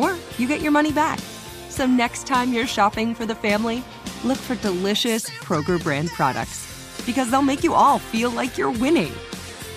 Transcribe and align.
or 0.00 0.16
you 0.38 0.48
get 0.48 0.60
your 0.60 0.72
money 0.72 0.92
back. 0.92 1.18
So 1.68 1.86
next 1.86 2.26
time 2.26 2.52
you're 2.52 2.66
shopping 2.66 3.14
for 3.14 3.26
the 3.26 3.34
family, 3.34 3.84
look 4.24 4.38
for 4.38 4.54
delicious 4.56 5.28
Kroger 5.28 5.82
brand 5.82 6.08
products 6.10 6.66
because 7.06 7.30
they'll 7.30 7.42
make 7.42 7.64
you 7.64 7.74
all 7.74 7.98
feel 7.98 8.30
like 8.30 8.58
you're 8.58 8.70
winning. 8.70 9.12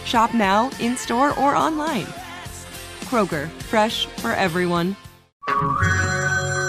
Shop 0.05 0.33
now, 0.33 0.69
in 0.79 0.97
store, 0.97 1.37
or 1.39 1.55
online. 1.55 2.07
Kroger, 3.05 3.49
fresh 3.69 4.05
for 4.05 4.31
everyone. 4.31 4.95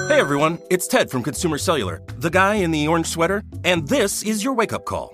Hey 0.08 0.20
everyone, 0.20 0.58
it's 0.70 0.86
Ted 0.86 1.10
from 1.10 1.22
Consumer 1.22 1.58
Cellular, 1.58 2.02
the 2.18 2.30
guy 2.30 2.56
in 2.56 2.70
the 2.70 2.86
orange 2.86 3.06
sweater, 3.06 3.42
and 3.64 3.88
this 3.88 4.22
is 4.22 4.44
your 4.44 4.54
wake 4.54 4.72
up 4.72 4.84
call. 4.84 5.13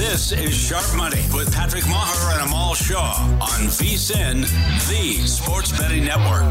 This 0.00 0.32
is 0.32 0.54
Sharp 0.56 0.96
Money 0.96 1.20
with 1.34 1.52
Patrick 1.52 1.84
Meagher 1.84 2.32
and 2.32 2.48
Amal 2.48 2.74
Shaw 2.74 3.16
on 3.38 3.66
VSIN, 3.68 4.40
the 4.88 5.26
sports 5.26 5.78
betting 5.78 6.06
network. 6.06 6.42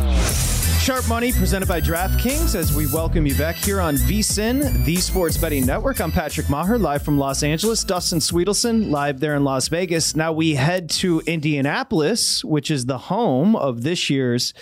Sharp 0.79 1.09
Money 1.09 1.31
presented 1.31 1.67
by 1.67 1.81
DraftKings 1.81 2.53
as 2.53 2.75
we 2.75 2.85
welcome 2.93 3.25
you 3.25 3.33
back 3.33 3.55
here 3.55 3.81
on 3.81 3.95
VSIN, 3.95 4.85
the 4.85 4.97
sports 4.97 5.35
betting 5.35 5.65
network. 5.65 5.99
I'm 5.99 6.11
Patrick 6.11 6.45
Meagher, 6.45 6.79
live 6.79 7.01
from 7.01 7.17
Los 7.17 7.41
Angeles. 7.41 7.83
Dustin 7.83 8.19
Swedelson, 8.19 8.91
live 8.91 9.19
there 9.19 9.33
in 9.33 9.43
Las 9.43 9.67
Vegas. 9.67 10.15
Now 10.15 10.31
we 10.31 10.53
head 10.53 10.87
to 10.91 11.21
Indianapolis, 11.21 12.45
which 12.45 12.69
is 12.69 12.85
the 12.85 12.99
home 12.99 13.55
of 13.55 13.81
this 13.81 14.11
year's 14.11 14.53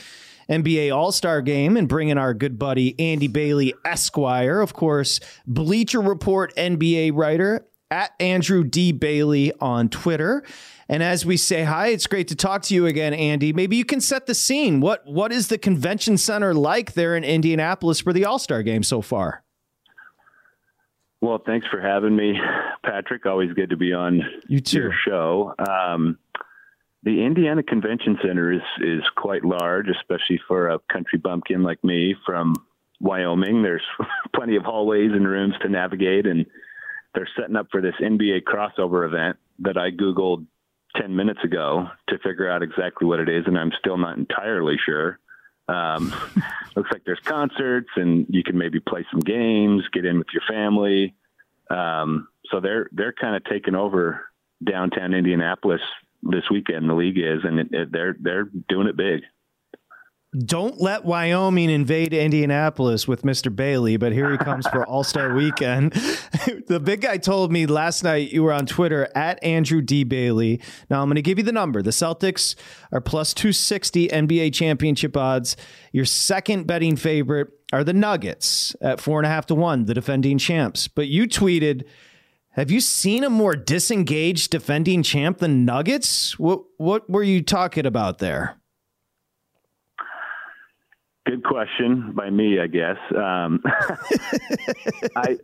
NBA 0.49 0.95
All 0.95 1.11
Star 1.11 1.41
game, 1.41 1.75
and 1.75 1.89
bring 1.89 2.07
in 2.07 2.17
our 2.17 2.33
good 2.33 2.57
buddy 2.57 2.97
Andy 2.97 3.27
Bailey 3.27 3.73
Esquire, 3.83 4.61
of 4.61 4.73
course, 4.73 5.19
Bleacher 5.45 5.99
Report 5.99 6.55
NBA 6.55 7.11
writer 7.13 7.67
at 7.91 8.11
Andrew 8.19 8.63
D. 8.63 8.91
Bailey 8.91 9.53
on 9.59 9.89
Twitter. 9.89 10.43
And 10.89 11.03
as 11.03 11.25
we 11.25 11.37
say 11.37 11.63
hi, 11.63 11.87
it's 11.87 12.07
great 12.07 12.29
to 12.29 12.35
talk 12.35 12.61
to 12.63 12.73
you 12.73 12.85
again, 12.85 13.13
Andy. 13.13 13.51
Maybe 13.53 13.75
you 13.75 13.85
can 13.85 14.01
set 14.01 14.25
the 14.25 14.35
scene. 14.35 14.79
What 14.79 15.05
what 15.05 15.31
is 15.31 15.47
the 15.47 15.57
convention 15.57 16.17
center 16.17 16.53
like 16.53 16.93
there 16.93 17.15
in 17.15 17.23
Indianapolis 17.23 17.99
for 17.99 18.13
the 18.13 18.25
All 18.25 18.39
Star 18.39 18.63
game 18.63 18.83
so 18.83 19.01
far? 19.01 19.43
Well, 21.19 21.41
thanks 21.45 21.65
for 21.67 21.81
having 21.81 22.15
me, 22.15 22.39
Patrick. 22.85 23.25
Always 23.25 23.51
good 23.53 23.71
to 23.71 23.77
be 23.77 23.91
on 23.91 24.21
you 24.47 24.59
too. 24.59 24.77
your 24.77 24.93
show. 25.05 25.53
Um, 25.67 26.19
the 27.03 27.23
Indiana 27.23 27.63
Convention 27.63 28.17
Center 28.21 28.51
is 28.51 28.61
is 28.81 29.01
quite 29.15 29.43
large, 29.43 29.87
especially 29.89 30.39
for 30.47 30.69
a 30.69 30.79
country 30.91 31.19
bumpkin 31.19 31.63
like 31.63 31.83
me 31.83 32.15
from 32.25 32.53
Wyoming. 32.99 33.63
There's 33.63 33.83
plenty 34.35 34.55
of 34.55 34.63
hallways 34.63 35.11
and 35.11 35.27
rooms 35.27 35.55
to 35.61 35.69
navigate, 35.69 36.25
and 36.27 36.45
they're 37.17 37.29
setting 37.35 37.55
up 37.55 37.67
for 37.71 37.81
this 37.81 37.95
NBA 37.99 38.43
crossover 38.43 39.03
event 39.03 39.37
that 39.59 39.75
I 39.75 39.89
googled 39.89 40.45
10 40.97 41.15
minutes 41.15 41.39
ago 41.43 41.87
to 42.09 42.19
figure 42.19 42.47
out 42.47 42.61
exactly 42.61 43.07
what 43.07 43.19
it 43.19 43.27
is, 43.27 43.45
and 43.47 43.57
I'm 43.57 43.71
still 43.79 43.97
not 43.97 44.19
entirely 44.19 44.77
sure. 44.85 45.17
Um, 45.67 46.13
looks 46.75 46.91
like 46.91 47.01
there's 47.07 47.19
concerts, 47.25 47.89
and 47.95 48.27
you 48.29 48.43
can 48.43 48.55
maybe 48.55 48.79
play 48.79 49.03
some 49.09 49.21
games, 49.21 49.83
get 49.91 50.05
in 50.05 50.19
with 50.19 50.27
your 50.31 50.43
family. 50.47 51.15
Um, 51.71 52.27
so 52.51 52.59
they're 52.59 52.87
they're 52.91 53.13
kind 53.13 53.35
of 53.35 53.43
taking 53.45 53.73
over 53.73 54.27
downtown 54.63 55.15
Indianapolis 55.15 55.81
this 56.21 56.43
weekend. 56.51 56.87
The 56.87 56.93
league 56.93 57.17
is, 57.17 57.39
and 57.43 57.59
it, 57.59 57.67
it, 57.71 57.91
they're 57.91 58.15
they're 58.19 58.49
doing 58.69 58.87
it 58.87 58.95
big. 58.95 59.23
Don't 60.37 60.81
let 60.81 61.05
Wyoming 61.05 61.69
invade 61.69 62.13
Indianapolis 62.13 63.07
with 63.07 63.21
Mr. 63.21 63.53
Bailey, 63.53 63.95
but 63.95 64.11
here 64.11 64.29
he 64.29 64.37
comes 64.37 64.67
for 64.67 64.85
All 64.87 65.05
Star 65.05 65.33
Weekend. 65.33 65.93
the 66.67 66.81
big 66.83 67.01
guy 67.01 67.17
told 67.17 67.49
me 67.49 67.65
last 67.65 68.03
night 68.03 68.33
you 68.33 68.43
were 68.43 68.51
on 68.51 68.65
Twitter 68.65 69.07
at 69.15 69.41
Andrew 69.41 69.81
D. 69.81 70.03
Bailey. 70.03 70.61
Now 70.89 71.01
I'm 71.01 71.07
going 71.07 71.15
to 71.15 71.21
give 71.21 71.37
you 71.37 71.45
the 71.45 71.53
number. 71.53 71.81
The 71.81 71.91
Celtics 71.91 72.55
are 72.91 72.99
plus 72.99 73.33
260 73.33 74.09
NBA 74.09 74.53
championship 74.53 75.15
odds. 75.15 75.55
Your 75.93 76.05
second 76.05 76.67
betting 76.67 76.97
favorite 76.97 77.47
are 77.71 77.85
the 77.85 77.93
Nuggets 77.93 78.75
at 78.81 78.99
four 78.99 79.19
and 79.19 79.25
a 79.25 79.29
half 79.29 79.45
to 79.45 79.55
one, 79.55 79.85
the 79.85 79.93
defending 79.93 80.37
champs. 80.37 80.89
But 80.89 81.07
you 81.07 81.25
tweeted, 81.25 81.85
have 82.51 82.69
you 82.69 82.81
seen 82.81 83.23
a 83.23 83.29
more 83.29 83.55
disengaged 83.55 84.51
defending 84.51 85.03
champ 85.03 85.37
than 85.37 85.63
Nuggets? 85.63 86.37
What 86.37 86.63
what 86.75 87.09
were 87.09 87.23
you 87.23 87.41
talking 87.41 87.85
about 87.85 88.17
there? 88.17 88.57
Good 91.27 91.43
question 91.43 92.13
by 92.13 92.29
me, 92.29 92.57
I 92.59 92.67
guess. 92.67 92.97
Um, 93.13 93.61
I 95.15 95.37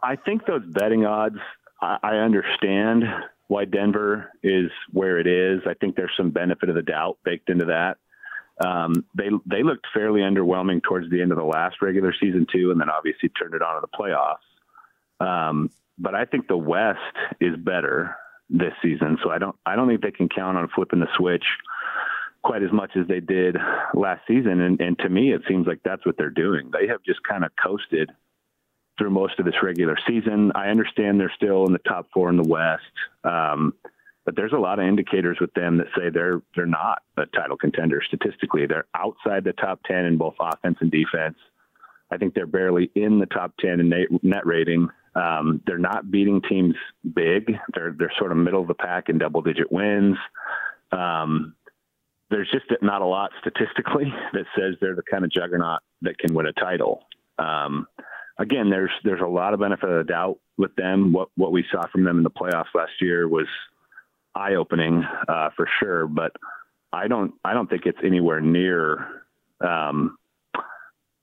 I 0.00 0.16
think 0.16 0.46
those 0.46 0.62
betting 0.64 1.04
odds. 1.04 1.38
I, 1.80 1.98
I 2.02 2.14
understand 2.18 3.02
why 3.48 3.64
Denver 3.64 4.30
is 4.44 4.70
where 4.92 5.18
it 5.18 5.26
is. 5.26 5.62
I 5.66 5.74
think 5.74 5.96
there's 5.96 6.12
some 6.16 6.30
benefit 6.30 6.68
of 6.68 6.76
the 6.76 6.82
doubt 6.82 7.18
baked 7.24 7.50
into 7.50 7.64
that. 7.64 7.96
Um, 8.64 9.04
they 9.16 9.28
they 9.44 9.64
looked 9.64 9.86
fairly 9.92 10.20
underwhelming 10.20 10.84
towards 10.84 11.10
the 11.10 11.20
end 11.20 11.32
of 11.32 11.38
the 11.38 11.44
last 11.44 11.82
regular 11.82 12.14
season 12.18 12.46
too, 12.52 12.70
and 12.70 12.80
then 12.80 12.88
obviously 12.88 13.28
turned 13.30 13.54
it 13.54 13.62
on 13.62 13.76
in 13.76 13.82
the 13.82 13.88
playoffs. 13.88 14.36
Um, 15.18 15.70
but 15.98 16.14
I 16.14 16.26
think 16.26 16.46
the 16.46 16.56
West 16.56 17.00
is 17.40 17.56
better 17.56 18.14
this 18.48 18.72
season, 18.82 19.18
so 19.24 19.30
I 19.30 19.38
don't 19.38 19.56
I 19.66 19.74
don't 19.74 19.88
think 19.88 20.00
they 20.00 20.12
can 20.12 20.28
count 20.28 20.56
on 20.56 20.68
flipping 20.76 21.00
the 21.00 21.08
switch 21.16 21.44
quite 22.44 22.62
as 22.62 22.72
much 22.72 22.92
as 22.94 23.08
they 23.08 23.20
did 23.20 23.56
last 23.94 24.20
season. 24.28 24.60
And, 24.60 24.80
and 24.80 24.98
to 24.98 25.08
me, 25.08 25.32
it 25.32 25.42
seems 25.48 25.66
like 25.66 25.80
that's 25.84 26.04
what 26.06 26.16
they're 26.16 26.30
doing. 26.30 26.70
They 26.70 26.86
have 26.86 27.02
just 27.02 27.20
kind 27.28 27.44
of 27.44 27.50
coasted 27.60 28.10
through 28.98 29.10
most 29.10 29.38
of 29.38 29.44
this 29.44 29.62
regular 29.62 29.96
season. 30.06 30.52
I 30.54 30.68
understand 30.68 31.18
they're 31.18 31.32
still 31.34 31.66
in 31.66 31.72
the 31.72 31.80
top 31.80 32.06
four 32.12 32.28
in 32.28 32.36
the 32.36 32.48
West, 32.48 32.82
um, 33.24 33.74
but 34.24 34.36
there's 34.36 34.52
a 34.52 34.58
lot 34.58 34.78
of 34.78 34.86
indicators 34.86 35.38
with 35.40 35.52
them 35.54 35.78
that 35.78 35.88
say 35.96 36.10
they're 36.10 36.40
they're 36.54 36.64
not 36.64 37.02
a 37.16 37.26
title 37.26 37.56
contender 37.56 38.00
statistically. 38.06 38.66
They're 38.66 38.86
outside 38.94 39.44
the 39.44 39.52
top 39.52 39.80
ten 39.84 40.04
in 40.04 40.16
both 40.16 40.34
offense 40.38 40.78
and 40.80 40.90
defense. 40.90 41.36
I 42.10 42.18
think 42.18 42.34
they're 42.34 42.46
barely 42.46 42.90
in 42.94 43.18
the 43.18 43.26
top 43.26 43.52
ten 43.58 43.80
in 43.80 43.92
net 44.22 44.46
rating. 44.46 44.88
Um, 45.14 45.60
they're 45.66 45.78
not 45.78 46.10
beating 46.10 46.40
teams 46.48 46.74
big. 47.14 47.56
They're 47.74 47.94
they're 47.98 48.12
sort 48.18 48.32
of 48.32 48.38
middle 48.38 48.62
of 48.62 48.68
the 48.68 48.74
pack 48.74 49.08
in 49.08 49.18
double 49.18 49.42
digit 49.42 49.70
wins. 49.72 50.16
Um, 50.92 51.54
there's 52.30 52.50
just 52.50 52.66
not 52.82 53.02
a 53.02 53.06
lot 53.06 53.30
statistically 53.40 54.12
that 54.32 54.46
says 54.56 54.74
they're 54.80 54.96
the 54.96 55.02
kind 55.02 55.24
of 55.24 55.30
juggernaut 55.30 55.80
that 56.02 56.18
can 56.18 56.34
win 56.34 56.46
a 56.46 56.52
title. 56.52 57.06
Um, 57.38 57.86
again, 58.38 58.70
there's 58.70 58.90
there's 59.04 59.20
a 59.20 59.26
lot 59.26 59.54
of 59.54 59.60
benefit 59.60 59.88
of 59.88 60.06
the 60.06 60.12
doubt 60.12 60.38
with 60.56 60.74
them. 60.76 61.12
What 61.12 61.28
what 61.36 61.52
we 61.52 61.64
saw 61.70 61.86
from 61.88 62.04
them 62.04 62.18
in 62.18 62.24
the 62.24 62.30
playoffs 62.30 62.74
last 62.74 62.92
year 63.00 63.28
was 63.28 63.46
eye 64.34 64.54
opening 64.54 65.04
uh, 65.28 65.50
for 65.56 65.68
sure, 65.80 66.06
but 66.06 66.32
I 66.92 67.08
don't 67.08 67.34
I 67.44 67.54
don't 67.54 67.68
think 67.68 67.86
it's 67.86 67.98
anywhere 68.04 68.40
near. 68.40 69.22
Um, 69.60 70.16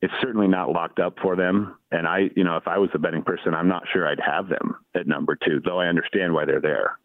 it's 0.02 0.14
certainly 0.20 0.48
not 0.48 0.72
locked 0.72 1.00
up 1.00 1.18
for 1.22 1.36
them. 1.36 1.78
And 1.92 2.08
I, 2.08 2.32
you 2.36 2.44
know, 2.44 2.58
if 2.58 2.68
I 2.68 2.80
was 2.80 2.90
a 2.96 2.98
betting 2.98 3.22
person, 3.22 3.54
I'm 3.54 3.68
not 3.68 3.84
sure 3.94 4.08
I'd 4.08 4.20
have 4.20 4.50
them 4.50 4.76
at 4.96 5.06
number 5.06 5.36
two, 5.36 5.62
though 5.64 5.80
I 5.80 5.88
understand 5.88 6.34
why 6.34 6.46
they're 6.46 6.60
there. 6.60 6.98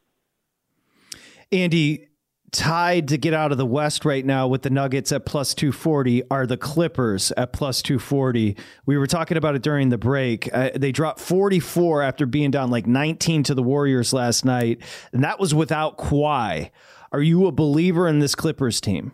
Andy, 1.53 2.09
tied 2.56 3.08
to 3.08 3.19
get 3.19 3.35
out 3.35 3.53
of 3.53 3.58
the 3.58 3.67
West 3.67 4.05
right 4.05 4.25
now 4.25 4.49
with 4.49 4.62
the 4.62 4.70
Nuggets 4.70 5.12
at 5.12 5.26
plus 5.26 5.55
240 5.55 6.23
are 6.31 6.47
the 6.47 6.56
Clippers 6.56 7.31
at 7.37 7.53
plus 7.53 7.82
240. 7.82 8.56
We 8.87 8.97
were 8.97 9.06
talking 9.06 9.37
about 9.37 9.55
it 9.55 9.62
during 9.62 9.91
the 9.91 9.99
break. 9.99 10.49
Uh, 10.53 10.70
they 10.75 10.93
dropped 10.93 11.20
44 11.20 12.03
after 12.03 12.25
being 12.25 12.50
down 12.50 12.70
like 12.70 12.87
19 12.87 13.43
to 13.44 13.55
the 13.55 13.62
Warriors 13.62 14.12
last 14.12 14.44
night, 14.44 14.81
and 15.12 15.23
that 15.23 15.38
was 15.38 15.55
without 15.55 15.99
Kawhi. 15.99 16.70
Are 17.12 17.23
you 17.23 17.47
a 17.47 17.53
believer 17.53 18.08
in 18.08 18.19
this 18.19 18.35
Clippers 18.35 18.81
team? 18.81 19.12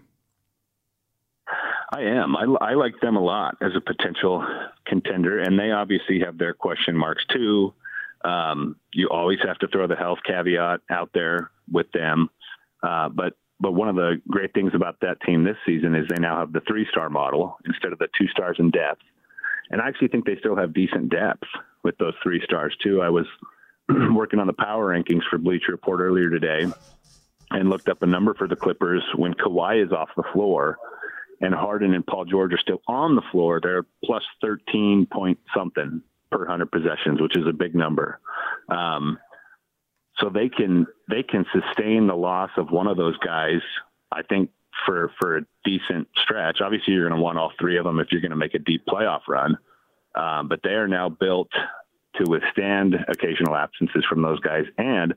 I 1.93 2.03
am. 2.03 2.37
I, 2.37 2.45
I 2.61 2.75
like 2.75 3.01
them 3.01 3.17
a 3.17 3.23
lot 3.23 3.57
as 3.61 3.73
a 3.77 3.81
potential 3.81 4.47
contender, 4.87 5.41
and 5.41 5.59
they 5.59 5.73
obviously 5.73 6.21
have 6.21 6.39
their 6.39 6.55
question 6.55 6.97
marks 6.97 7.25
too. 7.31 7.75
Um, 8.25 8.77
you 8.95 9.09
always 9.11 9.41
have 9.45 9.59
to 9.59 9.69
throw 9.69 9.87
the 9.87 9.97
health 9.97 10.21
caveat 10.25 10.81
out 10.89 11.11
there 11.13 11.51
with 11.71 11.91
them. 11.93 12.31
Uh, 12.83 13.09
but 13.09 13.35
but 13.61 13.73
one 13.73 13.89
of 13.89 13.95
the 13.95 14.21
great 14.29 14.53
things 14.55 14.73
about 14.75 14.97
that 15.01 15.21
team 15.21 15.45
this 15.45 15.57
season 15.65 15.95
is 15.95 16.09
they 16.09 16.21
now 16.21 16.39
have 16.41 16.53
the 16.53 16.63
three 16.67 16.87
star 16.91 17.09
model 17.09 17.57
instead 17.65 17.93
of 17.93 17.99
the 17.99 18.09
two 18.19 18.27
stars 18.29 18.57
in 18.59 18.71
depth. 18.71 19.03
And 19.71 19.81
I 19.81 19.87
actually 19.89 20.09
think 20.09 20.27
they 20.27 20.37
still 20.41 20.57
have 20.57 20.75
decent 20.75 21.11
depth 21.11 21.45
with 21.85 21.97
those 21.99 22.15
three 22.23 22.43
stars 22.45 22.77
too. 22.83 23.01
I 23.01 23.11
was 23.11 23.27
working 23.89 24.41
on 24.41 24.49
the 24.49 24.53
power 24.53 24.93
rankings 24.93 25.23
for 25.31 25.39
Bleacher 25.39 25.73
Report 25.73 26.01
earlier 26.01 26.29
today 26.29 26.67
and 27.53 27.71
looked 27.71 27.89
up 27.89 28.03
a 28.03 28.07
number 28.07 28.35
for 28.35 28.49
the 28.49 28.57
Clippers 28.57 29.05
when 29.17 29.35
Kawhi 29.35 29.85
is 29.85 29.93
off 29.93 30.09
the 30.17 30.25
floor 30.33 30.79
and 31.41 31.55
Harden 31.55 31.95
and 31.95 32.07
Paul 32.07 32.25
George 32.25 32.53
are 32.53 32.59
still 32.59 32.81
on 32.87 33.15
the 33.15 33.23
floor. 33.31 33.61
They're 33.61 33.85
plus 34.05 34.23
13 34.41 35.07
point 35.13 35.39
something 35.55 36.03
per 36.31 36.39
100 36.39 36.71
possessions, 36.71 37.21
which 37.21 37.37
is 37.37 37.47
a 37.47 37.53
big 37.53 37.75
number. 37.75 38.21
Um, 38.69 39.19
so 40.23 40.31
they 40.31 40.49
can 40.49 40.87
they 41.09 41.23
can 41.23 41.45
sustain 41.53 42.07
the 42.07 42.15
loss 42.15 42.51
of 42.57 42.71
one 42.71 42.87
of 42.87 42.97
those 42.97 43.17
guys. 43.19 43.61
I 44.11 44.23
think 44.23 44.51
for 44.87 45.13
for 45.21 45.39
a 45.39 45.43
decent 45.65 46.09
stretch. 46.23 46.61
Obviously, 46.61 46.95
you're 46.95 47.09
going 47.09 47.19
to 47.19 47.23
want 47.23 47.39
all 47.39 47.53
three 47.59 47.77
of 47.77 47.85
them 47.85 47.99
if 47.99 48.09
you're 48.11 48.21
going 48.21 48.31
to 48.31 48.37
make 48.37 48.55
a 48.55 48.59
deep 48.59 48.85
playoff 48.87 49.23
run. 49.29 49.59
Um, 50.15 50.49
but 50.49 50.61
they 50.63 50.71
are 50.71 50.89
now 50.89 51.09
built 51.09 51.51
to 52.17 52.31
withstand 52.31 52.95
occasional 53.09 53.57
absences 53.57 54.05
from 54.09 54.23
those 54.23 54.41
guys. 54.41 54.65
And 54.77 55.15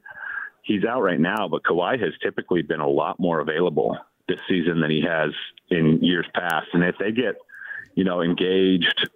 he's 0.63 0.85
out 0.85 1.01
right 1.01 1.19
now, 1.19 1.47
but 1.49 1.63
Kawhi 1.63 1.99
has 2.01 2.13
typically 2.23 2.61
been 2.61 2.79
a 2.79 2.87
lot 2.87 3.19
more 3.19 3.41
available 3.41 3.97
this 4.27 4.39
season 4.47 4.79
than 4.79 4.89
he 4.89 5.01
has 5.01 5.31
in 5.69 6.01
years 6.01 6.25
past. 6.33 6.67
And 6.73 6.83
if 6.83 6.95
they 6.97 7.11
get, 7.11 7.35
you 7.95 8.05
know, 8.05 8.21
engaged 8.21 9.09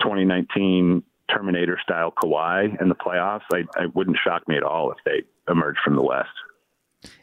2019 0.00 1.02
Terminator 1.30 1.78
style 1.82 2.12
Kawhi 2.12 2.80
in 2.80 2.88
the 2.88 2.94
playoffs, 2.94 3.42
I, 3.52 3.64
I 3.76 3.86
wouldn't 3.94 4.16
shock 4.24 4.48
me 4.48 4.56
at 4.56 4.62
all 4.62 4.90
if 4.90 4.98
they 5.04 5.24
emerge 5.48 5.76
from 5.84 5.96
the 5.96 6.02
West. 6.02 6.28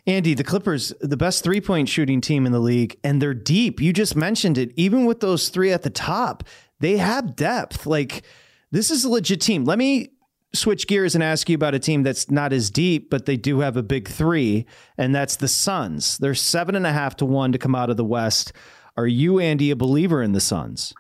Andy, 0.06 0.34
the 0.34 0.44
Clippers, 0.44 0.94
the 1.02 1.18
best 1.18 1.44
three 1.44 1.62
point 1.62 1.90
shooting 1.90 2.22
team 2.22 2.46
in 2.46 2.52
the 2.52 2.60
league, 2.60 2.98
and 3.04 3.22
they're 3.22 3.34
deep. 3.34 3.82
You 3.82 3.94
just 3.94 4.16
mentioned 4.16 4.58
it. 4.58 4.72
Even 4.76 5.06
with 5.06 5.20
those 5.20 5.50
three 5.50 5.72
at 5.72 5.84
the 5.84 5.90
top, 5.90 6.44
they 6.80 6.98
have 6.98 7.36
depth. 7.36 7.86
Like, 7.86 8.24
this 8.72 8.92
is 8.92 9.04
a 9.04 9.10
legit 9.10 9.42
team. 9.42 9.66
Let 9.66 9.78
me 9.78 10.10
switch 10.54 10.88
gears 10.88 11.16
and 11.16 11.24
ask 11.24 11.50
you 11.50 11.56
about 11.56 11.74
a 11.74 11.80
team 11.80 12.04
that's 12.04 12.30
not 12.30 12.54
as 12.54 12.70
deep, 12.70 13.10
but 13.10 13.26
they 13.26 13.38
do 13.38 13.60
have 13.60 13.76
a 13.76 13.84
big 13.84 14.08
three, 14.08 14.66
and 14.98 15.14
that's 15.14 15.38
the 15.38 15.48
Suns. 15.48 16.18
They're 16.18 16.36
seven 16.36 16.76
and 16.76 16.86
a 16.86 16.94
half 16.94 17.16
to 17.18 17.26
one 17.26 17.52
to 17.52 17.58
come 17.58 17.76
out 17.76 17.90
of 17.90 17.98
the 17.98 18.06
West. 18.06 18.54
Are 18.96 19.08
you, 19.08 19.40
Andy, 19.40 19.72
a 19.72 19.76
believer 19.76 20.22
in 20.22 20.34
the 20.34 20.40
Suns? 20.40 20.94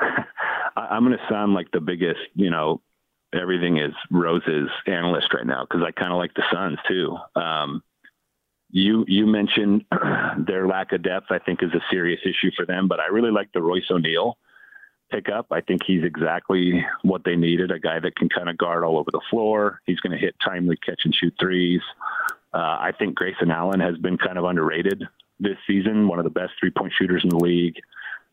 I'm 0.76 1.04
going 1.04 1.16
to 1.16 1.24
sound 1.30 1.54
like 1.54 1.70
the 1.72 1.80
biggest, 1.80 2.20
you 2.34 2.50
know, 2.50 2.80
everything 3.34 3.78
is 3.78 3.92
roses 4.10 4.68
analyst 4.86 5.32
right 5.34 5.46
now 5.46 5.66
because 5.68 5.84
I 5.86 5.90
kind 5.90 6.12
of 6.12 6.18
like 6.18 6.34
the 6.34 6.44
Suns 6.52 6.78
too. 6.88 7.16
Um, 7.34 7.82
you 8.70 9.04
you 9.06 9.26
mentioned 9.26 9.84
their 10.46 10.66
lack 10.66 10.92
of 10.92 11.02
depth. 11.02 11.26
I 11.30 11.38
think 11.38 11.62
is 11.62 11.72
a 11.72 11.82
serious 11.90 12.20
issue 12.24 12.50
for 12.56 12.66
them, 12.66 12.88
but 12.88 13.00
I 13.00 13.06
really 13.06 13.30
like 13.30 13.52
the 13.52 13.62
Royce 13.62 13.90
O'Neale 13.90 14.36
pickup. 15.10 15.46
I 15.50 15.60
think 15.60 15.82
he's 15.86 16.02
exactly 16.02 16.84
what 17.02 17.22
they 17.24 17.36
needed. 17.36 17.70
A 17.70 17.78
guy 17.78 18.00
that 18.00 18.16
can 18.16 18.28
kind 18.28 18.48
of 18.48 18.58
guard 18.58 18.84
all 18.84 18.98
over 18.98 19.10
the 19.10 19.20
floor. 19.30 19.80
He's 19.86 20.00
going 20.00 20.12
to 20.12 20.18
hit 20.18 20.34
timely 20.44 20.76
catch 20.76 21.02
and 21.04 21.14
shoot 21.14 21.34
threes. 21.38 21.82
Uh, 22.52 22.78
I 22.80 22.92
think 22.98 23.14
Grayson 23.14 23.50
Allen 23.50 23.80
has 23.80 23.96
been 23.98 24.18
kind 24.18 24.38
of 24.38 24.44
underrated 24.44 25.04
this 25.38 25.56
season. 25.66 26.08
One 26.08 26.18
of 26.18 26.24
the 26.24 26.30
best 26.30 26.52
three 26.58 26.70
point 26.70 26.92
shooters 26.96 27.22
in 27.22 27.30
the 27.30 27.38
league. 27.38 27.76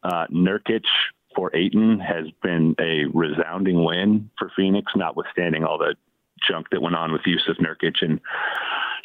Uh, 0.03 0.25
Nurkic 0.27 0.83
for 1.35 1.55
Ayton 1.55 1.99
has 1.99 2.25
been 2.41 2.75
a 2.79 3.05
resounding 3.13 3.83
win 3.83 4.29
for 4.37 4.51
Phoenix, 4.55 4.91
notwithstanding 4.95 5.63
all 5.63 5.77
the 5.77 5.95
junk 6.47 6.67
that 6.71 6.81
went 6.81 6.95
on 6.95 7.11
with 7.11 7.21
Yusuf 7.25 7.57
Nurkic 7.57 8.01
and 8.01 8.19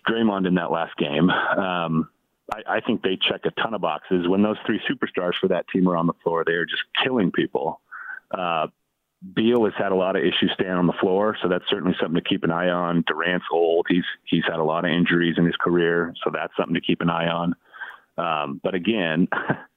Draymond 0.09 0.47
in 0.47 0.55
that 0.55 0.71
last 0.71 0.97
game. 0.97 1.31
Um, 1.31 2.09
I, 2.53 2.77
I, 2.77 2.81
think 2.81 3.03
they 3.03 3.17
check 3.17 3.43
a 3.45 3.51
ton 3.61 3.75
of 3.75 3.81
boxes. 3.81 4.29
When 4.29 4.43
those 4.43 4.57
three 4.65 4.81
superstars 4.89 5.33
for 5.41 5.49
that 5.49 5.67
team 5.69 5.89
are 5.89 5.97
on 5.97 6.07
the 6.07 6.15
floor, 6.23 6.45
they 6.47 6.53
are 6.53 6.65
just 6.65 6.83
killing 7.03 7.33
people. 7.33 7.81
Uh, 8.31 8.69
Beal 9.35 9.65
has 9.65 9.75
had 9.77 9.93
a 9.93 9.97
lot 9.97 10.15
of 10.15 10.23
issues 10.23 10.53
staying 10.55 10.71
on 10.71 10.87
the 10.87 10.93
floor, 11.01 11.37
so 11.43 11.49
that's 11.49 11.65
certainly 11.69 11.97
something 12.01 12.23
to 12.23 12.29
keep 12.29 12.45
an 12.45 12.51
eye 12.51 12.69
on. 12.69 13.03
Durant's 13.07 13.47
old; 13.51 13.87
he's 13.89 14.05
he's 14.25 14.45
had 14.45 14.61
a 14.61 14.65
lot 14.65 14.85
of 14.85 14.91
injuries 14.91 15.37
in 15.39 15.47
his 15.47 15.57
career, 15.57 16.15
so 16.23 16.31
that's 16.33 16.53
something 16.57 16.75
to 16.75 16.81
keep 16.81 17.01
an 17.01 17.11
eye 17.11 17.29
on. 17.29 17.55
Um, 18.19 18.61
but 18.63 18.75
again, 18.75 19.29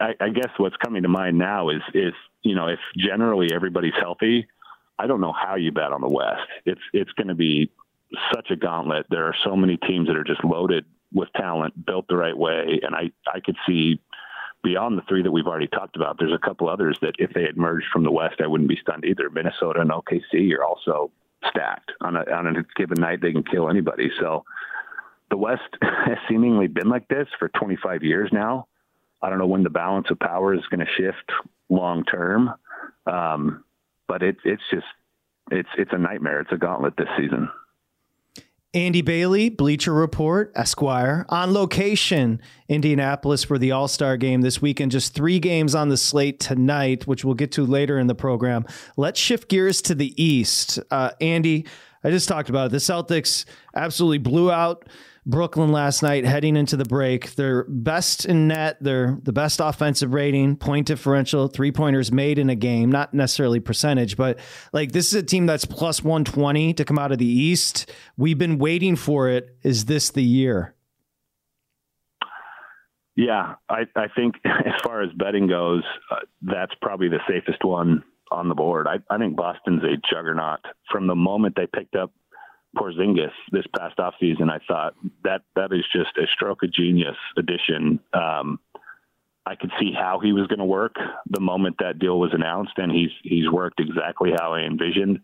I, 0.00 0.14
I 0.20 0.28
guess 0.28 0.50
what's 0.58 0.76
coming 0.76 1.02
to 1.02 1.08
mind 1.08 1.38
now 1.38 1.68
is 1.68 1.82
is 1.94 2.12
you 2.42 2.54
know 2.54 2.68
if 2.68 2.78
generally 2.96 3.48
everybody's 3.52 3.94
healthy, 4.00 4.46
I 4.98 5.06
don't 5.06 5.20
know 5.20 5.32
how 5.32 5.56
you 5.56 5.72
bet 5.72 5.92
on 5.92 6.00
the 6.00 6.08
West. 6.08 6.48
It's 6.64 6.80
it's 6.92 7.12
going 7.12 7.28
to 7.28 7.34
be 7.34 7.70
such 8.34 8.50
a 8.50 8.56
gauntlet. 8.56 9.06
There 9.10 9.26
are 9.26 9.34
so 9.44 9.56
many 9.56 9.76
teams 9.76 10.08
that 10.08 10.16
are 10.16 10.24
just 10.24 10.44
loaded 10.44 10.84
with 11.12 11.28
talent, 11.36 11.84
built 11.84 12.06
the 12.08 12.16
right 12.16 12.36
way, 12.36 12.80
and 12.82 12.94
I 12.94 13.10
I 13.32 13.40
could 13.40 13.56
see 13.66 14.00
beyond 14.62 14.96
the 14.96 15.02
three 15.08 15.22
that 15.22 15.32
we've 15.32 15.46
already 15.46 15.66
talked 15.66 15.96
about. 15.96 16.16
There's 16.18 16.32
a 16.32 16.46
couple 16.46 16.68
others 16.68 16.96
that 17.02 17.16
if 17.18 17.32
they 17.32 17.42
had 17.42 17.56
merged 17.56 17.86
from 17.92 18.04
the 18.04 18.12
West, 18.12 18.36
I 18.42 18.46
wouldn't 18.46 18.68
be 18.68 18.78
stunned 18.80 19.04
either. 19.04 19.28
Minnesota 19.28 19.80
and 19.80 19.90
OKC 19.90 20.52
are 20.56 20.64
also 20.64 21.10
stacked 21.48 21.90
on 22.00 22.16
a 22.16 22.20
on 22.30 22.46
a 22.46 22.62
given 22.76 23.00
night. 23.00 23.20
They 23.20 23.32
can 23.32 23.42
kill 23.42 23.68
anybody. 23.68 24.10
So 24.20 24.44
the 25.30 25.36
West 25.36 25.62
has 25.82 26.18
seemingly 26.28 26.68
been 26.68 26.88
like 26.88 27.08
this 27.08 27.26
for 27.38 27.48
25 27.48 28.02
years 28.02 28.30
now. 28.32 28.68
I 29.22 29.30
don't 29.30 29.38
know 29.38 29.46
when 29.46 29.62
the 29.62 29.70
balance 29.70 30.08
of 30.10 30.18
power 30.18 30.54
is 30.54 30.62
going 30.70 30.80
to 30.80 30.92
shift 30.96 31.30
long 31.68 32.04
term, 32.04 32.52
um, 33.06 33.64
but 34.08 34.22
it, 34.22 34.36
it's 34.44 34.62
just 34.70 34.86
it's 35.50 35.68
it's 35.78 35.92
a 35.92 35.98
nightmare. 35.98 36.40
It's 36.40 36.52
a 36.52 36.56
gauntlet 36.56 36.94
this 36.96 37.08
season. 37.16 37.48
Andy 38.74 39.02
Bailey, 39.02 39.50
Bleacher 39.50 39.92
Report, 39.92 40.50
Esquire, 40.54 41.26
on 41.28 41.52
location, 41.52 42.40
Indianapolis 42.68 43.44
for 43.44 43.58
the 43.58 43.70
All 43.70 43.86
Star 43.86 44.16
game 44.16 44.40
this 44.40 44.62
weekend. 44.62 44.92
Just 44.92 45.14
three 45.14 45.38
games 45.38 45.74
on 45.74 45.90
the 45.90 45.98
slate 45.98 46.40
tonight, 46.40 47.06
which 47.06 47.22
we'll 47.22 47.34
get 47.34 47.52
to 47.52 47.66
later 47.66 47.98
in 47.98 48.06
the 48.06 48.14
program. 48.14 48.64
Let's 48.96 49.20
shift 49.20 49.50
gears 49.50 49.82
to 49.82 49.94
the 49.94 50.20
East. 50.22 50.78
Uh, 50.90 51.10
Andy, 51.20 51.66
I 52.04 52.10
just 52.10 52.28
talked 52.28 52.48
about 52.48 52.66
it. 52.66 52.72
The 52.72 52.78
Celtics 52.78 53.44
absolutely 53.74 54.18
blew 54.18 54.50
out 54.50 54.88
Brooklyn 55.24 55.70
last 55.70 56.02
night 56.02 56.24
heading 56.24 56.56
into 56.56 56.76
the 56.76 56.84
break. 56.84 57.36
They're 57.36 57.64
best 57.68 58.26
in 58.26 58.48
net. 58.48 58.78
They're 58.80 59.18
the 59.22 59.32
best 59.32 59.60
offensive 59.60 60.12
rating, 60.12 60.56
point 60.56 60.88
differential, 60.88 61.46
three 61.46 61.70
pointers 61.70 62.10
made 62.10 62.38
in 62.38 62.50
a 62.50 62.56
game, 62.56 62.90
not 62.90 63.14
necessarily 63.14 63.60
percentage, 63.60 64.16
but 64.16 64.40
like 64.72 64.92
this 64.92 65.08
is 65.08 65.14
a 65.14 65.22
team 65.22 65.46
that's 65.46 65.64
plus 65.64 66.02
120 66.02 66.74
to 66.74 66.84
come 66.84 66.98
out 66.98 67.12
of 67.12 67.18
the 67.18 67.26
East. 67.26 67.90
We've 68.16 68.38
been 68.38 68.58
waiting 68.58 68.96
for 68.96 69.28
it. 69.28 69.56
Is 69.62 69.84
this 69.84 70.10
the 70.10 70.24
year? 70.24 70.74
Yeah, 73.14 73.56
I, 73.68 73.82
I 73.94 74.08
think 74.08 74.36
as 74.44 74.80
far 74.82 75.02
as 75.02 75.10
betting 75.12 75.46
goes, 75.46 75.84
uh, 76.10 76.16
that's 76.40 76.72
probably 76.80 77.08
the 77.08 77.20
safest 77.28 77.64
one 77.64 78.02
on 78.32 78.48
the 78.48 78.54
board. 78.54 78.86
I, 78.86 78.98
I 79.12 79.18
think 79.18 79.36
Boston's 79.36 79.82
a 79.84 79.96
juggernaut. 80.10 80.60
From 80.90 81.06
the 81.06 81.14
moment 81.14 81.54
they 81.56 81.66
picked 81.66 81.94
up 81.94 82.12
Porzingis 82.76 83.32
this 83.50 83.66
past 83.76 83.98
offseason, 83.98 84.50
I 84.50 84.58
thought 84.66 84.94
that 85.24 85.42
that 85.56 85.72
is 85.72 85.84
just 85.92 86.16
a 86.16 86.26
stroke 86.32 86.62
of 86.62 86.72
genius 86.72 87.16
addition. 87.36 88.00
Um, 88.12 88.58
I 89.44 89.56
could 89.56 89.72
see 89.78 89.92
how 89.92 90.20
he 90.20 90.32
was 90.32 90.46
going 90.46 90.60
to 90.60 90.64
work 90.64 90.96
the 91.28 91.40
moment 91.40 91.76
that 91.80 91.98
deal 91.98 92.18
was 92.18 92.32
announced, 92.32 92.74
and 92.76 92.92
he's 92.92 93.10
he's 93.22 93.50
worked 93.50 93.80
exactly 93.80 94.30
how 94.38 94.54
I 94.54 94.60
envisioned. 94.60 95.20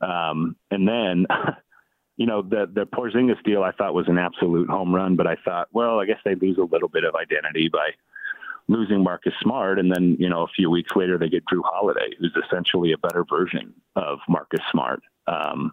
Um, 0.00 0.56
and 0.70 0.88
then, 0.88 1.26
you 2.16 2.26
know, 2.26 2.42
the 2.42 2.68
the 2.72 2.86
Porzingis 2.86 3.42
deal 3.44 3.62
I 3.62 3.72
thought 3.72 3.94
was 3.94 4.08
an 4.08 4.18
absolute 4.18 4.70
home 4.70 4.94
run, 4.94 5.16
but 5.16 5.26
I 5.26 5.36
thought, 5.44 5.68
well, 5.72 6.00
I 6.00 6.06
guess 6.06 6.20
they 6.24 6.34
lose 6.34 6.56
a 6.58 6.62
little 6.62 6.88
bit 6.88 7.04
of 7.04 7.14
identity 7.14 7.68
by 7.68 7.90
losing 8.68 9.02
Marcus 9.02 9.32
Smart, 9.42 9.78
and 9.78 9.90
then 9.90 10.16
you 10.18 10.28
know 10.28 10.42
a 10.42 10.48
few 10.54 10.70
weeks 10.70 10.90
later 10.94 11.18
they 11.18 11.28
get 11.28 11.44
Jrue 11.52 11.62
Holiday, 11.64 12.14
who's 12.18 12.36
essentially 12.46 12.92
a 12.92 12.98
better 12.98 13.24
version 13.28 13.74
of 13.96 14.18
Marcus 14.28 14.60
Smart. 14.70 15.02
Um, 15.26 15.72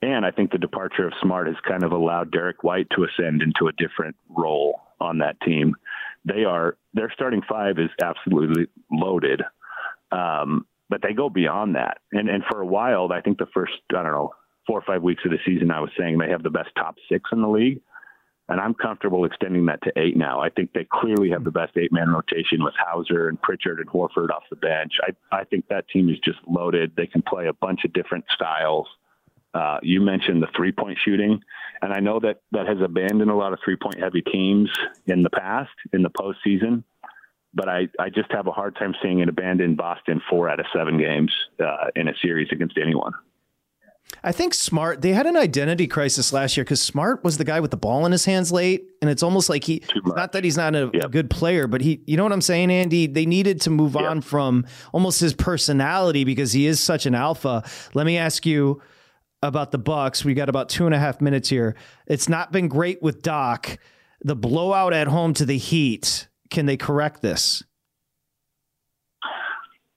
and 0.00 0.26
I 0.26 0.32
think 0.32 0.50
the 0.50 0.58
departure 0.58 1.06
of 1.06 1.12
Smart 1.22 1.46
has 1.46 1.56
kind 1.66 1.84
of 1.84 1.92
allowed 1.92 2.32
Derrick 2.32 2.64
White 2.64 2.88
to 2.96 3.04
ascend 3.04 3.40
into 3.40 3.68
a 3.68 3.72
different 3.72 4.16
role 4.28 4.80
on 5.00 5.18
that 5.18 5.40
team. 5.42 5.76
They 6.24 6.44
are 6.44 6.76
their 6.94 7.10
starting 7.12 7.42
five 7.48 7.78
is 7.78 7.90
absolutely 8.02 8.66
loaded, 8.90 9.42
um, 10.10 10.66
but 10.88 11.02
they 11.02 11.12
go 11.12 11.28
beyond 11.28 11.76
that. 11.76 11.98
And 12.12 12.28
and 12.28 12.42
for 12.50 12.60
a 12.60 12.66
while, 12.66 13.12
I 13.12 13.20
think 13.20 13.38
the 13.38 13.46
first 13.54 13.74
I 13.90 14.02
don't 14.02 14.12
know 14.12 14.34
four 14.66 14.78
or 14.78 14.84
five 14.86 15.02
weeks 15.02 15.22
of 15.24 15.32
the 15.32 15.38
season, 15.44 15.70
I 15.70 15.80
was 15.80 15.90
saying 15.98 16.18
they 16.18 16.30
have 16.30 16.42
the 16.42 16.50
best 16.50 16.70
top 16.76 16.96
six 17.08 17.28
in 17.32 17.42
the 17.42 17.48
league. 17.48 17.80
And 18.48 18.60
I'm 18.60 18.74
comfortable 18.74 19.24
extending 19.24 19.66
that 19.66 19.82
to 19.82 19.92
eight 19.96 20.16
now. 20.16 20.40
I 20.40 20.50
think 20.50 20.72
they 20.72 20.86
clearly 20.90 21.30
have 21.30 21.44
the 21.44 21.50
best 21.50 21.76
eight 21.76 21.92
man 21.92 22.10
rotation 22.10 22.62
with 22.62 22.74
Hauser 22.76 23.28
and 23.28 23.40
Pritchard 23.40 23.78
and 23.78 23.88
Horford 23.88 24.30
off 24.30 24.42
the 24.50 24.56
bench. 24.56 24.94
I, 25.02 25.36
I 25.36 25.44
think 25.44 25.68
that 25.68 25.88
team 25.88 26.08
is 26.10 26.18
just 26.18 26.38
loaded. 26.46 26.92
They 26.96 27.06
can 27.06 27.22
play 27.22 27.46
a 27.46 27.52
bunch 27.52 27.84
of 27.84 27.92
different 27.92 28.24
styles. 28.34 28.88
Uh, 29.54 29.78
you 29.82 30.00
mentioned 30.00 30.42
the 30.42 30.48
three 30.56 30.72
point 30.72 30.98
shooting, 31.04 31.40
and 31.82 31.92
I 31.92 32.00
know 32.00 32.18
that 32.20 32.40
that 32.52 32.66
has 32.66 32.78
abandoned 32.82 33.30
a 33.30 33.34
lot 33.34 33.52
of 33.52 33.58
three 33.64 33.76
point 33.76 34.00
heavy 34.00 34.22
teams 34.22 34.70
in 35.06 35.22
the 35.22 35.30
past 35.30 35.70
in 35.92 36.02
the 36.02 36.10
postseason. 36.10 36.84
But 37.54 37.68
I, 37.68 37.88
I 37.98 38.08
just 38.08 38.32
have 38.32 38.46
a 38.46 38.52
hard 38.52 38.76
time 38.76 38.94
seeing 39.02 39.18
it 39.18 39.28
abandon 39.28 39.76
Boston 39.76 40.22
four 40.28 40.48
out 40.48 40.58
of 40.58 40.66
seven 40.74 40.96
games 40.96 41.30
uh, 41.60 41.88
in 41.94 42.08
a 42.08 42.14
series 42.22 42.48
against 42.50 42.78
anyone. 42.78 43.12
I 44.24 44.32
think 44.32 44.54
Smart, 44.54 45.02
they 45.02 45.12
had 45.12 45.26
an 45.26 45.36
identity 45.36 45.86
crisis 45.86 46.32
last 46.32 46.56
year 46.56 46.64
because 46.64 46.80
Smart 46.80 47.24
was 47.24 47.38
the 47.38 47.44
guy 47.44 47.60
with 47.60 47.70
the 47.70 47.76
ball 47.76 48.06
in 48.06 48.12
his 48.12 48.24
hands 48.24 48.52
late. 48.52 48.88
And 49.00 49.10
it's 49.10 49.22
almost 49.22 49.48
like 49.48 49.64
he, 49.64 49.82
not 50.04 50.32
that 50.32 50.44
he's 50.44 50.56
not 50.56 50.74
a, 50.74 50.90
yep. 50.92 51.04
a, 51.04 51.08
good 51.08 51.28
player, 51.28 51.66
but 51.66 51.80
he, 51.80 52.00
you 52.06 52.16
know 52.16 52.22
what 52.22 52.32
I'm 52.32 52.40
saying, 52.40 52.70
Andy? 52.70 53.06
They 53.06 53.26
needed 53.26 53.60
to 53.62 53.70
move 53.70 53.94
yep. 53.94 54.04
on 54.04 54.20
from 54.20 54.66
almost 54.92 55.20
his 55.20 55.34
personality 55.34 56.24
because 56.24 56.52
he 56.52 56.66
is 56.66 56.78
such 56.80 57.06
an 57.06 57.14
alpha. 57.14 57.64
Let 57.94 58.06
me 58.06 58.16
ask 58.16 58.46
you 58.46 58.80
about 59.42 59.72
the 59.72 59.78
Bucks. 59.78 60.24
We 60.24 60.34
got 60.34 60.48
about 60.48 60.68
two 60.68 60.86
and 60.86 60.94
a 60.94 60.98
half 60.98 61.20
minutes 61.20 61.48
here. 61.48 61.74
It's 62.06 62.28
not 62.28 62.52
been 62.52 62.68
great 62.68 63.02
with 63.02 63.22
Doc. 63.22 63.78
The 64.20 64.36
blowout 64.36 64.92
at 64.92 65.08
home 65.08 65.34
to 65.34 65.44
the 65.44 65.58
Heat. 65.58 66.28
Can 66.50 66.66
they 66.66 66.76
correct 66.76 67.22
this? 67.22 67.64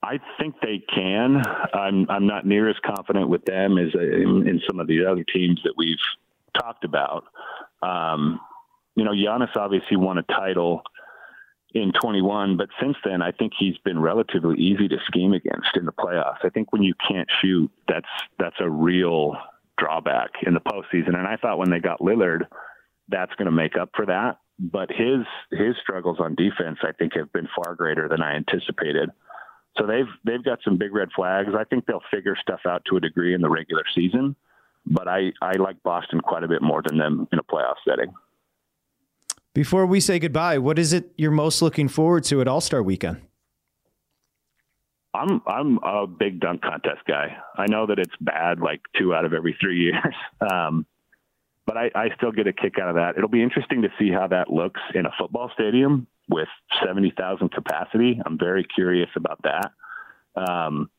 I 0.06 0.20
think 0.40 0.56
they 0.62 0.84
can. 0.94 1.42
I'm 1.74 2.06
I'm 2.10 2.28
not 2.28 2.46
near 2.46 2.70
as 2.70 2.76
confident 2.86 3.28
with 3.28 3.44
them 3.46 3.78
as 3.80 3.94
in, 3.94 4.48
in 4.48 4.62
some 4.68 4.80
of 4.80 4.88
the 4.88 5.06
other 5.06 5.24
teams 5.24 5.60
that 5.64 5.74
we've 5.76 5.98
talked 6.60 6.84
about. 6.84 7.26
Um, 7.82 8.40
you 8.96 9.04
know, 9.04 9.12
Giannis 9.12 9.56
obviously 9.56 9.98
won 9.98 10.20
a 10.20 10.24
title 10.24 10.84
in 11.74 11.92
21, 11.92 12.56
but 12.56 12.70
since 12.80 12.96
then, 13.04 13.22
I 13.22 13.32
think 13.32 13.54
he's 13.58 13.78
been 13.80 14.00
relatively 14.00 14.58
easy 14.58 14.88
to 14.88 14.98
scheme 15.08 15.34
against 15.34 15.76
in 15.76 15.86
the 15.86 15.92
playoffs. 15.92 16.46
I 16.46 16.50
think 16.50 16.72
when 16.72 16.84
you 16.84 16.94
can't 17.08 17.28
shoot, 17.42 17.72
that's 17.88 18.08
that's 18.38 18.56
a 18.60 18.70
real 18.70 19.36
drawback 19.78 20.30
in 20.46 20.54
the 20.54 20.62
postseason. 20.62 21.18
And 21.18 21.28
I 21.28 21.36
thought 21.36 21.58
when 21.58 21.72
they 21.72 21.80
got 21.80 22.00
Lillard, 22.00 22.44
that's 23.10 23.34
going 23.36 23.48
to 23.48 23.52
make 23.52 23.76
up 23.76 23.90
for 23.96 24.06
that. 24.06 24.38
But 24.60 24.90
his 24.92 25.26
his 25.52 25.76
struggles 25.82 26.20
on 26.20 26.36
defense, 26.36 26.78
I 26.84 26.92
think, 26.92 27.14
have 27.16 27.34
been 27.34 27.50
far 27.56 27.74
greater 27.76 28.08
than 28.08 28.22
I 28.22 28.36
anticipated. 28.36 29.10
So 29.78 29.86
they've 29.86 30.08
they've 30.24 30.44
got 30.44 30.60
some 30.64 30.78
big 30.78 30.94
red 30.94 31.10
flags. 31.16 31.50
I 31.58 31.64
think 31.66 31.86
they'll 31.86 32.04
figure 32.12 32.36
stuff 32.42 32.62
out 32.68 32.84
to 32.90 32.98
a 32.98 33.00
degree 33.00 33.34
in 33.34 33.42
the 33.42 33.50
regular 33.50 33.84
season, 33.94 34.36
but 34.86 35.08
I 35.08 35.34
I 35.42 35.54
like 35.54 35.82
Boston 35.84 36.22
quite 36.22 36.44
a 36.44 36.48
bit 36.48 36.62
more 36.62 36.82
than 36.82 36.98
them 36.98 37.28
in 37.32 37.40
a 37.40 37.44
playoff 37.44 37.76
setting. 37.88 38.14
Before 39.54 39.86
we 39.86 40.00
say 40.00 40.20
goodbye, 40.20 40.58
what 40.58 40.80
is 40.80 40.94
it 40.94 41.12
you're 41.18 41.32
most 41.32 41.62
looking 41.62 41.88
forward 41.88 42.24
to 42.26 42.42
at 42.42 42.48
All 42.48 42.62
Star 42.62 42.82
Weekend? 42.82 43.22
I'm 45.14 45.42
I'm 45.46 45.78
a 45.80 46.08
big 46.08 46.40
dunk 46.40 46.62
contest 46.62 47.02
guy. 47.08 47.38
I 47.58 47.66
know 47.68 47.86
that 47.88 48.00
it's 48.00 48.16
bad 48.22 48.60
like 48.60 48.82
two 48.98 49.14
out 49.14 49.26
of 49.26 49.34
every 49.34 49.58
three 49.60 49.80
years, 49.82 50.16
um, 50.50 50.86
but 51.66 51.78
I, 51.78 51.92
I 51.96 52.10
still 52.16 52.32
get 52.32 52.48
a 52.48 52.54
kick 52.54 52.80
out 52.82 52.90
of 52.90 52.96
that. 52.96 53.16
It'll 53.18 53.30
be 53.30 53.44
interesting 53.44 53.82
to 53.82 53.90
see 54.00 54.10
how 54.10 54.28
that 54.28 54.50
looks 54.50 54.82
in 54.94 55.06
a 55.06 55.12
football 55.18 55.52
stadium 55.54 56.08
with 56.30 56.48
70,000 56.86 57.50
capacity. 57.50 58.20
I'm 58.26 58.38
very 58.38 58.64
curious 58.64 59.10
about 59.16 59.42
that. 59.44 59.72
Um, 60.36 60.90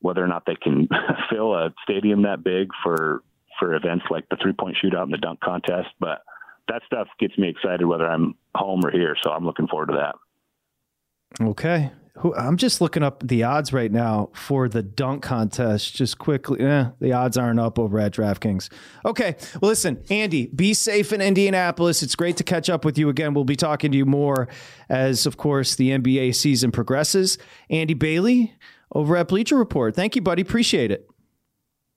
whether 0.00 0.22
or 0.22 0.28
not 0.28 0.44
they 0.46 0.54
can 0.54 0.88
fill 1.30 1.54
a 1.54 1.74
stadium 1.82 2.22
that 2.22 2.44
big 2.44 2.70
for 2.82 3.22
for 3.58 3.74
events 3.74 4.04
like 4.08 4.28
the 4.28 4.36
three 4.40 4.52
point 4.52 4.76
shootout 4.82 5.02
and 5.02 5.12
the 5.12 5.18
dunk 5.18 5.40
contest, 5.40 5.88
but 5.98 6.22
that 6.68 6.82
stuff 6.86 7.08
gets 7.18 7.36
me 7.36 7.48
excited 7.48 7.84
whether 7.84 8.08
I'm 8.08 8.36
home 8.54 8.84
or 8.84 8.90
here. 8.90 9.16
So 9.22 9.32
I'm 9.32 9.44
looking 9.44 9.66
forward 9.66 9.88
to 9.88 9.96
that. 9.96 11.44
Okay. 11.44 11.90
I'm 12.36 12.56
just 12.56 12.80
looking 12.80 13.02
up 13.02 13.26
the 13.26 13.42
odds 13.44 13.72
right 13.72 13.90
now 13.90 14.30
for 14.34 14.68
the 14.68 14.82
dunk 14.82 15.22
contest. 15.22 15.94
Just 15.94 16.18
quickly, 16.18 16.60
eh, 16.60 16.90
the 17.00 17.12
odds 17.12 17.36
aren't 17.36 17.60
up 17.60 17.78
over 17.78 17.98
at 17.98 18.12
DraftKings. 18.12 18.70
Okay, 19.04 19.36
well, 19.60 19.68
listen, 19.68 20.02
Andy, 20.10 20.46
be 20.46 20.74
safe 20.74 21.12
in 21.12 21.20
Indianapolis. 21.20 22.02
It's 22.02 22.14
great 22.14 22.36
to 22.38 22.44
catch 22.44 22.68
up 22.68 22.84
with 22.84 22.98
you 22.98 23.08
again. 23.08 23.34
We'll 23.34 23.44
be 23.44 23.56
talking 23.56 23.92
to 23.92 23.98
you 23.98 24.06
more 24.06 24.48
as, 24.88 25.26
of 25.26 25.36
course, 25.36 25.76
the 25.76 25.90
NBA 25.90 26.34
season 26.34 26.72
progresses. 26.72 27.38
Andy 27.70 27.94
Bailey 27.94 28.54
over 28.92 29.16
at 29.16 29.28
Bleacher 29.28 29.56
Report. 29.56 29.94
Thank 29.94 30.16
you, 30.16 30.22
buddy. 30.22 30.42
Appreciate 30.42 30.90
it. 30.90 31.08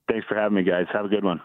Thanks 0.08 0.26
for 0.26 0.34
having 0.34 0.56
me, 0.56 0.62
guys. 0.62 0.86
Have 0.92 1.04
a 1.04 1.08
good 1.08 1.24
one. 1.24 1.40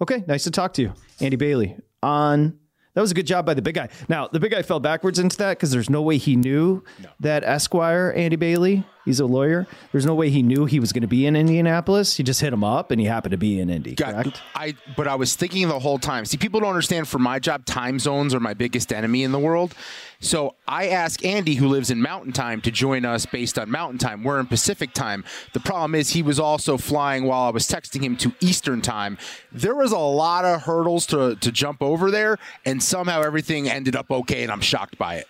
Okay, 0.00 0.24
nice 0.26 0.44
to 0.44 0.50
talk 0.50 0.74
to 0.74 0.82
you, 0.82 0.92
Andy 1.20 1.36
Bailey 1.36 1.76
on 2.02 2.58
that 2.94 3.00
was 3.00 3.10
a 3.10 3.14
good 3.14 3.26
job 3.26 3.46
by 3.46 3.54
the 3.54 3.62
big 3.62 3.74
guy. 3.74 3.88
Now, 4.08 4.28
the 4.28 4.38
big 4.38 4.52
guy 4.52 4.62
fell 4.62 4.80
backwards 4.80 5.18
into 5.18 5.36
that 5.38 5.56
because 5.56 5.70
there's 5.70 5.88
no 5.88 6.02
way 6.02 6.18
he 6.18 6.36
knew 6.36 6.82
no. 7.02 7.08
that 7.20 7.42
Esquire, 7.42 8.12
Andy 8.14 8.36
Bailey, 8.36 8.84
he's 9.06 9.18
a 9.18 9.24
lawyer. 9.24 9.66
There's 9.92 10.04
no 10.04 10.14
way 10.14 10.28
he 10.28 10.42
knew 10.42 10.66
he 10.66 10.78
was 10.78 10.92
going 10.92 11.02
to 11.02 11.08
be 11.08 11.24
in 11.24 11.34
Indianapolis. 11.34 12.16
He 12.16 12.22
just 12.22 12.40
hit 12.40 12.52
him 12.52 12.62
up 12.62 12.90
and 12.90 13.00
he 13.00 13.06
happened 13.06 13.32
to 13.32 13.38
be 13.38 13.58
in 13.58 13.70
Indy, 13.70 13.94
Got, 13.94 14.12
correct? 14.12 14.42
I, 14.54 14.74
but 14.94 15.08
I 15.08 15.14
was 15.14 15.34
thinking 15.34 15.68
the 15.68 15.78
whole 15.78 15.98
time. 15.98 16.26
See, 16.26 16.36
people 16.36 16.60
don't 16.60 16.68
understand 16.68 17.08
for 17.08 17.18
my 17.18 17.38
job, 17.38 17.64
time 17.64 17.98
zones 17.98 18.34
are 18.34 18.40
my 18.40 18.54
biggest 18.54 18.92
enemy 18.92 19.22
in 19.24 19.32
the 19.32 19.38
world. 19.38 19.74
So 20.22 20.54
I 20.68 20.88
asked 20.88 21.24
Andy, 21.24 21.56
who 21.56 21.66
lives 21.66 21.90
in 21.90 22.00
Mountain 22.00 22.32
Time, 22.32 22.60
to 22.62 22.70
join 22.70 23.04
us 23.04 23.26
based 23.26 23.58
on 23.58 23.68
Mountain 23.70 23.98
Time. 23.98 24.22
We're 24.22 24.38
in 24.38 24.46
Pacific 24.46 24.94
Time. 24.94 25.24
The 25.52 25.58
problem 25.58 25.96
is 25.96 26.10
he 26.10 26.22
was 26.22 26.38
also 26.38 26.78
flying 26.78 27.24
while 27.24 27.42
I 27.42 27.50
was 27.50 27.66
texting 27.66 28.02
him 28.02 28.16
to 28.18 28.32
Eastern 28.40 28.80
Time. 28.80 29.18
There 29.50 29.74
was 29.74 29.90
a 29.90 29.98
lot 29.98 30.44
of 30.44 30.62
hurdles 30.62 31.06
to, 31.06 31.34
to 31.34 31.50
jump 31.50 31.82
over 31.82 32.12
there, 32.12 32.38
and 32.64 32.80
somehow 32.80 33.22
everything 33.22 33.68
ended 33.68 33.96
up 33.96 34.12
okay, 34.12 34.44
and 34.44 34.52
I'm 34.52 34.60
shocked 34.60 34.96
by 34.96 35.16
it. 35.16 35.26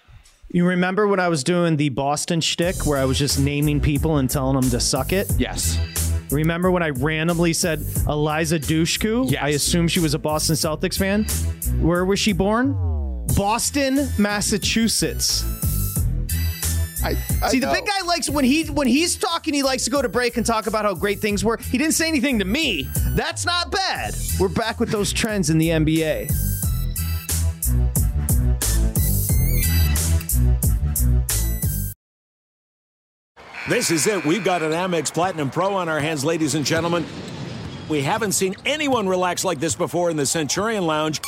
You 0.50 0.66
remember 0.66 1.08
when 1.08 1.20
I 1.20 1.28
was 1.28 1.42
doing 1.42 1.78
the 1.78 1.88
Boston 1.88 2.42
shtick 2.42 2.84
where 2.84 2.98
I 2.98 3.06
was 3.06 3.18
just 3.18 3.40
naming 3.40 3.80
people 3.80 4.18
and 4.18 4.28
telling 4.28 4.60
them 4.60 4.68
to 4.70 4.78
suck 4.78 5.14
it? 5.14 5.32
Yes. 5.38 5.78
Remember 6.30 6.70
when 6.70 6.82
I 6.82 6.90
randomly 6.90 7.54
said 7.54 7.82
Eliza 8.06 8.58
Dushku? 8.58 9.30
Yes. 9.30 9.42
I 9.42 9.48
assume 9.48 9.88
she 9.88 10.00
was 10.00 10.12
a 10.12 10.18
Boston 10.18 10.54
Celtics 10.54 10.98
fan. 10.98 11.24
Where 11.82 12.04
was 12.04 12.20
she 12.20 12.34
born? 12.34 12.91
Boston, 13.34 14.08
Massachusetts. 14.18 15.44
I, 17.04 17.16
I 17.42 17.48
See, 17.48 17.58
know. 17.58 17.68
the 17.68 17.72
big 17.74 17.86
guy 17.86 18.06
likes 18.06 18.30
when 18.30 18.44
he 18.44 18.64
when 18.64 18.86
he's 18.86 19.16
talking, 19.16 19.54
he 19.54 19.62
likes 19.62 19.84
to 19.84 19.90
go 19.90 20.02
to 20.02 20.08
break 20.08 20.36
and 20.36 20.46
talk 20.46 20.66
about 20.66 20.84
how 20.84 20.94
great 20.94 21.18
things 21.18 21.44
were. 21.44 21.56
He 21.56 21.78
didn't 21.78 21.94
say 21.94 22.06
anything 22.08 22.38
to 22.38 22.44
me. 22.44 22.88
That's 23.10 23.44
not 23.44 23.70
bad. 23.72 24.14
We're 24.38 24.48
back 24.48 24.78
with 24.78 24.90
those 24.90 25.12
trends 25.12 25.50
in 25.50 25.58
the 25.58 25.70
NBA. 25.70 26.30
This 33.68 33.90
is 33.90 34.06
it. 34.06 34.24
We've 34.24 34.44
got 34.44 34.62
an 34.62 34.72
Amex 34.72 35.12
Platinum 35.12 35.50
Pro 35.50 35.74
on 35.74 35.88
our 35.88 36.00
hands, 36.00 36.24
ladies 36.24 36.54
and 36.54 36.64
gentlemen. 36.64 37.04
We 37.88 38.02
haven't 38.02 38.32
seen 38.32 38.54
anyone 38.64 39.08
relax 39.08 39.44
like 39.44 39.60
this 39.60 39.74
before 39.74 40.10
in 40.10 40.16
the 40.16 40.26
Centurion 40.26 40.86
Lounge. 40.86 41.20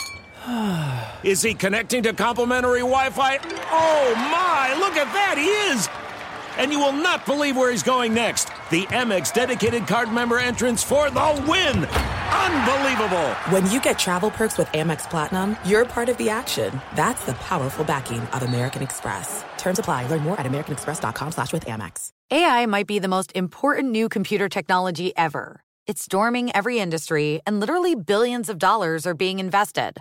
is 1.25 1.43
he 1.43 1.55
connecting 1.55 2.03
to 2.03 2.13
complimentary 2.13 2.81
Wi 2.81 3.11
Fi? 3.11 3.39
Oh 3.71 4.15
my, 4.15 4.77
look 4.79 4.97
at 4.97 5.13
that, 5.13 5.37
he 5.39 5.47
is! 5.73 5.89
And 6.57 6.71
you 6.71 6.79
will 6.79 6.93
not 6.93 7.27
believe 7.27 7.57
where 7.57 7.71
he's 7.71 7.83
going 7.83 8.15
next. 8.15 8.47
The 8.71 8.85
Amex 8.87 9.33
dedicated 9.33 9.87
card 9.87 10.13
member 10.13 10.39
entrance 10.39 10.83
for 10.83 11.11
the 11.11 11.45
win! 11.49 11.85
Unbelievable! 11.87 13.31
When 13.51 13.69
you 13.71 13.81
get 13.81 13.99
travel 13.99 14.31
perks 14.31 14.59
with 14.59 14.69
Amex 14.69 15.09
Platinum, 15.09 15.57
you're 15.65 15.85
part 15.85 16.09
of 16.09 16.17
the 16.19 16.29
action. 16.29 16.81
That's 16.95 17.25
the 17.25 17.35
powerful 17.35 17.85
backing 17.85 18.21
of 18.21 18.43
American 18.43 18.83
Express. 18.83 19.45
Terms 19.57 19.79
apply. 19.79 20.07
Learn 20.09 20.21
more 20.21 20.39
at 20.39 20.47
americanexpress.com 20.47 21.33
slash 21.33 21.53
with 21.53 21.65
Amex. 21.67 22.11
AI 22.31 22.67
might 22.67 22.87
be 22.87 22.99
the 22.99 23.09
most 23.09 23.33
important 23.35 23.91
new 23.91 24.09
computer 24.09 24.49
technology 24.49 25.17
ever. 25.17 25.63
It's 25.87 26.03
storming 26.03 26.55
every 26.57 26.79
industry, 26.79 27.41
and 27.47 27.61
literally 27.61 27.95
billions 27.95 28.49
of 28.49 28.59
dollars 28.59 29.07
are 29.07 29.15
being 29.15 29.39
invested. 29.39 30.01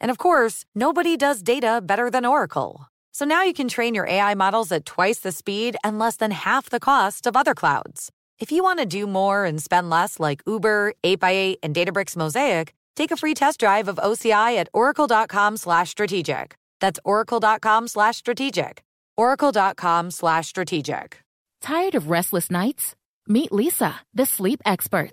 and 0.00 0.10
of 0.10 0.18
course, 0.18 0.64
nobody 0.74 1.16
does 1.16 1.42
data 1.42 1.80
better 1.84 2.10
than 2.10 2.24
Oracle. 2.24 2.88
So 3.12 3.24
now 3.24 3.42
you 3.42 3.52
can 3.52 3.68
train 3.68 3.94
your 3.94 4.06
AI 4.06 4.34
models 4.34 4.72
at 4.72 4.86
twice 4.86 5.20
the 5.20 5.32
speed 5.32 5.76
and 5.84 5.98
less 5.98 6.16
than 6.16 6.30
half 6.30 6.70
the 6.70 6.80
cost 6.80 7.26
of 7.26 7.36
other 7.36 7.54
clouds. 7.54 8.10
If 8.38 8.50
you 8.50 8.62
want 8.62 8.78
to 8.78 8.86
do 8.86 9.06
more 9.06 9.44
and 9.44 9.62
spend 9.62 9.90
less 9.90 10.18
like 10.18 10.42
Uber, 10.46 10.94
8x8, 11.04 11.56
and 11.62 11.74
Databricks 11.74 12.16
Mosaic, 12.16 12.72
take 12.96 13.10
a 13.10 13.16
free 13.16 13.34
test 13.34 13.60
drive 13.60 13.88
of 13.88 13.96
OCI 13.96 14.56
at 14.56 14.68
oracle.com 14.72 15.56
slash 15.56 15.90
strategic. 15.90 16.54
That's 16.80 16.98
oracle.com 17.04 17.88
slash 17.88 18.16
strategic. 18.16 18.82
oracle.com 19.16 20.10
slash 20.10 20.48
strategic. 20.48 21.22
Tired 21.60 21.94
of 21.94 22.08
restless 22.08 22.50
nights? 22.50 22.94
Meet 23.28 23.50
Leesa, 23.50 23.96
the 24.14 24.24
sleep 24.24 24.60
experts. 24.64 25.12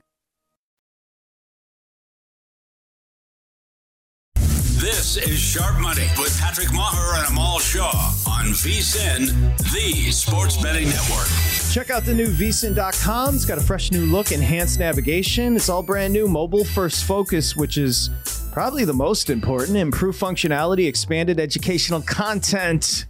This 5.01 5.17
is 5.17 5.39
Sharp 5.39 5.79
Money 5.79 6.07
with 6.19 6.39
Patrick 6.39 6.67
Meagher 6.67 7.17
and 7.17 7.29
Amal 7.29 7.57
Shaw 7.57 8.13
on 8.29 8.45
VSIN, 8.49 9.29
the 9.73 10.11
sports 10.11 10.57
betting 10.57 10.89
network. 10.89 11.25
Check 11.71 11.89
out 11.89 12.05
the 12.05 12.13
new 12.13 12.27
vsin.com. 12.27 13.33
It's 13.33 13.43
got 13.43 13.57
a 13.57 13.61
fresh 13.61 13.91
new 13.91 14.05
look, 14.05 14.31
enhanced 14.31 14.77
navigation. 14.77 15.55
It's 15.55 15.69
all 15.69 15.81
brand 15.81 16.13
new, 16.13 16.27
mobile 16.27 16.63
first 16.63 17.05
focus, 17.05 17.55
which 17.55 17.79
is 17.79 18.11
probably 18.51 18.85
the 18.85 18.93
most 18.93 19.31
important. 19.31 19.75
Improved 19.75 20.21
functionality, 20.21 20.87
expanded 20.87 21.39
educational 21.39 22.03
content. 22.03 23.07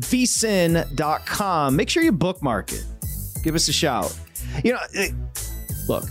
vsin.com. 0.00 1.76
Make 1.76 1.90
sure 1.90 2.02
you 2.02 2.12
bookmark 2.12 2.72
it. 2.72 2.86
Give 3.42 3.54
us 3.54 3.68
a 3.68 3.72
shout. 3.74 4.18
You 4.64 4.72
know, 4.72 4.80
look, 5.88 6.04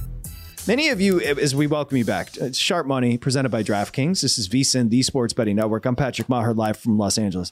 Many 0.65 0.88
of 0.89 1.01
you, 1.01 1.20
as 1.20 1.53
we 1.53 1.67
welcome 1.67 1.98
you 1.98 2.05
back, 2.05 2.38
it's 2.38 2.58
Sharp 2.58 2.88
Money 2.88 3.17
presented 3.17 3.50
by 3.50 3.63
DraftKings. 3.63 4.22
This 4.22 4.38
is 4.38 4.48
VSIN, 4.48 4.89
the 4.89 5.03
Sports 5.03 5.34
Betting 5.34 5.58
Network. 5.58 5.86
I'm 5.86 5.98
Patrick 5.98 6.29
Meagher, 6.29 6.55
live 6.55 6.77
from 6.77 6.98
Los 6.98 7.17
Angeles. 7.17 7.51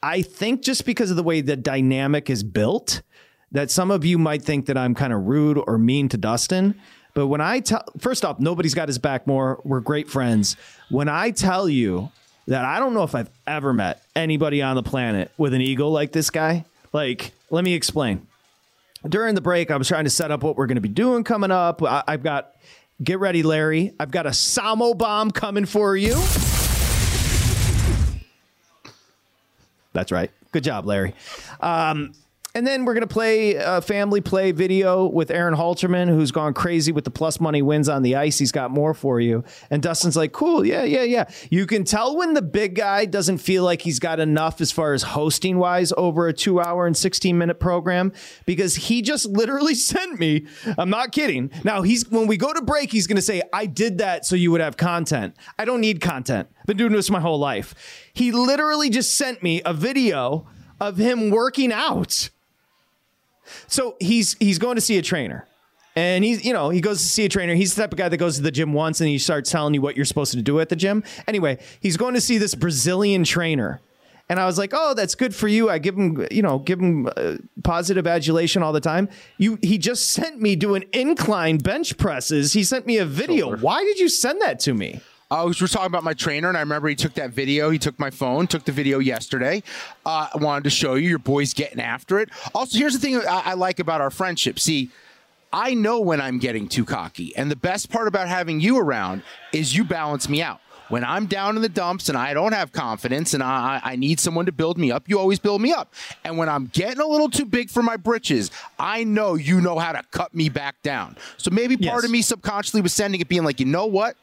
I 0.00 0.22
think 0.22 0.62
just 0.62 0.86
because 0.86 1.10
of 1.10 1.16
the 1.16 1.24
way 1.24 1.40
the 1.40 1.56
dynamic 1.56 2.30
is 2.30 2.44
built, 2.44 3.02
that 3.50 3.72
some 3.72 3.90
of 3.90 4.04
you 4.04 4.16
might 4.16 4.42
think 4.42 4.66
that 4.66 4.78
I'm 4.78 4.94
kind 4.94 5.12
of 5.12 5.26
rude 5.26 5.58
or 5.66 5.76
mean 5.76 6.08
to 6.10 6.16
Dustin. 6.16 6.76
But 7.14 7.26
when 7.26 7.40
I 7.40 7.58
tell, 7.58 7.82
first 7.98 8.24
off, 8.24 8.38
nobody's 8.38 8.74
got 8.74 8.86
his 8.86 8.98
back 8.98 9.26
more. 9.26 9.60
We're 9.64 9.80
great 9.80 10.08
friends. 10.08 10.56
When 10.88 11.08
I 11.08 11.32
tell 11.32 11.68
you 11.68 12.12
that 12.46 12.64
I 12.64 12.78
don't 12.78 12.94
know 12.94 13.02
if 13.02 13.16
I've 13.16 13.30
ever 13.44 13.72
met 13.72 14.04
anybody 14.14 14.62
on 14.62 14.76
the 14.76 14.84
planet 14.84 15.32
with 15.36 15.52
an 15.52 15.62
ego 15.62 15.88
like 15.88 16.12
this 16.12 16.30
guy, 16.30 16.64
like, 16.92 17.32
let 17.50 17.64
me 17.64 17.74
explain 17.74 18.24
during 19.08 19.34
the 19.34 19.40
break, 19.40 19.70
I 19.70 19.76
was 19.76 19.88
trying 19.88 20.04
to 20.04 20.10
set 20.10 20.30
up 20.30 20.42
what 20.42 20.56
we're 20.56 20.66
going 20.66 20.76
to 20.76 20.82
be 20.82 20.88
doing 20.88 21.24
coming 21.24 21.50
up. 21.50 21.82
I, 21.82 22.02
have 22.08 22.22
got, 22.22 22.54
get 23.02 23.18
ready, 23.18 23.42
Larry. 23.42 23.92
I've 23.98 24.10
got 24.10 24.26
a 24.26 24.30
Somo 24.30 24.96
bomb 24.96 25.30
coming 25.30 25.66
for 25.66 25.96
you. 25.96 26.14
That's 29.92 30.10
right. 30.10 30.30
Good 30.52 30.64
job, 30.64 30.86
Larry. 30.86 31.14
Um, 31.60 32.12
and 32.54 32.66
then 32.66 32.84
we're 32.84 32.92
going 32.92 33.06
to 33.06 33.12
play 33.12 33.54
a 33.54 33.80
family 33.80 34.20
play 34.20 34.52
video 34.52 35.06
with 35.06 35.30
Aaron 35.30 35.54
Halterman, 35.54 36.08
who's 36.08 36.30
gone 36.30 36.52
crazy 36.52 36.92
with 36.92 37.04
the 37.04 37.10
plus 37.10 37.40
money 37.40 37.62
wins 37.62 37.88
on 37.88 38.02
the 38.02 38.16
ice. 38.16 38.38
He's 38.38 38.52
got 38.52 38.70
more 38.70 38.92
for 38.92 39.20
you. 39.20 39.42
And 39.70 39.82
Dustin's 39.82 40.16
like, 40.16 40.32
cool. 40.32 40.64
Yeah, 40.64 40.84
yeah, 40.84 41.02
yeah. 41.02 41.30
You 41.50 41.66
can 41.66 41.84
tell 41.84 42.14
when 42.14 42.34
the 42.34 42.42
big 42.42 42.74
guy 42.74 43.06
doesn't 43.06 43.38
feel 43.38 43.64
like 43.64 43.80
he's 43.82 43.98
got 43.98 44.20
enough 44.20 44.60
as 44.60 44.70
far 44.70 44.92
as 44.92 45.02
hosting 45.02 45.58
wise 45.58 45.94
over 45.96 46.28
a 46.28 46.34
two 46.34 46.60
hour 46.60 46.86
and 46.86 46.94
16 46.94 47.38
minute 47.38 47.58
program 47.58 48.12
because 48.44 48.76
he 48.76 49.00
just 49.00 49.26
literally 49.26 49.74
sent 49.82 50.20
me. 50.20 50.46
I'm 50.76 50.90
not 50.90 51.12
kidding. 51.12 51.50
Now, 51.64 51.80
he's 51.80 52.08
when 52.10 52.26
we 52.26 52.36
go 52.36 52.52
to 52.52 52.60
break, 52.60 52.92
he's 52.92 53.06
going 53.06 53.16
to 53.16 53.22
say, 53.22 53.40
I 53.52 53.64
did 53.64 53.98
that 53.98 54.26
so 54.26 54.36
you 54.36 54.50
would 54.50 54.60
have 54.60 54.76
content. 54.76 55.36
I 55.58 55.64
don't 55.64 55.80
need 55.80 56.02
content. 56.02 56.48
I've 56.60 56.66
been 56.66 56.76
doing 56.76 56.92
this 56.92 57.08
my 57.08 57.20
whole 57.20 57.38
life. 57.38 57.74
He 58.12 58.30
literally 58.30 58.90
just 58.90 59.14
sent 59.14 59.42
me 59.42 59.62
a 59.64 59.72
video 59.72 60.46
of 60.78 60.98
him 60.98 61.30
working 61.30 61.72
out. 61.72 62.28
So 63.66 63.96
he's 64.00 64.34
he's 64.34 64.58
going 64.58 64.76
to 64.76 64.80
see 64.80 64.98
a 64.98 65.02
trainer. 65.02 65.46
And 65.94 66.24
he's, 66.24 66.42
you 66.42 66.54
know, 66.54 66.70
he 66.70 66.80
goes 66.80 67.02
to 67.02 67.06
see 67.06 67.26
a 67.26 67.28
trainer. 67.28 67.54
He's 67.54 67.74
the 67.74 67.82
type 67.82 67.92
of 67.92 67.98
guy 67.98 68.08
that 68.08 68.16
goes 68.16 68.36
to 68.36 68.42
the 68.42 68.50
gym 68.50 68.72
once 68.72 69.00
and 69.00 69.10
he 69.10 69.18
starts 69.18 69.50
telling 69.50 69.74
you 69.74 69.82
what 69.82 69.94
you're 69.94 70.06
supposed 70.06 70.32
to 70.32 70.40
do 70.40 70.58
at 70.58 70.70
the 70.70 70.76
gym. 70.76 71.04
Anyway, 71.28 71.58
he's 71.80 71.98
going 71.98 72.14
to 72.14 72.20
see 72.20 72.38
this 72.38 72.54
Brazilian 72.54 73.24
trainer. 73.24 73.80
And 74.28 74.40
I 74.40 74.46
was 74.46 74.56
like, 74.56 74.70
"Oh, 74.72 74.94
that's 74.94 75.14
good 75.14 75.34
for 75.34 75.46
you." 75.46 75.68
I 75.68 75.78
give 75.78 75.94
him, 75.94 76.26
you 76.30 76.40
know, 76.40 76.58
give 76.60 76.80
him 76.80 77.06
uh, 77.16 77.36
positive 77.64 78.06
adulation 78.06 78.62
all 78.62 78.72
the 78.72 78.80
time. 78.80 79.10
You, 79.36 79.58
he 79.62 79.76
just 79.76 80.10
sent 80.10 80.40
me 80.40 80.56
doing 80.56 80.84
incline 80.94 81.58
bench 81.58 81.98
presses. 81.98 82.54
He 82.54 82.64
sent 82.64 82.86
me 82.86 82.96
a 82.96 83.04
video. 83.04 83.48
Sure. 83.48 83.58
Why 83.58 83.82
did 83.82 83.98
you 83.98 84.08
send 84.08 84.40
that 84.40 84.58
to 84.60 84.72
me? 84.72 85.00
I 85.32 85.44
was, 85.44 85.58
we 85.58 85.64
were 85.64 85.68
talking 85.68 85.86
about 85.86 86.04
my 86.04 86.12
trainer, 86.12 86.48
and 86.48 86.58
I 86.58 86.60
remember 86.60 86.88
he 86.88 86.94
took 86.94 87.14
that 87.14 87.30
video. 87.30 87.70
He 87.70 87.78
took 87.78 87.98
my 87.98 88.10
phone, 88.10 88.46
took 88.46 88.66
the 88.66 88.72
video 88.72 88.98
yesterday. 88.98 89.62
Uh, 90.04 90.28
I 90.34 90.36
wanted 90.36 90.64
to 90.64 90.70
show 90.70 90.94
you 90.94 91.08
your 91.08 91.18
boy's 91.18 91.54
getting 91.54 91.80
after 91.80 92.18
it. 92.18 92.28
Also, 92.54 92.76
here's 92.76 92.92
the 92.92 92.98
thing 92.98 93.16
I, 93.16 93.42
I 93.46 93.54
like 93.54 93.78
about 93.78 94.02
our 94.02 94.10
friendship. 94.10 94.58
See, 94.58 94.90
I 95.50 95.72
know 95.72 96.00
when 96.00 96.20
I'm 96.20 96.38
getting 96.38 96.68
too 96.68 96.84
cocky, 96.84 97.34
and 97.34 97.50
the 97.50 97.56
best 97.56 97.88
part 97.90 98.08
about 98.08 98.28
having 98.28 98.60
you 98.60 98.78
around 98.78 99.22
is 99.54 99.74
you 99.74 99.84
balance 99.84 100.28
me 100.28 100.42
out. 100.42 100.60
When 100.88 101.04
I'm 101.04 101.24
down 101.24 101.56
in 101.56 101.62
the 101.62 101.70
dumps 101.70 102.10
and 102.10 102.18
I 102.18 102.34
don't 102.34 102.52
have 102.52 102.70
confidence 102.72 103.32
and 103.32 103.42
I, 103.42 103.80
I 103.82 103.96
need 103.96 104.20
someone 104.20 104.44
to 104.44 104.52
build 104.52 104.76
me 104.76 104.92
up, 104.92 105.08
you 105.08 105.18
always 105.18 105.38
build 105.38 105.62
me 105.62 105.72
up. 105.72 105.94
And 106.22 106.36
when 106.36 106.50
I'm 106.50 106.66
getting 106.66 107.00
a 107.00 107.06
little 107.06 107.30
too 107.30 107.46
big 107.46 107.70
for 107.70 107.82
my 107.82 107.96
britches, 107.96 108.50
I 108.78 109.02
know 109.04 109.34
you 109.34 109.62
know 109.62 109.78
how 109.78 109.92
to 109.92 110.02
cut 110.10 110.34
me 110.34 110.50
back 110.50 110.82
down. 110.82 111.16
So 111.38 111.50
maybe 111.50 111.78
part 111.78 112.02
yes. 112.02 112.04
of 112.04 112.10
me 112.10 112.20
subconsciously 112.20 112.82
was 112.82 112.92
sending 112.92 113.22
it 113.22 113.28
being 113.28 113.42
like, 113.42 113.58
you 113.58 113.64
know 113.64 113.86
what? 113.86 114.18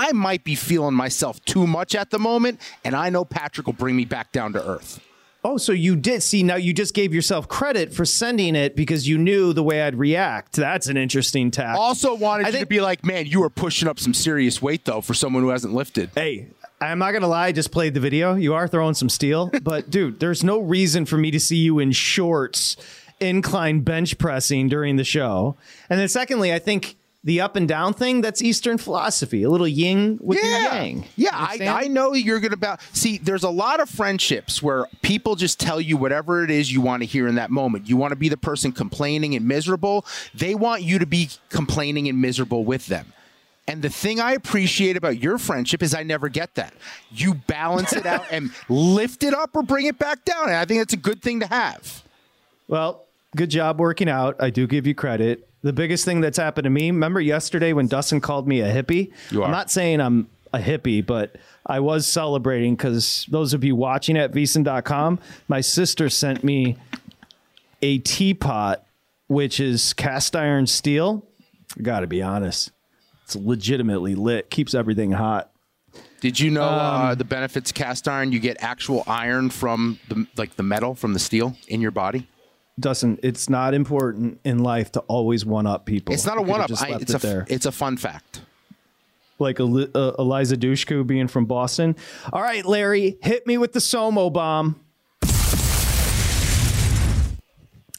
I 0.00 0.12
might 0.12 0.44
be 0.44 0.54
feeling 0.54 0.94
myself 0.94 1.44
too 1.44 1.66
much 1.66 1.94
at 1.94 2.08
the 2.08 2.18
moment, 2.18 2.58
and 2.86 2.96
I 2.96 3.10
know 3.10 3.22
Patrick 3.22 3.66
will 3.66 3.74
bring 3.74 3.96
me 3.96 4.06
back 4.06 4.32
down 4.32 4.54
to 4.54 4.66
earth. 4.66 4.98
Oh, 5.44 5.58
so 5.58 5.72
you 5.72 5.94
did 5.94 6.22
see 6.22 6.42
now 6.42 6.56
you 6.56 6.72
just 6.72 6.94
gave 6.94 7.12
yourself 7.12 7.48
credit 7.48 7.92
for 7.92 8.06
sending 8.06 8.56
it 8.56 8.76
because 8.76 9.06
you 9.06 9.18
knew 9.18 9.52
the 9.52 9.62
way 9.62 9.82
I'd 9.82 9.94
react. 9.94 10.56
That's 10.56 10.86
an 10.86 10.96
interesting 10.96 11.50
tack. 11.50 11.76
Also 11.76 12.14
wanted 12.14 12.44
I 12.44 12.48
you 12.48 12.52
think, 12.52 12.62
to 12.64 12.68
be 12.68 12.80
like, 12.80 13.04
man, 13.04 13.26
you 13.26 13.42
are 13.42 13.50
pushing 13.50 13.88
up 13.88 13.98
some 13.98 14.14
serious 14.14 14.62
weight 14.62 14.86
though 14.86 15.02
for 15.02 15.12
someone 15.12 15.42
who 15.42 15.50
hasn't 15.50 15.74
lifted. 15.74 16.08
Hey, 16.14 16.48
I'm 16.80 16.98
not 16.98 17.12
gonna 17.12 17.28
lie, 17.28 17.48
I 17.48 17.52
just 17.52 17.70
played 17.70 17.92
the 17.92 18.00
video. 18.00 18.36
You 18.36 18.54
are 18.54 18.68
throwing 18.68 18.94
some 18.94 19.10
steel, 19.10 19.50
but 19.62 19.90
dude, 19.90 20.18
there's 20.18 20.42
no 20.42 20.60
reason 20.60 21.04
for 21.04 21.18
me 21.18 21.30
to 21.30 21.40
see 21.40 21.58
you 21.58 21.78
in 21.78 21.92
shorts 21.92 22.78
incline 23.20 23.80
bench 23.80 24.16
pressing 24.16 24.68
during 24.70 24.96
the 24.96 25.04
show. 25.04 25.56
And 25.90 26.00
then 26.00 26.08
secondly, 26.08 26.54
I 26.54 26.58
think 26.58 26.96
the 27.22 27.40
up 27.40 27.54
and 27.54 27.68
down 27.68 27.92
thing 27.92 28.20
that's 28.20 28.40
eastern 28.40 28.78
philosophy 28.78 29.42
a 29.42 29.50
little 29.50 29.68
yin 29.68 30.18
with 30.22 30.38
yeah. 30.42 30.74
yang 30.74 31.06
yeah 31.16 31.30
I, 31.32 31.84
I, 31.84 31.88
know 31.88 32.14
you're 32.14 32.40
gonna 32.40 32.54
about 32.54 32.80
see 32.92 33.18
there's 33.18 33.44
a 33.44 33.50
lot 33.50 33.80
of 33.80 33.90
friendships 33.90 34.62
where 34.62 34.86
people 35.02 35.36
just 35.36 35.60
tell 35.60 35.80
you 35.80 35.96
whatever 35.96 36.42
it 36.44 36.50
is 36.50 36.72
you 36.72 36.80
want 36.80 37.02
to 37.02 37.06
hear 37.06 37.28
in 37.28 37.34
that 37.34 37.50
moment 37.50 37.88
you 37.88 37.96
want 37.96 38.12
to 38.12 38.16
be 38.16 38.28
the 38.28 38.38
person 38.38 38.72
complaining 38.72 39.34
and 39.34 39.46
miserable 39.46 40.06
they 40.34 40.54
want 40.54 40.82
you 40.82 40.98
to 40.98 41.06
be 41.06 41.28
complaining 41.50 42.08
and 42.08 42.20
miserable 42.20 42.64
with 42.64 42.86
them 42.86 43.12
and 43.68 43.82
the 43.82 43.90
thing 43.90 44.18
I 44.18 44.32
appreciate 44.32 44.96
about 44.96 45.22
your 45.22 45.38
friendship 45.38 45.80
is 45.80 45.94
I 45.94 46.02
never 46.02 46.28
get 46.28 46.56
that. 46.56 46.74
You 47.12 47.34
balance 47.34 47.92
it 47.92 48.04
out 48.04 48.24
and 48.32 48.50
lift 48.68 49.22
it 49.22 49.32
up 49.32 49.54
or 49.54 49.62
bring 49.62 49.86
it 49.86 49.96
back 49.96 50.24
down. 50.24 50.48
And 50.48 50.56
I 50.56 50.64
think 50.64 50.80
that's 50.80 50.94
a 50.94 50.96
good 50.96 51.22
thing 51.22 51.38
to 51.38 51.46
have. 51.46 52.02
Well, 52.66 53.04
good 53.36 53.50
job 53.50 53.78
working 53.78 54.08
out. 54.08 54.34
I 54.40 54.50
do 54.50 54.66
give 54.66 54.88
you 54.88 54.94
credit 54.96 55.48
the 55.62 55.72
biggest 55.72 56.04
thing 56.04 56.20
that's 56.20 56.38
happened 56.38 56.64
to 56.64 56.70
me. 56.70 56.90
Remember 56.90 57.20
yesterday 57.20 57.72
when 57.72 57.86
Dustin 57.86 58.20
called 58.20 58.48
me 58.48 58.60
a 58.60 58.72
hippie? 58.72 59.12
You 59.30 59.42
are. 59.42 59.46
I'm 59.46 59.50
not 59.50 59.70
saying 59.70 60.00
I'm 60.00 60.28
a 60.52 60.58
hippie, 60.58 61.04
but 61.04 61.36
I 61.66 61.80
was 61.80 62.06
celebrating 62.06 62.74
because 62.74 63.26
those 63.30 63.54
of 63.54 63.62
you 63.62 63.76
watching 63.76 64.16
at 64.16 64.32
vsin.com, 64.32 65.18
my 65.48 65.60
sister 65.60 66.08
sent 66.08 66.42
me 66.42 66.76
a 67.82 67.98
teapot, 67.98 68.84
which 69.28 69.60
is 69.60 69.92
cast 69.92 70.34
iron 70.34 70.66
steel. 70.66 71.24
Got 71.80 72.00
to 72.00 72.06
be 72.06 72.22
honest, 72.22 72.72
it's 73.24 73.36
legitimately 73.36 74.14
lit, 74.14 74.50
keeps 74.50 74.74
everything 74.74 75.12
hot. 75.12 75.50
Did 76.20 76.38
you 76.38 76.50
know 76.50 76.64
uh, 76.64 76.66
um, 76.66 77.02
uh, 77.02 77.14
the 77.14 77.24
benefits 77.24 77.72
cast 77.72 78.06
iron? 78.06 78.32
You 78.32 78.40
get 78.40 78.58
actual 78.60 79.04
iron 79.06 79.50
from 79.50 79.98
the 80.08 80.26
like 80.36 80.56
the 80.56 80.62
metal 80.62 80.94
from 80.94 81.14
the 81.14 81.18
steel 81.18 81.56
in 81.68 81.80
your 81.80 81.92
body. 81.92 82.28
Dustin, 82.78 83.18
it's 83.22 83.48
not 83.48 83.74
important 83.74 84.40
in 84.44 84.60
life 84.60 84.92
to 84.92 85.00
always 85.00 85.44
one 85.44 85.66
up 85.66 85.84
people. 85.84 86.14
It's 86.14 86.24
not 86.24 86.38
a 86.38 86.42
one 86.42 86.60
up. 86.60 86.70
It's 86.70 86.82
it 86.82 87.14
a 87.14 87.18
there. 87.18 87.46
it's 87.48 87.66
a 87.66 87.72
fun 87.72 87.96
fact. 87.96 88.40
Like 89.38 89.58
uh, 89.58 89.64
Eliza 89.64 90.56
Dushku 90.56 91.06
being 91.06 91.28
from 91.28 91.46
Boston. 91.46 91.96
All 92.32 92.42
right, 92.42 92.64
Larry, 92.64 93.18
hit 93.22 93.46
me 93.46 93.58
with 93.58 93.72
the 93.72 93.80
Somo 93.80 94.32
bomb. 94.32 94.80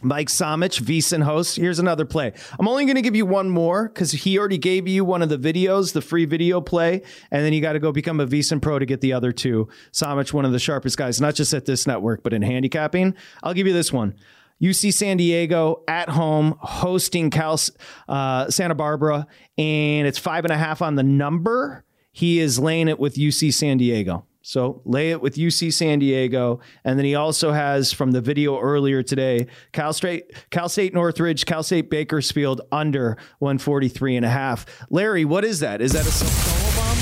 Mike 0.04 0.30
Somich, 0.30 0.82
VSIN 0.82 1.24
host. 1.24 1.58
Here's 1.58 1.80
another 1.80 2.06
play. 2.06 2.34
I'm 2.60 2.68
only 2.68 2.86
going 2.86 2.96
to 2.96 3.02
give 3.02 3.16
you 3.16 3.26
one 3.26 3.50
more 3.50 3.88
because 3.88 4.12
he 4.12 4.38
already 4.40 4.58
gave 4.58 4.88
you 4.88 5.06
one 5.06 5.22
of 5.22 5.30
the 5.30 5.38
videos, 5.38 5.94
the 5.94 6.02
free 6.02 6.26
video 6.26 6.60
play, 6.60 7.04
and 7.30 7.46
then 7.46 7.54
you 7.54 7.62
got 7.62 7.74
to 7.74 7.80
go 7.80 7.92
become 7.92 8.20
a 8.20 8.26
VSIN 8.26 8.62
pro 8.62 8.80
to 8.80 8.86
get 8.86 9.02
the 9.02 9.14
other 9.14 9.32
two. 9.32 9.68
Somich, 9.92 10.34
one 10.34 10.46
of 10.46 10.52
the 10.52 10.60
sharpest 10.60 10.98
guys, 10.98 11.22
not 11.22 11.36
just 11.36 11.54
at 11.54 11.66
this 11.66 11.86
network, 11.86 12.24
but 12.24 12.34
in 12.34 12.42
handicapping. 12.42 13.16
I'll 13.44 13.54
give 13.54 13.68
you 13.68 13.74
this 13.74 13.94
one. 13.94 14.16
UC 14.62 14.94
San 14.94 15.18
Diego 15.18 15.84
at 15.88 16.10
home 16.10 16.56
hosting 16.60 17.30
Cal 17.30 17.60
uh, 18.08 18.50
Santa 18.50 18.76
Barbara, 18.76 19.28
and 19.58 20.08
it's 20.08 20.20
five 20.20 20.46
and 20.46 20.54
a 20.54 20.58
half 20.58 20.82
on 20.82 20.96
the 20.96 21.04
number. 21.04 21.84
He 22.12 22.40
is 22.40 22.60
laying 22.60 22.88
it 22.88 23.00
with 23.00 23.16
UC 23.16 23.54
San 23.54 23.78
Diego. 23.78 24.26
So 24.44 24.82
lay 24.86 25.12
it 25.12 25.22
with 25.22 25.36
UC 25.36 25.72
San 25.72 26.00
Diego. 26.00 26.62
And 26.84 26.98
then 26.98 27.06
he 27.06 27.14
also 27.16 27.52
has 27.52 27.94
from 27.94 28.12
the 28.12 28.22
video 28.22 28.60
earlier 28.60 29.04
today, 29.04 29.48
Cal 29.72 29.94
State, 29.94 30.32
Cal 30.50 30.68
State 30.68 30.94
Northridge, 30.94 31.46
Cal 31.46 31.64
State 31.64 31.90
Bakersfield 31.90 32.62
under 32.72 33.18
143 33.40 34.18
and 34.18 34.26
a 34.26 34.30
half. 34.30 34.66
Larry, 34.90 35.26
what 35.26 35.46
is 35.46 35.60
that? 35.60 35.82
Is 35.82 35.94
that 35.94 36.08
a 36.08 36.12
solo 36.12 36.76
bomb? 36.76 36.98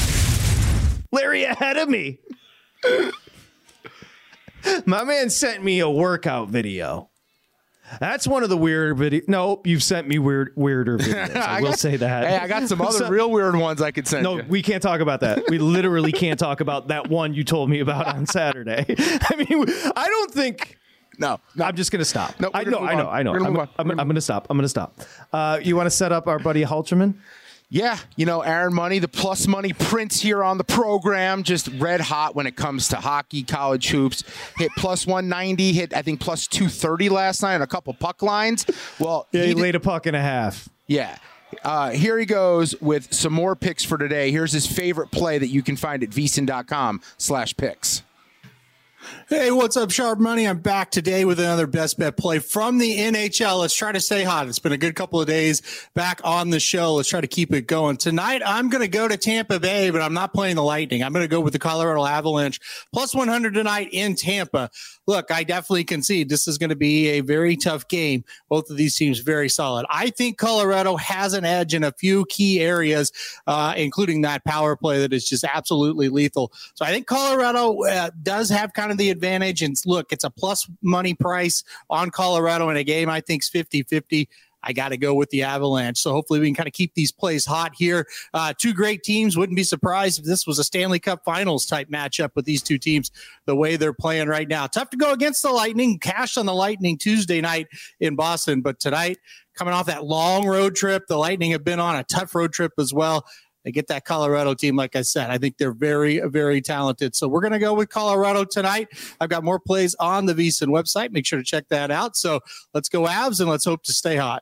Larry 1.12 1.43
ahead 1.43 1.78
of 1.78 1.89
me. 1.89 2.19
My 4.86 5.06
man 5.06 5.30
sent 5.30 5.63
me 5.63 5.80
a 5.80 5.89
workout 5.89 6.50
video. 6.50 7.09
That's 7.99 8.28
one 8.28 8.43
of 8.43 8.49
the 8.49 8.58
weird 8.58 8.97
videos. 8.97 9.28
No, 9.28 9.62
you've 9.65 9.84
sent 9.84 10.08
me 10.08 10.19
weird, 10.19 10.54
weirder 10.56 10.97
videos. 10.99 11.36
I, 11.36 11.58
I 11.58 11.62
will 11.62 11.69
got- 11.69 11.80
say 11.80 11.95
that. 11.97 12.28
Hey, 12.28 12.38
I 12.38 12.47
got 12.47 12.67
some 12.67 12.82
other 12.84 13.10
real 13.10 13.32
weird 13.32 13.56
ones 13.56 13.82
I 13.82 13.91
could 13.91 14.08
send 14.08 14.23
No, 14.23 14.38
you. 14.38 14.45
we 14.47 14.62
can't 14.62 14.84
talk 14.84 14.99
about 15.02 15.21
that. 15.21 15.43
We 15.49 15.58
literally 15.58 16.12
can't 16.12 16.39
talk 16.39 16.62
about 16.62 16.89
that 16.89 17.10
one 17.10 17.34
you 17.34 17.43
told 17.43 17.69
me 17.69 17.80
about 17.80 18.08
on 18.08 18.25
Saturday. 18.28 18.86
I 18.97 19.36
mean, 19.36 19.65
I 19.95 20.06
don't 20.08 20.32
think. 20.32 20.78
No, 21.17 21.39
I'm 21.62 21.75
just 21.75 21.91
gonna 21.91 22.06
stop. 22.06 22.39
No, 22.39 22.49
I 22.54 22.63
we're 22.63 22.71
know, 22.71 22.80
I 22.80 22.95
know. 22.95 23.10
I 23.10 23.23
know. 23.23 23.34
I'm. 23.34 23.58
I'm, 23.78 23.91
I'm 23.99 24.08
gonna 24.08 24.21
stop. 24.21 24.47
I'm 24.49 24.58
gonna 24.58 24.69
stop. 24.69 25.02
Uh, 25.34 25.60
you 25.62 25.75
want 25.75 25.88
to 25.88 25.91
set 25.91 26.13
up 26.13 26.28
our 26.28 26.39
buddy 26.39 26.63
Halterman? 26.63 27.15
Yeah, 27.71 27.99
you 28.15 28.25
know, 28.25 28.41
Aaron 28.41 28.73
Money, 28.73 28.97
the 28.97 29.08
plus 29.08 29.45
money 29.45 29.73
prince 29.73 30.19
here 30.21 30.43
on 30.43 30.58
the 30.58 30.63
program, 30.63 31.43
just 31.43 31.67
red 31.77 32.01
hot 32.01 32.36
when 32.36 32.47
it 32.47 32.55
comes 32.55 32.88
to 32.88 32.95
hockey, 32.95 33.43
college 33.43 33.89
hoops. 33.89 34.23
Hit 34.58 34.71
plus 34.75 35.05
190, 35.05 35.73
hit, 35.73 35.93
I 35.95 36.01
think, 36.01 36.19
plus 36.19 36.47
230 36.47 37.10
last 37.10 37.43
night 37.43 37.53
on 37.55 37.62
a 37.62 37.67
couple 37.67 37.93
puck 37.93 38.23
lines. 38.23 38.65
Well, 38.97 39.27
Yeah, 39.32 39.43
he 39.43 39.53
did- 39.53 39.58
laid 39.62 39.75
a 39.75 39.79
puck 39.79 40.08
and 40.08 40.15
a 40.15 40.21
half. 40.21 40.67
Yeah. 40.88 41.15
Uh, 41.63 41.91
here 41.91 42.17
he 42.17 42.25
goes 42.25 42.73
with 42.82 43.13
some 43.13 43.34
more 43.34 43.55
picks 43.55 43.84
for 43.84 43.97
today. 43.99 44.32
Here's 44.32 44.51
his 44.51 44.65
favorite 44.65 45.12
play 45.12 45.38
that 45.38 45.47
you 45.49 45.62
can 45.62 45.75
find 45.75 46.01
at 46.03 46.10
vsin.com 46.10 47.01
slash 47.17 47.55
picks. 47.55 48.01
Hey, 49.30 49.52
what's 49.52 49.78
up, 49.78 49.91
Sharp 49.91 50.17
Money? 50.17 50.48
I'm 50.48 50.58
back 50.58 50.89
today 50.89 51.24
with 51.24 51.39
another 51.39 51.67
best 51.67 52.00
bet 52.00 52.17
play 52.17 52.39
from 52.39 52.80
the 52.80 52.98
NHL. 52.98 53.60
Let's 53.60 53.76
try 53.76 53.91
to 53.91 54.00
stay 54.00 54.24
hot. 54.24 54.48
It's 54.48 54.58
been 54.58 54.72
a 54.72 54.78
good 54.78 54.95
couple 54.95 55.22
of 55.22 55.28
days 55.28 55.62
back 55.93 56.19
on 56.24 56.50
the 56.50 56.60
show. 56.60 56.95
Let's 56.95 57.10
try 57.10 57.22
to 57.22 57.28
keep 57.28 57.54
it 57.54 57.67
going. 57.67 57.98
Tonight, 57.98 58.41
I'm 58.45 58.69
going 58.69 58.82
to 58.82 58.88
go 58.88 59.08
to 59.08 59.17
Tampa 59.17 59.60
Bay, 59.60 59.91
but 59.91 60.02
I'm 60.02 60.13
not 60.13 60.34
playing 60.34 60.56
the 60.56 60.63
Lightning. 60.63 61.04
I'm 61.04 61.13
going 61.13 61.24
to 61.24 61.28
go 61.28 61.41
with 61.41 61.54
the 61.54 61.60
Colorado 61.60 62.06
Avalanche 62.06 62.60
plus 62.91 63.15
100 63.15 63.54
tonight 63.54 63.89
in 63.91 64.15
Tampa. 64.15 64.69
Look, 65.08 65.32
I 65.32 65.43
definitely 65.43 65.86
concede 65.86 66.30
this 66.30 66.48
is 66.48 66.60
going 66.60 66.69
to 66.69 66.76
be 66.76 67.08
a 67.08 67.22
very 67.22 67.56
tough 67.56 67.88
game. 67.88 68.24
Both 68.48 68.69
of 68.69 68.78
these 68.78 68.95
teams 68.95 69.19
very 69.19 69.50
solid. 69.50 69.88
I 69.89 70.12
think 70.12 70.38
Colorado 70.38 70.98
has 70.98 71.34
an 71.34 71.45
edge 71.45 71.74
in 71.74 71.84
a 71.84 71.91
few 71.91 72.26
key 72.30 72.60
areas, 72.60 73.12
uh, 73.48 73.74
including 73.76 74.22
that 74.22 74.43
power 74.45 74.76
play 74.76 75.00
that 75.00 75.13
is 75.13 75.28
just 75.28 75.43
absolutely 75.43 76.10
lethal. 76.10 76.52
So 76.76 76.86
I 76.86 76.89
think 76.89 77.08
Colorado 77.08 77.84
uh, 77.84 78.12
does 78.22 78.52
have 78.52 78.74
kind 78.74 78.91
of 78.91 78.98
the 78.99 79.09
advantage. 79.09 79.62
And 79.62 79.75
look, 79.85 80.12
it's 80.12 80.23
a 80.23 80.29
plus 80.29 80.69
money 80.81 81.13
price 81.13 81.63
on 81.89 82.12
Colorado 82.12 82.69
in 82.69 82.77
a 82.77 82.83
game 82.83 83.09
I 83.09 83.21
think 83.21 83.43
is 83.43 83.49
50 83.49 83.83
50. 83.83 84.29
I 84.63 84.73
got 84.73 84.89
to 84.89 84.97
go 84.97 85.13
with 85.13 85.29
the 85.29 85.43
Avalanche. 85.43 85.97
So 85.97 86.12
hopefully 86.12 86.39
we 86.39 86.47
can 86.47 86.55
kind 86.55 86.67
of 86.67 86.73
keep 86.73 86.93
these 86.93 87.12
plays 87.12 87.45
hot 87.45 87.73
here. 87.75 88.07
Uh, 88.33 88.53
two 88.57 88.73
great 88.73 89.03
teams. 89.03 89.38
Wouldn't 89.38 89.55
be 89.55 89.63
surprised 89.63 90.19
if 90.19 90.25
this 90.25 90.45
was 90.45 90.59
a 90.59 90.63
Stanley 90.63 90.99
Cup 90.99 91.23
Finals 91.23 91.65
type 91.65 91.89
matchup 91.89 92.31
with 92.35 92.45
these 92.45 92.62
two 92.62 92.77
teams 92.77 93.12
the 93.45 93.55
way 93.55 93.77
they're 93.77 93.93
playing 93.93 94.27
right 94.27 94.47
now. 94.47 94.67
Tough 94.67 94.89
to 94.89 94.97
go 94.97 95.13
against 95.13 95.41
the 95.43 95.51
Lightning. 95.51 95.97
Cash 95.99 96.38
on 96.38 96.45
the 96.45 96.53
Lightning 96.53 96.97
Tuesday 96.97 97.41
night 97.41 97.67
in 97.99 98.15
Boston, 98.15 98.62
but 98.62 98.79
tonight 98.79 99.17
coming 99.55 99.73
off 99.73 99.88
that 99.88 100.05
long 100.05 100.47
road 100.47 100.75
trip, 100.75 101.07
the 101.07 101.17
Lightning 101.17 101.51
have 101.51 101.63
been 101.63 101.79
on 101.79 101.95
a 101.95 102.03
tough 102.03 102.33
road 102.35 102.53
trip 102.53 102.73
as 102.77 102.93
well. 102.93 103.25
They 103.69 103.73
get 103.73 103.86
that 103.89 104.03
Colorado 104.03 104.55
team, 104.55 104.75
like 104.75 104.95
I 104.95 105.03
said. 105.03 105.29
I 105.29 105.38
think 105.38 105.60
they're 105.60 105.71
very, 105.71 106.19
very 106.21 106.60
talented. 106.60 107.15
So 107.15 107.27
we're 107.27 107.41
going 107.41 107.53
to 107.53 107.60
go 107.60 107.75
with 107.75 107.89
Colorado 107.89 108.43
tonight. 108.43 108.88
I've 109.21 109.29
got 109.29 109.43
more 109.43 109.60
plays 109.60 109.93
on 109.99 110.25
the 110.25 110.34
VSiN 110.34 110.69
website. 110.69 111.12
Make 111.12 111.27
sure 111.27 111.38
to 111.38 111.45
check 111.45 111.67
that 111.69 111.91
out. 111.91 112.17
So 112.17 112.39
let's 112.73 112.89
go 112.89 113.03
Avs 113.03 113.39
and 113.41 113.47
let's 113.47 113.65
hope 113.65 113.84
to 113.84 113.93
stay 113.93 114.15
hot. 114.15 114.41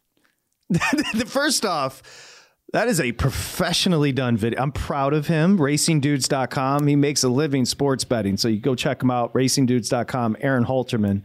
first 1.25 1.65
off, 1.65 2.45
that 2.71 2.87
is 2.87 3.01
a 3.01 3.11
professionally 3.11 4.13
done 4.13 4.37
video. 4.37 4.61
I'm 4.61 4.71
proud 4.71 5.13
of 5.13 5.27
him. 5.27 5.57
RacingDudes.com. 5.57 6.87
He 6.87 6.95
makes 6.95 7.25
a 7.25 7.29
living 7.29 7.65
sports 7.65 8.05
betting. 8.05 8.37
So 8.37 8.47
you 8.47 8.61
go 8.61 8.75
check 8.75 9.03
him 9.03 9.11
out. 9.11 9.33
RacingDudes.com. 9.33 10.37
Aaron 10.39 10.63
Holterman. 10.63 11.23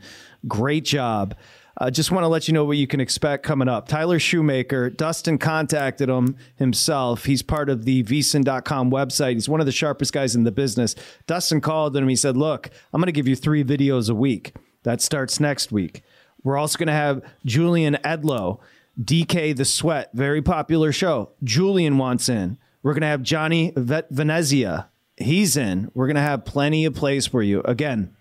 Great 0.48 0.84
job. 0.84 1.36
Uh, 1.78 1.90
just 1.90 2.10
want 2.10 2.24
to 2.24 2.28
let 2.28 2.48
you 2.48 2.54
know 2.54 2.64
what 2.64 2.76
you 2.76 2.86
can 2.86 3.00
expect 3.00 3.44
coming 3.44 3.68
up. 3.68 3.88
Tyler 3.88 4.18
Shoemaker, 4.18 4.90
Dustin 4.90 5.38
contacted 5.38 6.08
him 6.08 6.36
himself. 6.56 7.24
He's 7.24 7.42
part 7.42 7.68
of 7.68 7.84
the 7.84 8.02
vsin.com 8.02 8.90
website. 8.90 9.34
He's 9.34 9.48
one 9.48 9.60
of 9.60 9.66
the 9.66 9.72
sharpest 9.72 10.12
guys 10.12 10.34
in 10.34 10.44
the 10.44 10.52
business. 10.52 10.94
Dustin 11.26 11.60
called 11.60 11.96
him. 11.96 12.08
He 12.08 12.16
said, 12.16 12.36
Look, 12.36 12.70
I'm 12.92 13.00
going 13.00 13.06
to 13.06 13.12
give 13.12 13.28
you 13.28 13.36
three 13.36 13.64
videos 13.64 14.10
a 14.10 14.14
week. 14.14 14.54
That 14.82 15.00
starts 15.00 15.40
next 15.40 15.72
week. 15.72 16.02
We're 16.42 16.58
also 16.58 16.78
going 16.78 16.88
to 16.88 16.92
have 16.92 17.22
Julian 17.44 17.96
Edlow, 18.04 18.58
DK 19.00 19.56
the 19.56 19.64
Sweat, 19.64 20.10
very 20.12 20.42
popular 20.42 20.92
show. 20.92 21.30
Julian 21.42 21.98
wants 21.98 22.28
in. 22.28 22.58
We're 22.82 22.94
going 22.94 23.02
to 23.02 23.06
have 23.06 23.22
Johnny 23.22 23.72
Venezia. 23.76 24.88
He's 25.16 25.56
in. 25.56 25.90
We're 25.94 26.06
going 26.06 26.16
to 26.16 26.22
have 26.22 26.44
plenty 26.44 26.84
of 26.84 26.94
plays 26.94 27.26
for 27.26 27.42
you. 27.42 27.60
Again, 27.60 28.16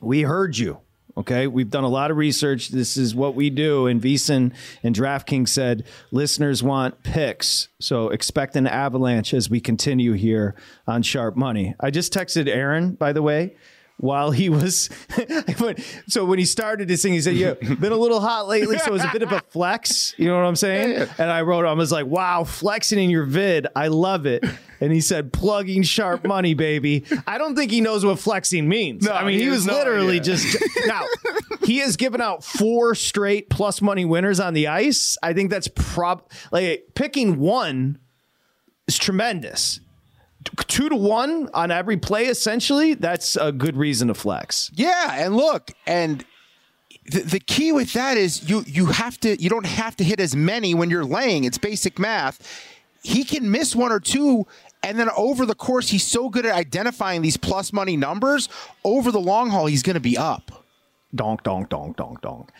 we 0.00 0.22
heard 0.22 0.58
you. 0.58 0.80
Okay, 1.16 1.46
we've 1.46 1.70
done 1.70 1.84
a 1.84 1.88
lot 1.88 2.10
of 2.10 2.16
research. 2.16 2.68
This 2.68 2.96
is 2.96 3.14
what 3.14 3.34
we 3.34 3.50
do. 3.50 3.86
And 3.86 4.00
VSiN 4.00 4.54
and 4.82 4.94
DraftKings 4.94 5.48
said 5.48 5.84
listeners 6.10 6.62
want 6.62 7.02
picks, 7.02 7.68
so 7.78 8.08
expect 8.08 8.56
an 8.56 8.66
avalanche 8.66 9.34
as 9.34 9.50
we 9.50 9.60
continue 9.60 10.12
here 10.12 10.54
on 10.86 11.02
Sharp 11.02 11.36
Money. 11.36 11.74
I 11.78 11.90
just 11.90 12.14
texted 12.14 12.48
Aaron, 12.48 12.92
by 12.92 13.12
the 13.12 13.20
way, 13.20 13.56
while 13.98 14.30
he 14.30 14.48
was. 14.48 14.88
so 16.08 16.24
when 16.24 16.38
he 16.38 16.44
started 16.46 16.88
this 16.88 17.02
thing, 17.02 17.12
he 17.12 17.20
said, 17.20 17.36
"Yeah, 17.36 17.54
been 17.54 17.92
a 17.92 17.96
little 17.96 18.20
hot 18.20 18.48
lately, 18.48 18.78
so 18.78 18.86
it 18.86 18.92
was 18.92 19.04
a 19.04 19.10
bit 19.12 19.22
of 19.22 19.32
a 19.32 19.40
flex." 19.50 20.14
You 20.18 20.28
know 20.28 20.36
what 20.36 20.46
I'm 20.46 20.56
saying? 20.56 21.08
And 21.18 21.30
I 21.30 21.42
wrote, 21.42 21.66
I 21.66 21.72
was 21.72 21.92
like, 21.92 22.06
"Wow, 22.06 22.44
flexing 22.44 22.98
in 22.98 23.10
your 23.10 23.24
vid, 23.24 23.66
I 23.76 23.88
love 23.88 24.24
it." 24.26 24.44
And 24.82 24.92
he 24.92 25.00
said, 25.00 25.32
"Plugging 25.32 25.84
Sharp 25.84 26.26
Money, 26.26 26.54
baby." 26.54 27.04
I 27.24 27.38
don't 27.38 27.54
think 27.54 27.70
he 27.70 27.80
knows 27.80 28.04
what 28.04 28.18
flexing 28.18 28.68
means. 28.68 29.04
No, 29.04 29.12
I 29.12 29.24
mean, 29.24 29.38
he 29.38 29.44
he 29.44 29.48
was 29.48 29.64
no 29.64 29.74
literally 29.74 30.16
idea. 30.16 30.34
just 30.34 30.58
now. 30.86 31.04
He 31.64 31.78
has 31.78 31.96
given 31.96 32.20
out 32.20 32.42
four 32.42 32.96
straight 32.96 33.48
plus 33.48 33.80
money 33.80 34.04
winners 34.04 34.40
on 34.40 34.54
the 34.54 34.66
ice. 34.66 35.16
I 35.22 35.34
think 35.34 35.50
that's 35.50 35.68
prob 35.68 36.28
like 36.50 36.88
picking 36.96 37.38
one 37.38 38.00
is 38.88 38.98
tremendous. 38.98 39.78
Two 40.66 40.88
to 40.88 40.96
one 40.96 41.48
on 41.54 41.70
every 41.70 41.96
play, 41.96 42.24
essentially. 42.26 42.94
That's 42.94 43.36
a 43.36 43.52
good 43.52 43.76
reason 43.76 44.08
to 44.08 44.14
flex. 44.14 44.72
Yeah, 44.74 45.24
and 45.24 45.36
look, 45.36 45.70
and 45.86 46.24
the, 47.06 47.20
the 47.20 47.38
key 47.38 47.70
with 47.70 47.92
that 47.92 48.16
is 48.16 48.50
you 48.50 48.64
you 48.66 48.86
have 48.86 49.18
to 49.20 49.40
you 49.40 49.48
don't 49.48 49.66
have 49.66 49.94
to 49.98 50.04
hit 50.04 50.18
as 50.18 50.34
many 50.34 50.74
when 50.74 50.90
you're 50.90 51.04
laying. 51.04 51.44
It's 51.44 51.58
basic 51.58 52.00
math. 52.00 52.40
He 53.04 53.24
can 53.24 53.50
miss 53.50 53.74
one 53.74 53.90
or 53.90 53.98
two, 54.00 54.46
and 54.82 54.98
then 54.98 55.08
over 55.16 55.46
the 55.46 55.54
course, 55.54 55.88
he's 55.88 56.06
so 56.06 56.28
good 56.28 56.44
at 56.46 56.54
identifying 56.54 57.22
these 57.22 57.36
plus 57.36 57.72
money 57.72 57.96
numbers. 57.96 58.48
Over 58.84 59.12
the 59.12 59.20
long 59.20 59.50
haul, 59.50 59.66
he's 59.66 59.82
going 59.82 59.94
to 59.94 60.00
be 60.00 60.16
up. 60.16 60.64
Donk, 61.14 61.42
donk, 61.42 61.68
donk, 61.68 61.96
donk, 61.96 62.20
donk. 62.20 62.50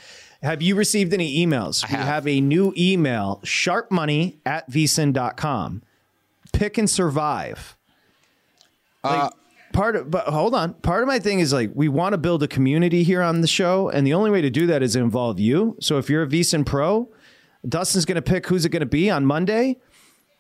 Have 0.42 0.60
you 0.60 0.74
received 0.74 1.14
any 1.14 1.44
emails? 1.44 1.88
We 1.88 1.96
have 1.96 2.26
a 2.26 2.40
new 2.40 2.74
email, 2.76 3.40
sharpmoney 3.44 4.36
at 4.44 4.68
vsin.com. 4.70 5.82
Pick 6.52 6.78
and 6.78 6.90
survive. 6.90 7.76
Uh, 9.04 9.24
like, 9.24 9.32
part 9.72 9.96
of, 9.96 10.10
but 10.10 10.26
hold 10.26 10.54
on. 10.54 10.74
Part 10.74 11.02
of 11.02 11.06
my 11.06 11.18
thing 11.18 11.40
is 11.40 11.52
like, 11.52 11.70
we 11.74 11.88
want 11.88 12.12
to 12.12 12.18
build 12.18 12.42
a 12.42 12.48
community 12.48 13.04
here 13.04 13.22
on 13.22 13.40
the 13.40 13.46
show. 13.46 13.88
And 13.88 14.06
the 14.06 14.14
only 14.14 14.30
way 14.30 14.40
to 14.40 14.50
do 14.50 14.66
that 14.66 14.82
is 14.82 14.96
involve 14.96 15.38
you. 15.38 15.76
So 15.80 15.98
if 15.98 16.10
you're 16.10 16.24
a 16.24 16.26
vsin 16.26 16.66
pro, 16.66 17.08
Dustin's 17.66 18.04
going 18.04 18.16
to 18.16 18.22
pick 18.22 18.46
who's 18.48 18.64
it 18.64 18.70
going 18.70 18.80
to 18.80 18.86
be 18.86 19.08
on 19.10 19.24
Monday. 19.24 19.78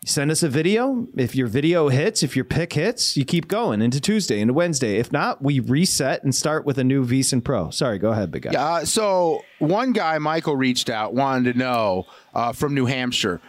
Send 0.04 0.32
us 0.32 0.42
a 0.42 0.48
video. 0.48 1.06
If 1.16 1.36
your 1.36 1.46
video 1.46 1.88
hits, 1.88 2.24
if 2.24 2.34
your 2.34 2.44
pick 2.44 2.72
hits, 2.72 3.16
you 3.16 3.24
keep 3.24 3.46
going 3.46 3.80
into 3.80 4.00
Tuesday, 4.00 4.40
into 4.40 4.52
Wednesday. 4.52 4.96
If 4.98 5.12
not, 5.12 5.40
we 5.40 5.60
reset 5.60 6.24
and 6.24 6.34
start 6.34 6.66
with 6.66 6.76
a 6.78 6.84
new 6.84 7.06
vsin 7.06 7.44
pro. 7.44 7.70
Sorry, 7.70 7.98
go 7.98 8.10
ahead, 8.10 8.32
big 8.32 8.42
guy. 8.42 8.50
Uh, 8.52 8.84
so 8.84 9.44
one 9.60 9.92
guy, 9.92 10.18
Michael, 10.18 10.56
reached 10.56 10.90
out, 10.90 11.14
wanted 11.14 11.52
to 11.52 11.58
know 11.58 12.06
uh, 12.34 12.52
from 12.52 12.74
New 12.74 12.86
Hampshire. 12.86 13.40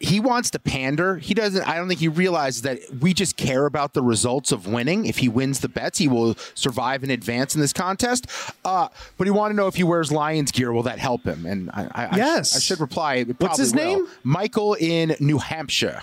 He 0.00 0.18
wants 0.20 0.50
to 0.50 0.58
pander. 0.58 1.16
He 1.16 1.34
doesn't. 1.34 1.62
I 1.66 1.76
don't 1.76 1.88
think 1.88 2.00
he 2.00 2.08
realizes 2.08 2.62
that 2.62 2.80
we 3.00 3.12
just 3.12 3.36
care 3.36 3.66
about 3.66 3.92
the 3.92 4.02
results 4.02 4.52
of 4.52 4.66
winning. 4.66 5.06
If 5.06 5.18
he 5.18 5.28
wins 5.28 5.60
the 5.60 5.68
bets, 5.68 5.98
he 5.98 6.08
will 6.08 6.36
survive 6.54 7.02
and 7.02 7.12
advance 7.12 7.54
in 7.54 7.60
this 7.60 7.72
contest. 7.72 8.26
Uh, 8.64 8.88
but 9.18 9.26
he 9.26 9.30
wanted 9.30 9.54
to 9.54 9.56
know 9.58 9.66
if 9.66 9.76
he 9.76 9.84
wears 9.84 10.10
Lions 10.10 10.52
gear, 10.52 10.72
will 10.72 10.82
that 10.84 10.98
help 10.98 11.24
him? 11.24 11.46
And 11.46 11.70
I, 11.70 11.88
I 11.94 12.16
yes, 12.16 12.54
I, 12.54 12.56
I 12.56 12.60
should 12.60 12.80
reply. 12.80 13.22
What's 13.24 13.58
his 13.58 13.74
will. 13.74 13.98
name? 13.98 14.08
Michael 14.22 14.74
in 14.74 15.16
New 15.20 15.38
Hampshire. 15.38 16.02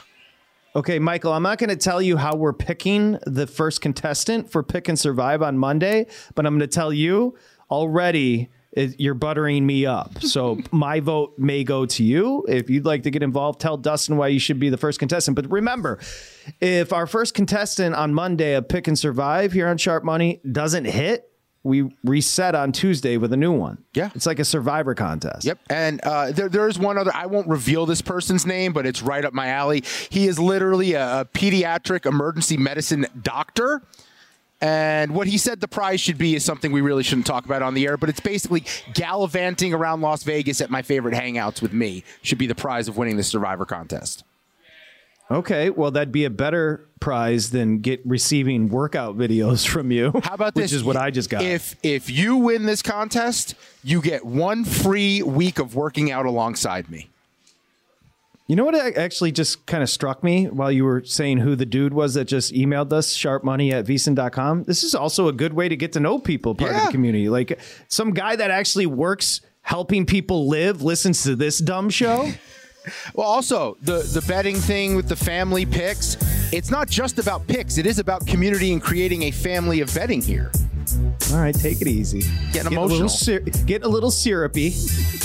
Okay, 0.73 0.99
Michael, 0.99 1.33
I'm 1.33 1.43
not 1.43 1.57
going 1.57 1.69
to 1.69 1.75
tell 1.75 2.01
you 2.01 2.15
how 2.15 2.35
we're 2.35 2.53
picking 2.53 3.17
the 3.25 3.45
first 3.45 3.81
contestant 3.81 4.49
for 4.49 4.63
Pick 4.63 4.87
and 4.87 4.97
Survive 4.97 5.41
on 5.41 5.57
Monday, 5.57 6.07
but 6.33 6.45
I'm 6.45 6.53
going 6.53 6.61
to 6.61 6.73
tell 6.73 6.93
you 6.93 7.35
already 7.69 8.49
it, 8.71 8.99
you're 8.99 9.13
buttering 9.13 9.65
me 9.65 9.85
up. 9.85 10.21
So 10.21 10.59
my 10.71 10.99
vote 10.99 11.33
may 11.37 11.63
go 11.63 11.85
to 11.85 12.03
you. 12.03 12.45
If 12.47 12.69
you'd 12.69 12.85
like 12.85 13.03
to 13.03 13.11
get 13.11 13.23
involved, 13.23 13.59
tell 13.59 13.77
Dustin 13.77 14.17
why 14.17 14.27
you 14.29 14.39
should 14.39 14.59
be 14.59 14.69
the 14.69 14.77
first 14.77 14.99
contestant. 14.99 15.35
But 15.35 15.51
remember, 15.51 15.99
if 16.59 16.93
our 16.93 17.07
first 17.07 17.33
contestant 17.33 17.95
on 17.95 18.13
Monday 18.13 18.53
of 18.53 18.67
Pick 18.67 18.87
and 18.87 18.97
Survive 18.97 19.51
here 19.51 19.67
on 19.67 19.77
Sharp 19.77 20.03
Money 20.03 20.41
doesn't 20.49 20.85
hit, 20.85 21.27
we 21.63 21.95
reset 22.03 22.55
on 22.55 22.71
Tuesday 22.71 23.17
with 23.17 23.31
a 23.33 23.37
new 23.37 23.51
one. 23.51 23.83
Yeah. 23.93 24.09
It's 24.15 24.25
like 24.25 24.39
a 24.39 24.45
survivor 24.45 24.95
contest. 24.95 25.45
Yep. 25.45 25.59
And 25.69 26.01
uh, 26.01 26.31
there, 26.31 26.49
there's 26.49 26.79
one 26.79 26.97
other, 26.97 27.11
I 27.13 27.27
won't 27.27 27.47
reveal 27.47 27.85
this 27.85 28.01
person's 28.01 28.47
name, 28.47 28.73
but 28.73 28.87
it's 28.87 29.03
right 29.03 29.23
up 29.23 29.33
my 29.33 29.49
alley. 29.49 29.83
He 30.09 30.27
is 30.27 30.39
literally 30.39 30.93
a, 30.93 31.21
a 31.21 31.25
pediatric 31.25 32.07
emergency 32.07 32.57
medicine 32.57 33.05
doctor. 33.21 33.83
And 34.61 35.15
what 35.15 35.27
he 35.27 35.39
said 35.39 35.59
the 35.59 35.67
prize 35.67 35.99
should 35.99 36.19
be 36.19 36.35
is 36.35 36.45
something 36.45 36.71
we 36.71 36.81
really 36.81 37.01
shouldn't 37.01 37.25
talk 37.25 37.45
about 37.45 37.63
on 37.63 37.73
the 37.73 37.87
air, 37.87 37.97
but 37.97 38.09
it's 38.09 38.19
basically 38.19 38.63
gallivanting 38.93 39.73
around 39.73 40.01
Las 40.01 40.23
Vegas 40.23 40.61
at 40.61 40.69
my 40.69 40.83
favorite 40.83 41.15
hangouts 41.15 41.61
with 41.61 41.73
me 41.73 42.03
should 42.21 42.37
be 42.37 42.45
the 42.47 42.55
prize 42.55 42.87
of 42.87 42.95
winning 42.95 43.17
the 43.17 43.23
Survivor 43.23 43.65
contest. 43.65 44.23
Okay, 45.31 45.69
well 45.69 45.91
that'd 45.91 46.11
be 46.11 46.25
a 46.25 46.29
better 46.29 46.85
prize 46.99 47.51
than 47.51 47.79
get 47.79 48.01
receiving 48.05 48.69
workout 48.69 49.17
videos 49.17 49.65
from 49.67 49.89
you. 49.89 50.11
How 50.23 50.35
about 50.35 50.55
which 50.55 50.63
this? 50.63 50.71
Which 50.71 50.77
is 50.77 50.83
what 50.83 50.97
I 50.97 51.09
just 51.09 51.29
got. 51.29 51.41
If 51.41 51.75
if 51.81 52.09
you 52.09 52.35
win 52.37 52.65
this 52.65 52.81
contest, 52.81 53.55
you 53.83 54.01
get 54.01 54.25
one 54.25 54.65
free 54.65 55.23
week 55.23 55.57
of 55.57 55.73
working 55.73 56.11
out 56.11 56.25
alongside 56.25 56.89
me. 56.89 57.10
You 58.51 58.57
know 58.57 58.65
what 58.65 58.75
actually 58.75 59.31
just 59.31 59.65
kind 59.65 59.81
of 59.81 59.89
struck 59.89 60.25
me 60.25 60.47
while 60.47 60.73
you 60.73 60.83
were 60.83 61.05
saying 61.05 61.37
who 61.37 61.55
the 61.55 61.65
dude 61.65 61.93
was 61.93 62.15
that 62.15 62.25
just 62.25 62.51
emailed 62.53 62.91
us, 62.91 63.15
sharpmoney 63.15 63.71
at 63.71 63.85
vsin.com? 63.85 64.65
This 64.65 64.83
is 64.83 64.93
also 64.93 65.29
a 65.29 65.31
good 65.31 65.53
way 65.53 65.69
to 65.69 65.77
get 65.77 65.93
to 65.93 66.01
know 66.01 66.19
people, 66.19 66.53
part 66.53 66.71
yeah. 66.71 66.79
of 66.81 66.85
the 66.87 66.91
community. 66.91 67.29
Like 67.29 67.57
some 67.87 68.11
guy 68.11 68.35
that 68.35 68.51
actually 68.51 68.87
works 68.87 69.39
helping 69.61 70.05
people 70.05 70.49
live 70.49 70.81
listens 70.81 71.23
to 71.23 71.37
this 71.37 71.59
dumb 71.59 71.89
show. 71.89 72.29
Well, 73.13 73.27
also 73.27 73.77
the 73.83 73.99
the 73.99 74.25
betting 74.27 74.55
thing 74.55 74.95
with 74.95 75.07
the 75.07 75.15
family 75.15 75.67
picks. 75.67 76.17
It's 76.51 76.71
not 76.71 76.89
just 76.89 77.19
about 77.19 77.45
picks. 77.45 77.77
It 77.77 77.85
is 77.85 77.99
about 77.99 78.25
community 78.25 78.73
and 78.73 78.81
creating 78.81 79.21
a 79.21 79.31
family 79.31 79.81
of 79.81 79.93
betting 79.93 80.19
here. 80.19 80.51
All 81.31 81.39
right, 81.39 81.53
take 81.55 81.81
it 81.81 81.87
easy. 81.87 82.23
Getting 82.51 82.73
emotional. 82.73 83.05
A 83.05 83.09
sir- 83.09 83.39
get 83.39 83.83
a 83.83 83.87
little 83.87 84.11
syrupy, 84.11 84.67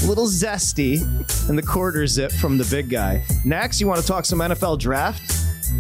a 0.02 0.06
little 0.06 0.26
zesty, 0.26 1.02
and 1.48 1.58
the 1.58 1.62
quarter 1.62 2.06
zip 2.06 2.32
from 2.32 2.58
the 2.58 2.64
big 2.64 2.88
guy. 2.90 3.24
Next, 3.44 3.80
you 3.80 3.86
want 3.86 4.00
to 4.00 4.06
talk 4.06 4.24
some 4.24 4.38
NFL 4.40 4.78
draft? 4.78 5.22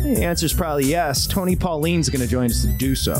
The 0.02 0.22
answer 0.24 0.46
is 0.46 0.52
probably 0.52 0.86
yes. 0.86 1.26
Tony 1.26 1.56
Pauline's 1.56 2.08
going 2.08 2.20
to 2.20 2.26
join 2.26 2.46
us 2.46 2.62
to 2.62 2.68
do 2.76 2.94
so. 2.94 3.14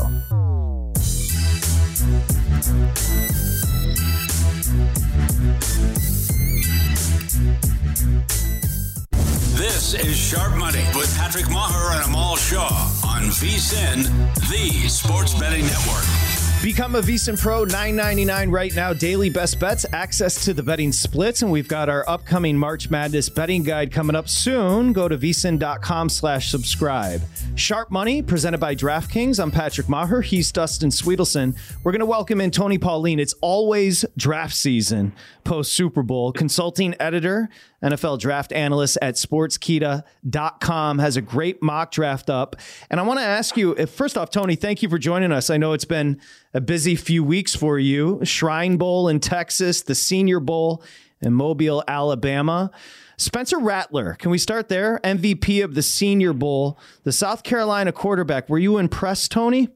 This 9.57 9.94
is 9.94 10.16
Sharp 10.16 10.57
Money 10.57 10.85
with 10.94 11.14
Patrick 11.16 11.46
Meagher 11.46 11.96
and 11.96 12.05
Amal 12.07 12.37
Shaw 12.37 12.68
on 13.07 13.22
VSIN, 13.24 14.05
the 14.50 14.88
sports 14.88 15.35
betting 15.35 15.64
network. 15.64 16.25
Become 16.62 16.97
a 16.97 17.01
VSIN 17.01 17.40
Pro 17.40 17.62
999 17.64 18.51
right 18.51 18.75
now. 18.75 18.92
Daily 18.92 19.31
best 19.31 19.61
bets, 19.61 19.87
access 19.92 20.45
to 20.47 20.53
the 20.53 20.64
betting 20.64 20.90
splits, 20.90 21.42
and 21.42 21.53
we've 21.53 21.69
got 21.69 21.88
our 21.88 22.05
upcoming 22.09 22.59
March 22.59 22.90
Madness 22.90 23.29
betting 23.29 23.62
guide 23.62 23.92
coming 23.92 24.16
up 24.16 24.29
soon. 24.29 24.92
Go 24.92 25.07
to 25.07 25.16
vsin.com 25.16 26.09
slash 26.09 26.51
subscribe. 26.51 27.23
Sharp 27.55 27.92
Money, 27.92 28.21
presented 28.21 28.59
by 28.59 28.75
DraftKings. 28.75 29.38
I'm 29.40 29.53
Patrick 29.53 29.87
Meagher. 29.87 30.25
He's 30.25 30.51
Dustin 30.51 30.90
Swedelson. 30.90 31.57
We're 31.85 31.92
going 31.92 32.01
to 32.01 32.07
welcome 32.07 32.40
in 32.40 32.51
Tony 32.51 32.79
Pauline. 32.79 33.21
It's 33.21 33.35
always 33.40 34.05
draft 34.16 34.55
season 34.55 35.12
post 35.45 35.73
Super 35.73 36.03
Bowl. 36.03 36.33
Consulting 36.33 36.97
editor, 36.99 37.49
NFL 37.87 38.18
draft 38.18 38.53
analyst 38.53 38.99
at 39.01 39.14
sportskeeda.com, 39.14 40.99
has 40.99 41.16
a 41.16 41.22
great 41.22 41.62
mock 41.62 41.92
draft 41.92 42.29
up. 42.29 42.57
And 42.90 42.99
I 42.99 43.05
want 43.05 43.20
to 43.20 43.25
ask 43.25 43.57
you, 43.57 43.72
if, 43.72 43.90
first 43.90 44.18
off, 44.18 44.31
Tony, 44.31 44.57
thank 44.57 44.83
you 44.83 44.88
for 44.88 44.99
joining 44.99 45.31
us. 45.31 45.51
I 45.51 45.57
know 45.57 45.72
it's 45.72 45.85
been 45.85 46.20
a 46.53 46.61
busy 46.61 46.96
few 46.96 47.22
weeks 47.22 47.55
for 47.55 47.79
you. 47.79 48.20
Shrine 48.25 48.77
Bowl 48.77 49.09
in 49.09 49.20
Texas, 49.20 49.83
the 49.83 49.94
Senior 49.94 50.40
Bowl 50.40 50.83
in 51.20 51.33
Mobile, 51.33 51.85
Alabama. 51.87 52.70
Spencer 53.18 53.59
Rattler, 53.59 54.14
can 54.14 54.31
we 54.31 54.38
start 54.38 54.68
there? 54.68 55.01
MVP 55.03 55.64
of 55.64 55.75
the 55.75 55.83
Senior 55.83 56.33
Bowl, 56.33 56.79
the 57.05 57.12
South 57.12 57.44
Carolina 57.44 57.92
quarterback. 57.92 58.49
Were 58.49 58.59
you 58.59 58.77
impressed, 58.77 59.31
Tony? 59.33 59.68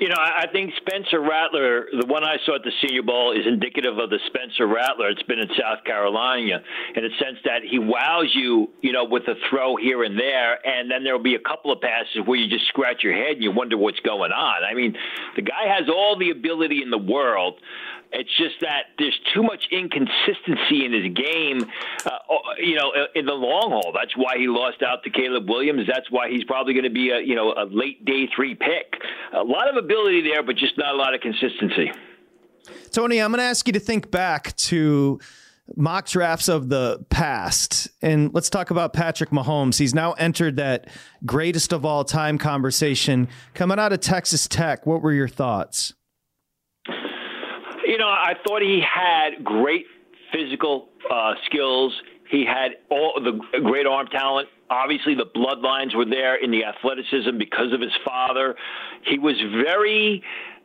You 0.00 0.08
know, 0.08 0.16
I 0.18 0.46
think 0.52 0.72
Spencer 0.76 1.20
Rattler, 1.20 1.86
the 1.98 2.06
one 2.06 2.24
I 2.24 2.36
saw 2.44 2.56
at 2.56 2.62
the 2.64 2.72
Senior 2.82 3.02
Bowl, 3.02 3.32
is 3.32 3.46
indicative 3.46 3.98
of 3.98 4.10
the 4.10 4.18
Spencer 4.26 4.66
Rattler 4.66 5.08
it's 5.08 5.22
been 5.22 5.38
in 5.38 5.48
South 5.58 5.84
Carolina 5.84 6.62
in 6.96 7.02
the 7.02 7.10
sense 7.18 7.38
that 7.44 7.62
he 7.62 7.78
wows 7.78 8.32
you, 8.34 8.70
you 8.80 8.92
know, 8.92 9.04
with 9.04 9.22
a 9.28 9.34
throw 9.48 9.76
here 9.76 10.02
and 10.02 10.18
there, 10.18 10.58
and 10.66 10.90
then 10.90 11.04
there'll 11.04 11.22
be 11.22 11.36
a 11.36 11.40
couple 11.40 11.70
of 11.72 11.80
passes 11.80 12.26
where 12.26 12.38
you 12.38 12.48
just 12.48 12.66
scratch 12.68 13.02
your 13.02 13.14
head 13.14 13.32
and 13.34 13.42
you 13.42 13.52
wonder 13.52 13.76
what's 13.76 14.00
going 14.00 14.32
on. 14.32 14.64
I 14.64 14.74
mean, 14.74 14.96
the 15.36 15.42
guy 15.42 15.66
has 15.68 15.88
all 15.88 16.18
the 16.18 16.30
ability 16.30 16.82
in 16.82 16.90
the 16.90 16.98
world. 16.98 17.60
It's 18.12 18.30
just 18.36 18.60
that 18.60 18.94
there's 18.96 19.18
too 19.34 19.42
much 19.42 19.66
inconsistency 19.72 20.84
in 20.84 20.92
his 20.92 21.12
game, 21.14 21.68
uh, 22.06 22.18
you 22.58 22.76
know, 22.76 22.92
in 23.14 23.26
the 23.26 23.32
long 23.32 23.70
haul. 23.70 23.92
That's 23.92 24.16
why 24.16 24.38
he 24.38 24.46
lost 24.46 24.82
out 24.82 25.02
to 25.02 25.10
Caleb 25.10 25.48
Williams. 25.48 25.88
That's 25.88 26.08
why 26.10 26.30
he's 26.30 26.44
probably 26.44 26.74
going 26.74 26.84
to 26.84 26.90
be 26.90 27.10
a, 27.10 27.18
you 27.18 27.34
know, 27.34 27.52
a 27.56 27.64
late 27.64 28.04
day 28.04 28.28
three 28.34 28.54
pick. 28.54 29.02
A 29.34 29.42
lot 29.42 29.68
of 29.68 29.76
ability 29.76 30.22
there, 30.22 30.42
but 30.42 30.56
just 30.56 30.78
not 30.78 30.94
a 30.94 30.96
lot 30.96 31.14
of 31.14 31.20
consistency. 31.20 31.90
Tony, 32.92 33.20
I'm 33.20 33.30
going 33.30 33.38
to 33.38 33.44
ask 33.44 33.66
you 33.66 33.72
to 33.72 33.80
think 33.80 34.10
back 34.10 34.54
to 34.56 35.18
mock 35.76 36.06
drafts 36.06 36.48
of 36.48 36.68
the 36.68 37.04
past. 37.10 37.88
And 38.02 38.32
let's 38.34 38.50
talk 38.50 38.70
about 38.70 38.92
Patrick 38.92 39.30
Mahomes. 39.30 39.78
He's 39.78 39.94
now 39.94 40.12
entered 40.12 40.56
that 40.56 40.88
greatest 41.24 41.72
of 41.72 41.84
all 41.84 42.04
time 42.04 42.38
conversation 42.38 43.28
coming 43.54 43.78
out 43.78 43.92
of 43.92 44.00
Texas 44.00 44.46
Tech. 44.46 44.86
What 44.86 45.02
were 45.02 45.12
your 45.12 45.28
thoughts? 45.28 45.94
You 47.86 47.98
know, 47.98 48.08
I 48.08 48.34
thought 48.46 48.62
he 48.62 48.82
had 48.82 49.44
great 49.44 49.86
physical 50.32 50.88
uh, 51.10 51.34
skills. 51.46 51.92
He 52.34 52.44
had 52.44 52.72
all 52.90 53.20
the 53.22 53.60
great 53.60 53.86
arm 53.86 54.08
talent. 54.08 54.48
Obviously, 54.68 55.14
the 55.14 55.26
bloodlines 55.26 55.94
were 55.94 56.04
there 56.04 56.34
in 56.34 56.50
the 56.50 56.64
athleticism 56.64 57.38
because 57.38 57.72
of 57.72 57.80
his 57.80 57.92
father. 58.04 58.56
He 59.04 59.20
was 59.20 59.36
very 59.62 60.20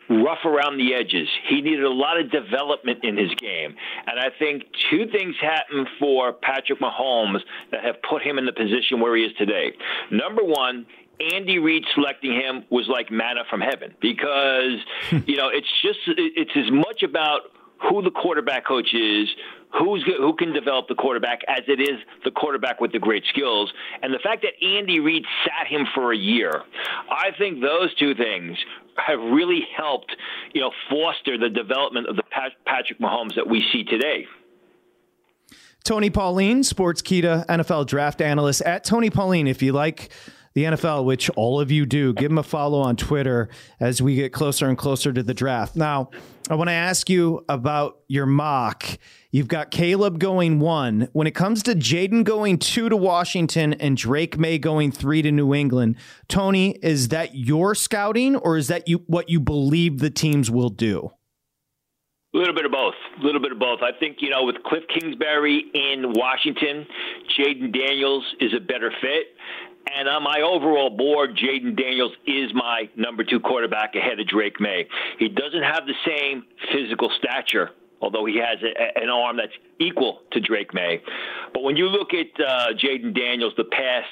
rough 0.09 0.43
around 0.45 0.79
the 0.79 0.95
edges. 0.95 1.27
He 1.47 1.61
needed 1.61 1.83
a 1.83 1.93
lot 1.93 2.19
of 2.19 2.31
development 2.31 3.03
in 3.03 3.17
his 3.17 3.29
game. 3.35 3.75
And 4.07 4.19
I 4.19 4.29
think 4.39 4.63
two 4.89 5.05
things 5.11 5.35
happened 5.39 5.87
for 5.99 6.33
Patrick 6.33 6.79
Mahomes 6.79 7.41
that 7.71 7.83
have 7.83 8.01
put 8.01 8.23
him 8.23 8.39
in 8.39 8.47
the 8.47 8.53
position 8.53 8.99
where 8.99 9.15
he 9.15 9.25
is 9.25 9.33
today. 9.37 9.73
Number 10.09 10.43
one, 10.43 10.87
Andy 11.35 11.59
Reid 11.59 11.85
selecting 11.93 12.33
him 12.33 12.63
was 12.71 12.87
like 12.87 13.11
manna 13.11 13.41
from 13.47 13.61
heaven 13.61 13.93
because, 14.01 14.79
you 15.27 15.37
know, 15.37 15.49
it's 15.49 15.69
just, 15.83 15.99
it's 16.07 16.51
as 16.55 16.71
much 16.71 17.03
about 17.03 17.41
who 17.87 18.01
the 18.01 18.11
quarterback 18.11 18.65
coach 18.65 18.93
is, 18.93 19.29
who's 19.77 20.03
who 20.03 20.35
can 20.35 20.53
develop 20.53 20.87
the 20.87 20.95
quarterback 20.95 21.41
as 21.47 21.61
it 21.67 21.79
is 21.79 21.99
the 22.23 22.31
quarterback 22.31 22.81
with 22.81 22.91
the 22.91 22.99
great 22.99 23.23
skills. 23.29 23.71
And 24.01 24.13
the 24.13 24.19
fact 24.19 24.43
that 24.43 24.65
Andy 24.65 24.99
Reid 24.99 25.23
sat 25.45 25.67
him 25.67 25.85
for 25.93 26.11
a 26.11 26.17
year, 26.17 26.63
I 27.09 27.31
think 27.37 27.61
those 27.61 27.93
two 27.95 28.15
things 28.15 28.57
have 28.95 29.19
really 29.19 29.61
helped, 29.75 30.15
you 30.53 30.61
know, 30.61 30.71
foster 30.89 31.37
the 31.37 31.49
development 31.49 32.07
of 32.07 32.15
the 32.15 32.23
Patrick 32.65 32.99
Mahomes 32.99 33.35
that 33.35 33.47
we 33.47 33.63
see 33.71 33.83
today. 33.83 34.25
Tony 35.83 36.09
Pauline, 36.09 36.63
Sports 36.63 37.01
Sportskeeda 37.01 37.45
NFL 37.47 37.87
draft 37.87 38.21
analyst 38.21 38.61
at 38.61 38.83
Tony 38.83 39.09
Pauline. 39.09 39.47
If 39.47 39.61
you 39.61 39.71
like 39.71 40.09
the 40.53 40.63
NFL, 40.63 41.05
which 41.05 41.29
all 41.31 41.59
of 41.59 41.71
you 41.71 41.85
do. 41.85 42.13
Give 42.13 42.31
him 42.31 42.37
a 42.37 42.43
follow 42.43 42.79
on 42.79 42.95
Twitter 42.95 43.49
as 43.79 44.01
we 44.01 44.15
get 44.15 44.33
closer 44.33 44.67
and 44.67 44.77
closer 44.77 45.13
to 45.13 45.23
the 45.23 45.33
draft. 45.33 45.75
Now, 45.75 46.09
I 46.51 46.55
want 46.55 46.69
to 46.69 46.73
ask 46.73 47.11
you 47.11 47.45
about 47.47 47.99
your 48.07 48.25
mock. 48.25 48.83
You've 49.31 49.47
got 49.47 49.69
Caleb 49.69 50.17
going 50.17 50.59
one. 50.59 51.07
When 51.13 51.27
it 51.27 51.35
comes 51.35 51.61
to 51.63 51.75
Jayden 51.75 52.23
going 52.23 52.57
two 52.57 52.89
to 52.89 52.97
Washington 52.97 53.73
and 53.73 53.95
Drake 53.95 54.39
Maye 54.39 54.57
going 54.57 54.91
three 54.91 55.21
to 55.21 55.31
New 55.31 55.53
England, 55.53 55.97
Tony, 56.27 56.71
is 56.81 57.09
that 57.09 57.35
your 57.35 57.75
scouting 57.75 58.35
or 58.35 58.57
is 58.57 58.67
that 58.67 58.87
you 58.87 59.03
what 59.05 59.29
you 59.29 59.39
believe 59.39 59.99
the 59.99 60.09
teams 60.09 60.49
will 60.49 60.69
do? 60.69 61.11
A 62.33 62.37
little 62.37 62.55
bit 62.55 62.65
of 62.65 62.71
both. 62.71 62.95
A 63.21 63.23
little 63.23 63.41
bit 63.41 63.51
of 63.51 63.59
both. 63.59 63.79
I 63.83 63.91
think, 63.99 64.17
you 64.19 64.31
know, 64.31 64.43
with 64.43 64.55
Kliff 64.65 64.87
Kingsbury 64.87 65.65
in 65.75 66.13
Washington, 66.13 66.87
Jayden 67.37 67.71
Daniels 67.71 68.23
is 68.39 68.53
a 68.55 68.59
better 68.59 68.91
fit. 69.01 69.27
And 69.87 70.07
on 70.07 70.23
my 70.23 70.41
overall 70.41 70.89
board, 70.89 71.37
Jayden 71.37 71.75
Daniels 71.75 72.13
is 72.25 72.53
my 72.53 72.89
number 72.95 73.23
two 73.23 73.39
quarterback 73.39 73.95
ahead 73.95 74.19
of 74.19 74.27
Drake 74.27 74.59
Maye. 74.59 74.87
He 75.17 75.29
doesn't 75.29 75.63
have 75.63 75.85
the 75.85 75.95
same 76.05 76.43
physical 76.71 77.09
stature, 77.17 77.71
although 78.01 78.25
he 78.25 78.37
has 78.37 78.59
a, 78.61 79.01
an 79.01 79.09
arm 79.09 79.37
that's 79.37 79.53
equal 79.79 80.21
to 80.31 80.39
Drake 80.39 80.73
Maye. 80.73 81.01
But 81.53 81.63
when 81.63 81.75
you 81.75 81.87
look 81.87 82.09
at 82.13 82.27
uh, 82.39 82.73
Jayden 82.73 83.15
Daniels 83.15 83.53
the 83.57 83.65
past 83.65 84.09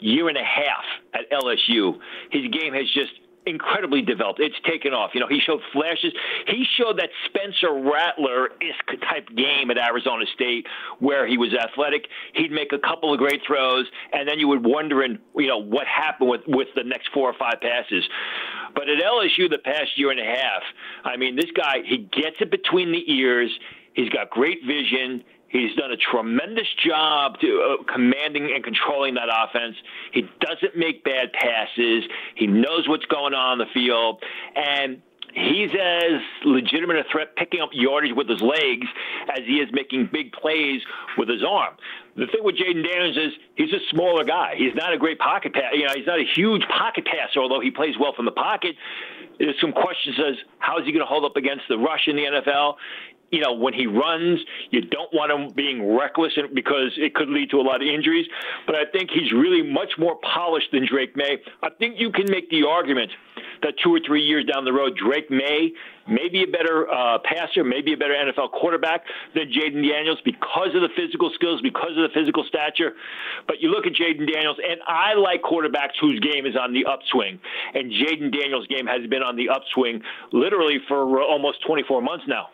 year 0.00 0.28
and 0.28 0.36
a 0.36 0.44
half 0.44 0.84
at 1.14 1.30
LSU, 1.30 1.98
his 2.30 2.46
game 2.50 2.74
has 2.74 2.86
just 2.92 3.12
incredibly 3.46 4.02
developed. 4.02 4.40
It's 4.40 4.56
taken 4.64 4.92
off. 4.92 5.10
You 5.14 5.20
know, 5.20 5.28
he 5.28 5.40
showed 5.40 5.60
flashes. 5.72 6.12
He 6.46 6.64
showed 6.76 6.98
that 6.98 7.10
Spencer 7.26 7.72
Rattler 7.72 8.50
isk 8.60 9.00
type 9.08 9.28
game 9.34 9.70
at 9.70 9.78
Arizona 9.78 10.24
State 10.34 10.66
where 10.98 11.26
he 11.26 11.38
was 11.38 11.54
athletic. 11.54 12.06
He'd 12.34 12.52
make 12.52 12.72
a 12.72 12.78
couple 12.78 13.12
of 13.12 13.18
great 13.18 13.40
throws, 13.46 13.86
and 14.12 14.28
then 14.28 14.38
you 14.38 14.48
would 14.48 14.64
wonder, 14.64 15.02
in, 15.02 15.18
you 15.36 15.48
know, 15.48 15.58
what 15.58 15.86
happened 15.86 16.30
with, 16.30 16.42
with 16.46 16.68
the 16.74 16.84
next 16.84 17.08
four 17.12 17.28
or 17.28 17.34
five 17.38 17.60
passes. 17.60 18.04
But 18.74 18.88
at 18.88 19.02
LSU 19.02 19.50
the 19.50 19.58
past 19.58 19.96
year 19.96 20.10
and 20.10 20.20
a 20.20 20.24
half, 20.24 20.62
I 21.04 21.16
mean, 21.16 21.36
this 21.36 21.50
guy, 21.56 21.78
he 21.84 21.98
gets 21.98 22.36
it 22.40 22.50
between 22.50 22.92
the 22.92 23.10
ears. 23.12 23.50
He's 23.94 24.08
got 24.10 24.30
great 24.30 24.60
vision. 24.66 25.24
He's 25.50 25.74
done 25.74 25.90
a 25.90 25.96
tremendous 25.96 26.68
job 26.86 27.40
to 27.40 27.78
uh, 27.80 27.92
commanding 27.92 28.52
and 28.54 28.62
controlling 28.62 29.14
that 29.14 29.28
offense. 29.28 29.74
He 30.12 30.22
doesn't 30.40 30.76
make 30.76 31.02
bad 31.02 31.32
passes. 31.32 32.04
He 32.36 32.46
knows 32.46 32.88
what's 32.88 33.06
going 33.06 33.34
on 33.34 33.50
on 33.50 33.58
the 33.58 33.66
field, 33.74 34.22
and 34.54 35.02
he's 35.34 35.70
as 35.70 36.20
legitimate 36.44 36.96
a 36.96 37.04
threat 37.10 37.34
picking 37.36 37.60
up 37.60 37.70
yardage 37.72 38.14
with 38.14 38.28
his 38.28 38.40
legs 38.40 38.86
as 39.28 39.40
he 39.44 39.54
is 39.54 39.68
making 39.72 40.08
big 40.12 40.32
plays 40.32 40.82
with 41.18 41.28
his 41.28 41.42
arm. 41.42 41.74
The 42.16 42.26
thing 42.26 42.42
with 42.42 42.56
Jayden 42.56 42.84
Daniels 42.84 43.16
is 43.16 43.32
he's 43.56 43.72
a 43.72 43.82
smaller 43.90 44.24
guy. 44.24 44.54
He's 44.56 44.74
not 44.74 44.92
a 44.92 44.98
great 44.98 45.18
pocket 45.18 45.52
pass. 45.52 45.72
You 45.72 45.86
know, 45.86 45.92
he's 45.94 46.06
not 46.06 46.18
a 46.18 46.26
huge 46.34 46.62
pocket 46.68 47.06
passer, 47.06 47.40
although 47.40 47.60
he 47.60 47.70
plays 47.70 47.94
well 47.98 48.12
from 48.14 48.24
the 48.24 48.32
pocket. 48.32 48.76
There's 49.38 49.58
some 49.60 49.72
questions 49.72 50.16
as 50.18 50.36
how 50.58 50.78
is 50.78 50.84
he 50.84 50.92
going 50.92 51.00
to 51.00 51.08
hold 51.08 51.24
up 51.24 51.36
against 51.36 51.64
the 51.68 51.78
rush 51.78 52.08
in 52.08 52.16
the 52.16 52.22
NFL? 52.22 52.74
You 53.30 53.40
know, 53.40 53.52
when 53.52 53.74
he 53.74 53.86
runs, 53.86 54.40
you 54.70 54.82
don't 54.82 55.12
want 55.12 55.30
him 55.30 55.54
being 55.54 55.96
reckless 55.96 56.32
because 56.54 56.92
it 56.96 57.14
could 57.14 57.28
lead 57.28 57.50
to 57.50 57.58
a 57.58 57.62
lot 57.62 57.82
of 57.82 57.88
injuries. 57.88 58.26
But 58.66 58.74
I 58.74 58.84
think 58.92 59.10
he's 59.10 59.32
really 59.32 59.62
much 59.62 59.92
more 59.98 60.18
polished 60.22 60.72
than 60.72 60.86
Drake 60.86 61.16
Maye. 61.16 61.38
I 61.62 61.70
think 61.78 61.98
you 61.98 62.10
can 62.10 62.26
make 62.28 62.50
the 62.50 62.66
argument 62.66 63.10
that 63.62 63.74
two 63.82 63.94
or 63.94 64.00
three 64.04 64.22
years 64.22 64.44
down 64.46 64.64
the 64.64 64.72
road, 64.72 64.96
Drake 64.96 65.30
Maye 65.30 65.72
may 66.08 66.28
be 66.28 66.42
a 66.42 66.46
better 66.46 66.90
uh, 66.90 67.18
passer, 67.24 67.62
maybe 67.62 67.92
a 67.92 67.96
better 67.96 68.14
NFL 68.14 68.52
quarterback 68.52 69.02
than 69.34 69.44
Jayden 69.52 69.86
Daniels 69.86 70.18
because 70.24 70.74
of 70.74 70.82
the 70.82 70.88
physical 70.96 71.30
skills, 71.34 71.60
because 71.60 71.90
of 71.90 72.02
the 72.02 72.14
physical 72.14 72.44
stature. 72.44 72.92
But 73.46 73.60
you 73.60 73.70
look 73.70 73.86
at 73.86 73.92
Jayden 73.92 74.30
Daniels, 74.30 74.56
and 74.58 74.80
I 74.86 75.14
like 75.14 75.42
quarterbacks 75.42 75.94
whose 76.00 76.18
game 76.20 76.46
is 76.46 76.56
on 76.56 76.72
the 76.72 76.84
upswing. 76.86 77.38
And 77.74 77.92
Jayden 77.92 78.32
Daniels' 78.32 78.66
game 78.66 78.86
has 78.86 79.06
been 79.08 79.22
on 79.22 79.36
the 79.36 79.48
upswing 79.50 80.02
literally 80.32 80.78
for 80.88 81.22
almost 81.22 81.64
24 81.66 82.02
months 82.02 82.24
now. 82.26 82.48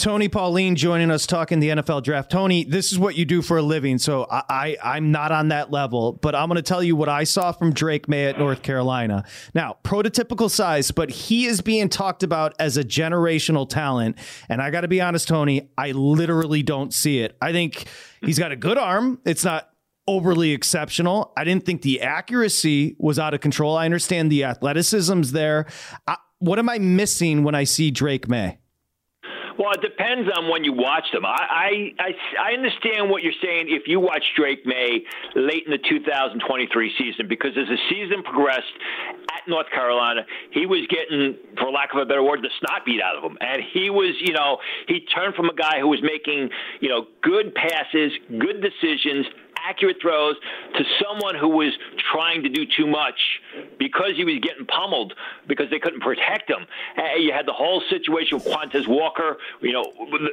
Tony 0.00 0.30
Pauline 0.30 0.76
joining 0.76 1.10
us 1.10 1.26
talking 1.26 1.60
the 1.60 1.68
NFL 1.68 2.02
draft. 2.02 2.30
Tony, 2.30 2.64
this 2.64 2.90
is 2.90 2.98
what 2.98 3.16
you 3.16 3.26
do 3.26 3.42
for 3.42 3.58
a 3.58 3.62
living, 3.62 3.98
so 3.98 4.26
I, 4.30 4.78
I 4.82 4.96
am 4.96 5.12
not 5.12 5.30
on 5.30 5.48
that 5.48 5.70
level, 5.70 6.14
but 6.14 6.34
I'm 6.34 6.48
going 6.48 6.56
to 6.56 6.62
tell 6.62 6.82
you 6.82 6.96
what 6.96 7.10
I 7.10 7.24
saw 7.24 7.52
from 7.52 7.74
Drake 7.74 8.08
Maye 8.08 8.28
at 8.28 8.38
North 8.38 8.62
Carolina. 8.62 9.24
Now, 9.52 9.76
prototypical 9.84 10.50
size, 10.50 10.90
but 10.90 11.10
he 11.10 11.44
is 11.44 11.60
being 11.60 11.90
talked 11.90 12.22
about 12.22 12.54
as 12.58 12.78
a 12.78 12.82
generational 12.82 13.68
talent, 13.68 14.16
and 14.48 14.62
I 14.62 14.70
got 14.70 14.80
to 14.80 14.88
be 14.88 15.02
honest, 15.02 15.28
Tony, 15.28 15.68
I 15.76 15.90
literally 15.90 16.62
don't 16.62 16.94
see 16.94 17.18
it. 17.18 17.36
I 17.42 17.52
think 17.52 17.84
he's 18.24 18.38
got 18.38 18.52
a 18.52 18.56
good 18.56 18.78
arm. 18.78 19.20
It's 19.26 19.44
not 19.44 19.68
overly 20.08 20.52
exceptional. 20.52 21.34
I 21.36 21.44
didn't 21.44 21.66
think 21.66 21.82
the 21.82 22.00
accuracy 22.00 22.96
was 22.98 23.18
out 23.18 23.34
of 23.34 23.42
control. 23.42 23.76
I 23.76 23.84
understand 23.84 24.32
the 24.32 24.44
athleticism's 24.44 25.32
there. 25.32 25.66
I, 26.08 26.16
what 26.38 26.58
am 26.58 26.70
I 26.70 26.78
missing 26.78 27.44
when 27.44 27.54
I 27.54 27.64
see 27.64 27.90
Drake 27.90 28.30
Maye? 28.30 28.59
Well, 29.70 29.78
it 29.78 29.86
depends 29.86 30.28
on 30.36 30.50
when 30.50 30.64
you 30.64 30.72
watch 30.72 31.04
them. 31.12 31.24
I, 31.24 31.94
I, 31.96 32.10
I 32.42 32.52
understand 32.54 33.08
what 33.08 33.22
you're 33.22 33.38
saying 33.40 33.66
if 33.68 33.86
you 33.86 34.00
watch 34.00 34.24
Drake 34.34 34.66
Maye 34.66 35.04
late 35.36 35.62
in 35.64 35.70
the 35.70 35.78
2023 35.78 36.42
season, 36.98 37.28
because 37.28 37.50
as 37.54 37.68
the 37.68 37.78
season 37.88 38.24
progressed 38.24 38.66
at 39.30 39.46
North 39.46 39.70
Carolina, 39.70 40.22
he 40.50 40.66
was 40.66 40.88
getting, 40.90 41.36
for 41.56 41.70
lack 41.70 41.94
of 41.94 42.00
a 42.02 42.04
better 42.04 42.24
word, 42.24 42.42
the 42.42 42.50
snot 42.58 42.84
beat 42.84 43.00
out 43.00 43.14
of 43.14 43.22
him. 43.22 43.38
And 43.40 43.62
he 43.72 43.90
was, 43.90 44.16
you 44.18 44.32
know, 44.32 44.58
he 44.88 45.06
turned 45.06 45.36
from 45.36 45.46
a 45.46 45.54
guy 45.54 45.78
who 45.78 45.86
was 45.86 46.02
making, 46.02 46.50
you 46.80 46.88
know, 46.88 47.06
good 47.22 47.54
passes, 47.54 48.10
good 48.26 48.58
decisions, 48.58 49.26
accurate 49.68 49.96
throws 50.00 50.36
to 50.76 50.84
someone 51.02 51.34
who 51.34 51.48
was 51.48 51.72
trying 52.12 52.42
to 52.42 52.48
do 52.48 52.64
too 52.64 52.86
much 52.86 53.40
because 53.78 54.12
he 54.16 54.24
was 54.24 54.38
getting 54.40 54.66
pummeled 54.66 55.14
because 55.46 55.70
they 55.70 55.78
couldn't 55.78 56.00
protect 56.00 56.50
him. 56.50 56.66
Uh, 56.96 57.16
you 57.16 57.32
had 57.32 57.46
the 57.46 57.52
whole 57.52 57.82
situation 57.90 58.38
with 58.38 58.46
Quanez 58.46 58.86
Walker, 58.86 59.36
you 59.60 59.72
know, 59.72 59.84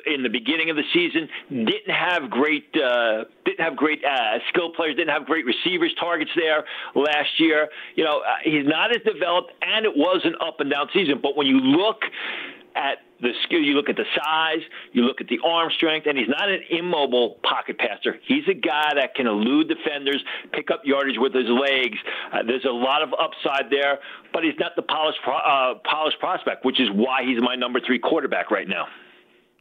in 0.06 0.24
the 0.24 0.30
beginning 0.30 0.70
of 0.70 0.76
the 0.76 0.84
season, 0.94 1.28
didn't 1.50 1.94
have 1.94 2.30
great 2.30 2.76
uh, 2.76 3.26
didn't 3.46 3.62
have 3.62 3.76
great 3.76 4.04
uh, 4.04 4.40
skill 4.50 4.72
players, 4.72 4.96
didn't 4.96 5.14
have 5.14 5.26
great 5.26 5.46
receivers 5.46 5.94
targets 6.00 6.32
there 6.36 6.66
last 6.96 7.40
year. 7.40 7.70
You 7.96 8.04
know, 8.04 8.20
uh, 8.20 8.36
he's 8.44 8.66
not 8.66 8.96
as 8.96 9.02
developed, 9.04 9.52
and 9.62 9.86
it 9.86 9.96
was 9.96 10.22
an 10.24 10.36
up 10.42 10.60
and 10.60 10.70
down 10.70 10.90
season. 10.94 11.20
But 11.22 11.36
when 11.36 11.48
you 11.48 11.60
look 11.60 12.02
at 12.76 13.00
the 13.22 13.32
skill, 13.44 13.60
you 13.60 13.74
look 13.74 13.90
at 13.90 13.96
the 13.96 14.06
size, 14.16 14.62
you 14.92 15.04
look 15.04 15.22
at 15.22 15.28
the 15.28 15.40
arm 15.46 15.72
strength, 15.76 16.08
and 16.08 16.18
he's 16.18 16.30
not 16.30 16.50
an 16.50 16.62
immobile 16.70 17.38
pocket 17.44 17.78
passer. 17.78 18.18
He's 18.24 18.48
a 18.48 18.54
guy 18.54 18.94
that 18.96 19.16
can 19.16 19.28
elude 19.28 19.68
defenders, 19.68 20.24
pick 20.54 20.72
up 20.72 20.82
yardage 20.86 21.18
with 21.18 21.34
his 21.34 21.50
legs. 21.50 21.98
Uh, 22.32 22.44
there's 22.46 22.66
a 22.66 22.72
lot 22.72 23.02
of 23.02 23.14
upside 23.14 23.70
there, 23.70 24.00
but 24.34 24.44
he's 24.44 24.58
not 24.60 24.76
the 24.76 24.84
polished, 24.84 25.20
uh, 25.28 25.76
polished 25.84 26.20
prospect, 26.20 26.66
which 26.66 26.80
is 26.80 26.90
why 26.92 27.24
he's 27.24 27.42
my 27.42 27.56
number 27.56 27.80
three 27.80 28.00
quarterback 28.00 28.52
right 28.52 28.68
now. 28.68 28.88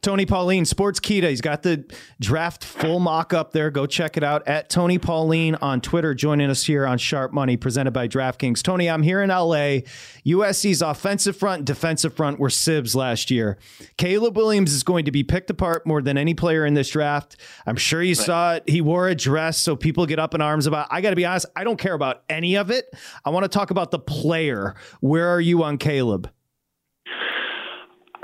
Tony 0.06 0.24
Pauline, 0.24 0.62
Sportskeeda. 0.62 1.28
He's 1.30 1.40
got 1.40 1.64
the 1.64 1.84
draft 2.20 2.62
full 2.62 3.00
mock 3.00 3.34
up 3.34 3.50
there. 3.50 3.72
Go 3.72 3.86
check 3.86 4.16
it 4.16 4.22
out 4.22 4.46
at 4.46 4.70
Tony 4.70 4.98
Pauline 4.98 5.56
on 5.56 5.80
Twitter, 5.80 6.14
joining 6.14 6.48
us 6.48 6.62
here 6.62 6.86
on 6.86 6.96
Sharp 6.96 7.32
Money, 7.32 7.56
presented 7.56 7.90
by 7.90 8.06
DraftKings. 8.06 8.62
Tony, 8.62 8.88
I'm 8.88 9.02
here 9.02 9.20
in 9.20 9.30
LA. 9.30 9.80
USC's 10.24 10.80
offensive 10.80 11.36
front 11.36 11.58
and 11.58 11.66
defensive 11.66 12.14
front 12.14 12.38
were 12.38 12.50
sibs 12.50 12.94
last 12.94 13.32
year. 13.32 13.58
Caleb 13.96 14.36
Williams 14.36 14.72
is 14.72 14.84
going 14.84 15.06
to 15.06 15.10
be 15.10 15.24
picked 15.24 15.50
apart 15.50 15.84
more 15.84 16.00
than 16.00 16.16
any 16.16 16.34
player 16.34 16.64
in 16.64 16.74
this 16.74 16.90
draft. 16.90 17.36
I'm 17.66 17.74
sure 17.74 18.00
you 18.00 18.14
right. 18.14 18.26
saw 18.26 18.54
it. 18.54 18.68
He 18.68 18.80
wore 18.80 19.08
a 19.08 19.14
dress, 19.16 19.58
so 19.58 19.74
people 19.74 20.06
get 20.06 20.20
up 20.20 20.36
in 20.36 20.40
arms 20.40 20.68
about. 20.68 20.86
I 20.88 21.00
got 21.00 21.10
to 21.10 21.16
be 21.16 21.24
honest, 21.24 21.46
I 21.56 21.64
don't 21.64 21.80
care 21.80 21.94
about 21.94 22.22
any 22.28 22.54
of 22.54 22.70
it. 22.70 22.94
I 23.24 23.30
want 23.30 23.42
to 23.42 23.48
talk 23.48 23.72
about 23.72 23.90
the 23.90 23.98
player. 23.98 24.76
Where 25.00 25.28
are 25.30 25.40
you 25.40 25.64
on 25.64 25.78
Caleb? 25.78 26.30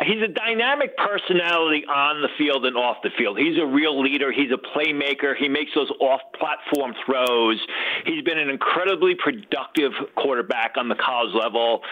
He's 0.04 0.22
a 0.22 0.28
dynamic 0.28 0.96
personality 0.96 1.84
on 1.86 2.22
the 2.22 2.28
field 2.38 2.66
and 2.66 2.76
off 2.76 2.98
the 3.02 3.10
field. 3.16 3.38
He's 3.38 3.58
a 3.58 3.66
real 3.66 4.00
leader. 4.00 4.32
He's 4.32 4.50
a 4.50 4.58
playmaker. 4.76 5.36
He 5.36 5.48
makes 5.48 5.72
those 5.74 5.90
off-platform 6.00 6.94
throws. 7.04 7.60
He's 8.06 8.22
been 8.22 8.38
an 8.38 8.48
incredibly 8.48 9.14
productive 9.14 9.92
quarterback 10.16 10.74
on 10.76 10.88
the 10.88 10.96
college 10.96 11.34
level 11.34 11.82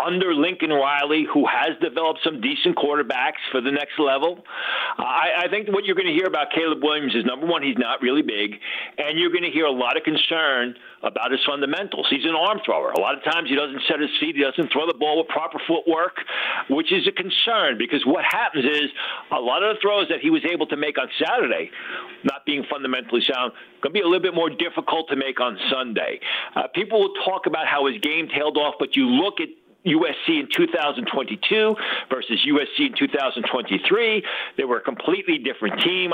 under 0.00 0.34
Lincoln 0.34 0.70
Riley, 0.70 1.26
who 1.32 1.46
has 1.46 1.78
developed 1.80 2.20
some 2.24 2.40
decent 2.40 2.76
quarterbacks 2.76 3.42
for 3.52 3.60
the 3.60 3.70
next 3.70 3.98
level. 3.98 4.44
I, 4.98 5.46
I 5.46 5.48
think 5.48 5.68
what 5.68 5.84
you're 5.84 5.94
going 5.94 6.08
to 6.08 6.12
hear 6.12 6.26
about 6.26 6.48
Caleb 6.54 6.82
Williams 6.82 7.14
is 7.14 7.24
number 7.24 7.46
one, 7.46 7.62
he's 7.62 7.78
not 7.78 8.02
really 8.02 8.22
big, 8.22 8.58
and 8.98 9.18
you're 9.18 9.30
going 9.30 9.44
to 9.44 9.50
hear 9.50 9.66
a 9.66 9.72
lot 9.72 9.96
of 9.96 10.02
concern 10.02 10.74
about 11.02 11.30
his 11.30 11.40
fundamentals. 11.46 12.06
He's 12.10 12.24
an 12.24 12.34
arm 12.34 12.60
thrower. 12.64 12.90
A 12.92 13.00
lot 13.00 13.16
of 13.16 13.22
times 13.24 13.48
he 13.48 13.56
doesn't 13.56 13.82
set 13.88 14.00
his 14.00 14.10
feet, 14.18 14.36
he 14.36 14.42
doesn't 14.42 14.72
throw 14.72 14.86
the 14.86 14.98
ball 14.98 15.18
with 15.18 15.28
proper 15.28 15.58
footwork, 15.66 16.16
which 16.70 16.92
is 16.92 17.06
a 17.06 17.12
concern 17.12 17.78
because 17.78 18.04
what 18.06 18.24
happens 18.24 18.64
is 18.64 18.90
a 19.30 19.40
lot 19.40 19.62
of 19.62 19.76
the 19.76 19.80
throws 19.80 20.08
that 20.08 20.20
he 20.20 20.30
was 20.30 20.42
able 20.50 20.66
to 20.66 20.76
make 20.76 20.98
on 20.98 21.08
Saturday, 21.22 21.70
not 22.24 22.44
being 22.46 22.64
fundamentally 22.70 23.22
sound, 23.22 23.52
going 23.82 23.92
to 23.92 23.98
be 23.98 24.00
a 24.00 24.08
little 24.08 24.22
bit 24.22 24.34
more 24.34 24.50
difficult 24.50 25.08
to 25.08 25.16
make 25.16 25.40
on 25.40 25.58
Sunday. 25.70 26.20
Uh, 26.56 26.66
people 26.74 27.00
will 27.00 27.14
talk 27.24 27.46
about 27.46 27.66
how 27.66 27.86
his 27.86 28.00
game 28.00 28.28
tailed 28.28 28.56
off, 28.56 28.74
but 28.78 28.96
you 28.96 29.06
look 29.06 29.40
at 29.40 29.48
USC 29.86 30.40
in 30.40 30.48
2022 30.54 31.76
versus 32.10 32.46
USC 32.46 32.86
in 32.86 32.94
2023. 32.96 34.24
They 34.56 34.64
were 34.64 34.78
a 34.78 34.82
completely 34.82 35.38
different 35.38 35.80
team 35.82 36.12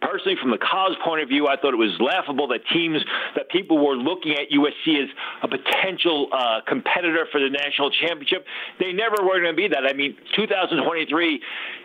personally, 0.00 0.36
from 0.40 0.50
the 0.50 0.58
college 0.58 0.98
point 1.04 1.22
of 1.22 1.28
view, 1.28 1.48
I 1.48 1.56
thought 1.56 1.72
it 1.74 1.80
was 1.80 1.96
laughable 2.00 2.48
that 2.48 2.60
teams 2.72 3.02
that 3.36 3.48
people 3.50 3.78
were 3.78 3.96
looking 3.96 4.32
at 4.32 4.50
USC 4.50 5.02
as 5.02 5.08
a 5.42 5.48
potential 5.48 6.28
uh, 6.32 6.60
competitor 6.66 7.26
for 7.30 7.40
the 7.40 7.50
national 7.50 7.90
championship. 7.90 8.44
They 8.78 8.92
never 8.92 9.22
were 9.22 9.40
going 9.40 9.52
to 9.52 9.56
be 9.56 9.68
that. 9.68 9.84
I 9.86 9.92
mean, 9.92 10.16
2023, 10.36 11.40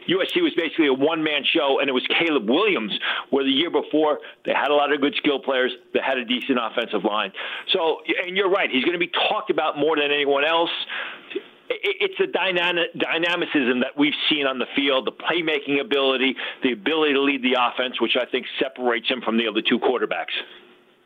USC 0.09 0.41
was 0.41 0.53
basically 0.55 0.88
a 0.88 0.93
one-man 0.93 1.43
show, 1.43 1.80
and 1.80 1.89
it 1.89 1.93
was 1.93 2.05
Caleb 2.07 2.49
Williams. 2.49 2.93
Where 3.30 3.43
the 3.43 3.51
year 3.51 3.70
before 3.70 4.20
they 4.45 4.53
had 4.53 4.70
a 4.70 4.76
lot 4.76 4.93
of 4.93 5.01
good 5.01 5.16
skill 5.18 5.39
players, 5.39 5.72
they 5.93 5.99
had 5.99 6.18
a 6.18 6.26
decent 6.26 6.59
offensive 6.61 7.03
line. 7.03 7.32
So, 7.72 8.01
and 8.26 8.38
you're 8.38 8.49
right, 8.49 8.70
he's 8.70 8.84
going 8.84 8.97
to 8.97 8.99
be 8.99 9.11
talked 9.30 9.49
about 9.49 9.78
more 9.78 9.95
than 9.95 10.11
anyone 10.11 10.45
else 10.45 10.72
it's 11.70 12.20
a 12.20 12.28
dynamic, 12.28 12.93
dynamicism 12.97 13.80
that 13.82 13.97
we've 13.97 14.13
seen 14.30 14.45
on 14.45 14.59
the 14.59 14.68
field, 14.76 15.07
the 15.07 15.11
playmaking 15.11 15.82
ability, 15.82 16.36
the 16.63 16.72
ability 16.72 17.13
to 17.13 17.22
lead 17.22 17.41
the 17.41 17.55
offense, 17.59 17.99
which 17.99 18.16
I 18.20 18.26
think 18.26 18.45
separates 18.59 19.09
him 19.09 19.22
from 19.22 19.38
the 19.38 19.47
other 19.47 19.61
two 19.61 19.80
quarterbacks. 19.80 20.34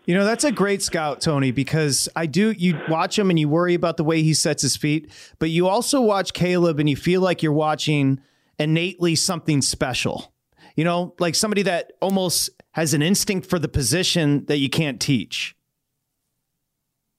You 0.06 0.16
know, 0.16 0.26
that's 0.26 0.44
a 0.44 0.52
great 0.52 0.82
scout, 0.82 1.22
Tony, 1.22 1.52
because 1.52 2.10
I 2.16 2.26
do, 2.26 2.52
you 2.52 2.80
watch 2.90 3.18
him 3.20 3.30
and 3.30 3.38
you 3.38 3.48
worry 3.48 3.76
about 3.76 3.98
the 3.98 4.04
way 4.04 4.24
he 4.24 4.34
sets 4.34 4.62
his 4.62 4.76
feet, 4.76 5.12
but 5.38 5.50
you 5.50 5.68
also 5.68 6.02
watch 6.02 6.34
Caleb 6.34 6.80
and 6.80 6.90
you 6.90 6.96
feel 6.96 7.22
like 7.22 7.44
you're 7.44 7.54
watching 7.54 8.20
innately 8.58 9.16
something 9.16 9.62
special. 9.62 10.34
You 10.76 10.84
know, 10.84 11.14
like 11.20 11.36
somebody 11.36 11.62
that 11.64 11.92
almost 12.02 12.50
has 12.72 12.94
an 12.94 13.02
instinct 13.02 13.50
for 13.50 13.60
the 13.60 13.68
position 13.68 14.46
that 14.46 14.58
you 14.58 14.70
can't 14.70 15.00
teach. 15.00 15.56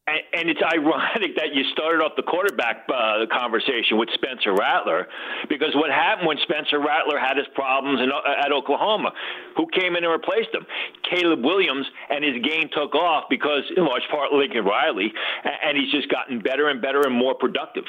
And, 0.07 0.51
it's 0.51 0.63
ironic 0.63 1.37
that 1.41 1.55
you 1.55 1.63
started 1.73 2.03
off 2.03 2.13
the 2.17 2.23
quarterback 2.23 2.89
uh, 2.89 3.27
conversation 3.31 3.99
with 3.99 4.09
Spencer 4.15 4.53
Rattler, 4.53 5.07
because 5.49 5.71
what 5.75 5.91
happened 5.91 6.27
when 6.27 6.39
Spencer 6.43 6.81
Rattler 6.81 7.19
had 7.19 7.37
his 7.37 7.47
problems 7.55 8.01
in, 8.01 8.11
uh, 8.11 8.45
at 8.45 8.51
Oklahoma? 8.51 9.13
Who 9.57 9.69
came 9.71 9.95
in 9.95 10.03
and 10.03 10.13
replaced 10.13 10.51
him? 10.53 10.67
Caleb 11.09 11.45
Williams, 11.45 11.87
and 12.09 12.25
his 12.25 12.43
game 12.43 12.69
took 12.73 12.95
off 12.95 13.25
because, 13.31 13.63
in 13.77 13.85
large 13.85 14.07
part, 14.11 14.33
Lincoln 14.33 14.65
Riley, 14.65 15.13
and 15.45 15.77
he's 15.79 15.91
just 15.93 16.09
gotten 16.11 16.41
better 16.41 16.69
and 16.69 16.83
better 16.83 17.03
and 17.03 17.15
more 17.15 17.35
productive. 17.35 17.85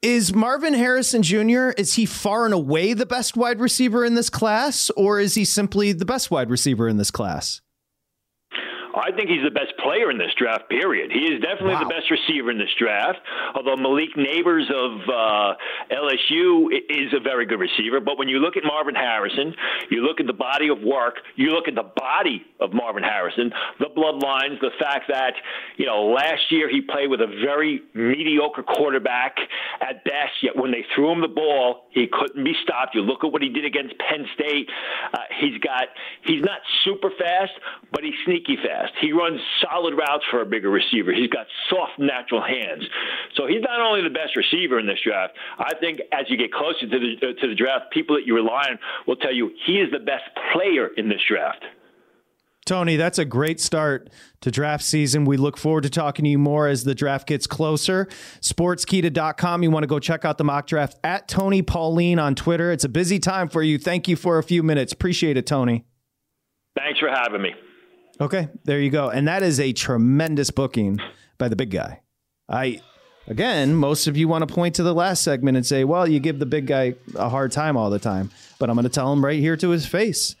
Is 0.00 0.34
Marvin 0.34 0.72
Harrison 0.72 1.22
Jr. 1.22 1.76
is 1.76 1.94
he 1.94 2.06
far 2.06 2.46
and 2.46 2.54
away 2.54 2.94
the 2.94 3.04
best 3.04 3.36
wide 3.36 3.60
receiver 3.60 4.02
in 4.04 4.14
this 4.14 4.30
class, 4.30 4.90
or 4.96 5.20
is 5.20 5.34
he 5.34 5.44
simply 5.44 5.92
the 5.92 6.06
best 6.06 6.30
wide 6.30 6.48
receiver 6.48 6.88
in 6.88 6.96
this 6.96 7.10
class? 7.10 7.60
I 8.94 9.10
think 9.12 9.30
he's 9.30 9.42
the 9.42 9.50
best 9.50 9.72
player 9.78 10.10
in 10.10 10.18
this 10.18 10.32
draft, 10.36 10.68
period. 10.68 11.10
He 11.10 11.24
is 11.24 11.40
definitely 11.40 11.80
wow. 11.80 11.88
the 11.88 11.94
best 11.94 12.10
receiver 12.10 12.50
in 12.50 12.58
this 12.58 12.72
draft, 12.78 13.18
although 13.54 13.76
Malik 13.76 14.12
Nabers 14.16 14.68
of 14.68 15.00
uh, 15.08 15.54
LSU 15.88 16.68
is 16.68 17.12
a 17.16 17.20
very 17.20 17.46
good 17.46 17.60
receiver. 17.60 18.00
But 18.00 18.18
when 18.18 18.28
you 18.28 18.38
look 18.38 18.56
at 18.56 18.64
Marvin 18.64 18.94
Harrison, 18.94 19.54
you 19.90 20.02
look 20.04 20.20
at 20.20 20.26
the 20.26 20.36
body 20.36 20.68
of 20.68 20.82
work, 20.82 21.16
you 21.36 21.50
look 21.50 21.68
at 21.68 21.74
the 21.74 21.88
body 21.96 22.44
of 22.60 22.74
Marvin 22.74 23.02
Harrison, 23.02 23.52
the 23.78 23.88
bloodlines, 23.96 24.60
the 24.60 24.72
fact 24.78 25.08
that, 25.08 25.34
you 25.76 25.86
know, 25.86 26.12
last 26.12 26.50
year 26.50 26.68
he 26.68 26.82
played 26.82 27.08
with 27.08 27.20
a 27.20 27.26
very 27.26 27.80
mediocre 27.94 28.62
quarterback 28.62 29.36
at 29.80 30.04
best, 30.04 30.36
yet 30.42 30.54
when 30.54 30.70
they 30.70 30.84
threw 30.94 31.10
him 31.12 31.22
the 31.22 31.28
ball, 31.28 31.86
he 31.90 32.06
couldn't 32.12 32.44
be 32.44 32.54
stopped. 32.62 32.94
You 32.94 33.00
look 33.00 33.24
at 33.24 33.32
what 33.32 33.40
he 33.40 33.48
did 33.48 33.64
against 33.64 33.94
Penn 33.98 34.26
State. 34.34 34.68
Uh, 35.14 35.18
he's 35.40 35.58
got, 35.60 35.88
he's 36.24 36.42
not 36.42 36.60
super 36.84 37.10
fast, 37.18 37.52
but 37.90 38.04
he's 38.04 38.14
sneaky 38.26 38.56
fast 38.56 38.81
fast. 38.82 38.94
He 39.00 39.12
runs 39.12 39.40
solid 39.60 39.94
routes 39.94 40.24
for 40.30 40.42
a 40.42 40.46
bigger 40.46 40.70
receiver. 40.70 41.12
He's 41.12 41.30
got 41.30 41.46
soft, 41.70 41.98
natural 41.98 42.42
hands. 42.42 42.84
So 43.36 43.46
he's 43.46 43.62
not 43.62 43.80
only 43.80 44.02
the 44.02 44.10
best 44.10 44.36
receiver 44.36 44.78
in 44.78 44.86
this 44.86 44.98
draft. 45.04 45.34
I 45.58 45.74
think 45.80 46.00
as 46.12 46.26
you 46.28 46.36
get 46.36 46.52
closer 46.52 46.88
to 46.88 46.98
the 46.98 47.14
uh, 47.16 47.40
to 47.40 47.48
the 47.48 47.54
draft, 47.54 47.92
people 47.92 48.16
that 48.16 48.26
you 48.26 48.34
rely 48.34 48.66
on 48.70 48.78
will 49.06 49.16
tell 49.16 49.32
you 49.32 49.50
he 49.66 49.74
is 49.74 49.90
the 49.90 49.98
best 49.98 50.24
player 50.52 50.88
in 50.96 51.08
this 51.08 51.20
draft. 51.28 51.64
Tony, 52.64 52.94
that's 52.94 53.18
a 53.18 53.24
great 53.24 53.60
start 53.60 54.08
to 54.40 54.50
draft 54.52 54.84
season. 54.84 55.24
We 55.24 55.36
look 55.36 55.58
forward 55.58 55.82
to 55.82 55.90
talking 55.90 56.24
to 56.24 56.30
you 56.30 56.38
more 56.38 56.68
as 56.68 56.84
the 56.84 56.94
draft 56.94 57.26
gets 57.26 57.44
closer. 57.48 58.06
Sportskeeda.com. 58.40 59.64
You 59.64 59.70
want 59.72 59.82
to 59.82 59.88
go 59.88 59.98
check 59.98 60.24
out 60.24 60.38
the 60.38 60.44
mock 60.44 60.68
draft 60.68 60.96
at 61.02 61.26
Tony 61.26 61.62
Pauline 61.62 62.20
on 62.20 62.36
Twitter. 62.36 62.70
It's 62.70 62.84
a 62.84 62.88
busy 62.88 63.18
time 63.18 63.48
for 63.48 63.64
you. 63.64 63.78
Thank 63.78 64.06
you 64.06 64.14
for 64.14 64.38
a 64.38 64.44
few 64.44 64.62
minutes. 64.62 64.92
Appreciate 64.92 65.36
it, 65.36 65.44
Tony. 65.44 65.84
Thanks 66.76 67.00
for 67.00 67.08
having 67.08 67.42
me. 67.42 67.50
Okay, 68.20 68.48
there 68.64 68.80
you 68.80 68.90
go. 68.90 69.08
And 69.10 69.26
that 69.28 69.42
is 69.42 69.58
a 69.58 69.72
tremendous 69.72 70.50
booking 70.50 70.98
by 71.38 71.48
the 71.48 71.56
big 71.56 71.70
guy. 71.70 72.00
I 72.48 72.80
again, 73.26 73.74
most 73.74 74.06
of 74.06 74.16
you 74.16 74.28
want 74.28 74.46
to 74.46 74.52
point 74.52 74.76
to 74.76 74.82
the 74.82 74.94
last 74.94 75.22
segment 75.22 75.56
and 75.56 75.66
say, 75.66 75.84
"Well, 75.84 76.06
you 76.06 76.20
give 76.20 76.38
the 76.38 76.46
big 76.46 76.66
guy 76.66 76.94
a 77.14 77.28
hard 77.28 77.52
time 77.52 77.76
all 77.76 77.90
the 77.90 77.98
time." 77.98 78.30
But 78.58 78.70
I'm 78.70 78.76
going 78.76 78.84
to 78.84 78.90
tell 78.90 79.12
him 79.12 79.24
right 79.24 79.40
here 79.40 79.56
to 79.56 79.70
his 79.70 79.86
face. 79.86 80.36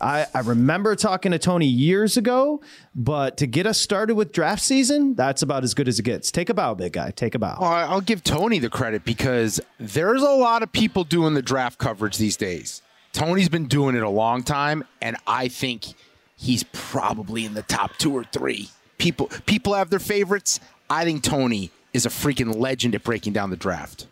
I, 0.00 0.26
I 0.34 0.40
remember 0.40 0.94
talking 0.94 1.32
to 1.32 1.38
Tony 1.38 1.66
years 1.66 2.16
ago, 2.16 2.60
but 2.94 3.38
to 3.38 3.46
get 3.46 3.66
us 3.66 3.80
started 3.80 4.14
with 4.14 4.32
draft 4.32 4.62
season, 4.62 5.14
that's 5.14 5.40
about 5.42 5.64
as 5.64 5.72
good 5.72 5.88
as 5.88 5.98
it 5.98 6.02
gets. 6.02 6.30
Take 6.30 6.50
a 6.50 6.54
bow, 6.54 6.74
big 6.74 6.92
guy. 6.92 7.12
Take 7.12 7.34
a 7.34 7.38
bow. 7.38 7.56
Well, 7.60 7.70
I'll 7.72 8.00
give 8.02 8.22
Tony 8.22 8.58
the 8.58 8.68
credit 8.68 9.04
because 9.04 9.60
there's 9.80 10.22
a 10.22 10.30
lot 10.30 10.62
of 10.62 10.70
people 10.70 11.04
doing 11.04 11.34
the 11.34 11.42
draft 11.42 11.78
coverage 11.78 12.18
these 12.18 12.36
days. 12.36 12.82
Tony's 13.12 13.48
been 13.48 13.66
doing 13.68 13.96
it 13.96 14.02
a 14.02 14.10
long 14.10 14.42
time, 14.42 14.84
and 15.00 15.16
I 15.26 15.48
think 15.48 15.94
he's 16.36 16.64
probably 16.72 17.44
in 17.44 17.54
the 17.54 17.62
top 17.62 17.96
two 17.96 18.12
or 18.12 18.24
three. 18.24 18.68
People 18.98 19.30
people 19.46 19.74
have 19.74 19.90
their 19.90 19.98
favorites. 19.98 20.60
I 20.88 21.04
think 21.04 21.22
Tony 21.22 21.70
is 21.92 22.06
a 22.06 22.08
freaking 22.08 22.56
legend 22.56 22.94
at 22.94 23.02
breaking 23.02 23.32
down 23.32 23.50
the 23.50 23.56
draft. 23.56 24.06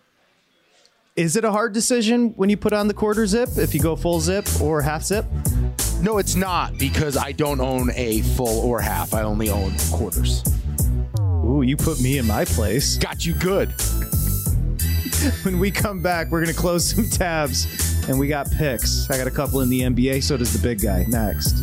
Is 1.16 1.36
it 1.36 1.44
a 1.44 1.52
hard 1.52 1.72
decision 1.72 2.30
when 2.30 2.50
you 2.50 2.56
put 2.56 2.72
on 2.72 2.88
the 2.88 2.94
quarter 2.94 3.24
zip 3.26 3.50
if 3.56 3.72
you 3.72 3.80
go 3.80 3.94
full 3.94 4.20
zip 4.20 4.48
or 4.60 4.82
half 4.82 5.04
zip? 5.04 5.24
No, 6.00 6.18
it's 6.18 6.34
not 6.34 6.76
because 6.76 7.16
I 7.16 7.32
don't 7.32 7.60
own 7.60 7.90
a 7.94 8.22
full 8.22 8.60
or 8.60 8.80
half. 8.80 9.14
I 9.14 9.22
only 9.22 9.48
own 9.48 9.72
quarters. 9.92 10.42
Ooh, 11.20 11.62
you 11.62 11.76
put 11.76 12.00
me 12.00 12.18
in 12.18 12.26
my 12.26 12.44
place. 12.44 12.98
Got 12.98 13.24
you 13.24 13.34
good. 13.34 13.68
when 15.42 15.60
we 15.60 15.70
come 15.70 16.02
back, 16.02 16.30
we're 16.30 16.42
going 16.42 16.54
to 16.54 16.60
close 16.60 16.90
some 16.90 17.08
tabs 17.08 17.66
and 18.08 18.18
we 18.18 18.26
got 18.26 18.50
picks. 18.50 19.08
I 19.08 19.16
got 19.16 19.28
a 19.28 19.30
couple 19.30 19.60
in 19.60 19.68
the 19.68 19.82
NBA, 19.82 20.22
so 20.22 20.36
does 20.36 20.52
the 20.52 20.58
big 20.58 20.82
guy. 20.82 21.04
Next. 21.08 21.62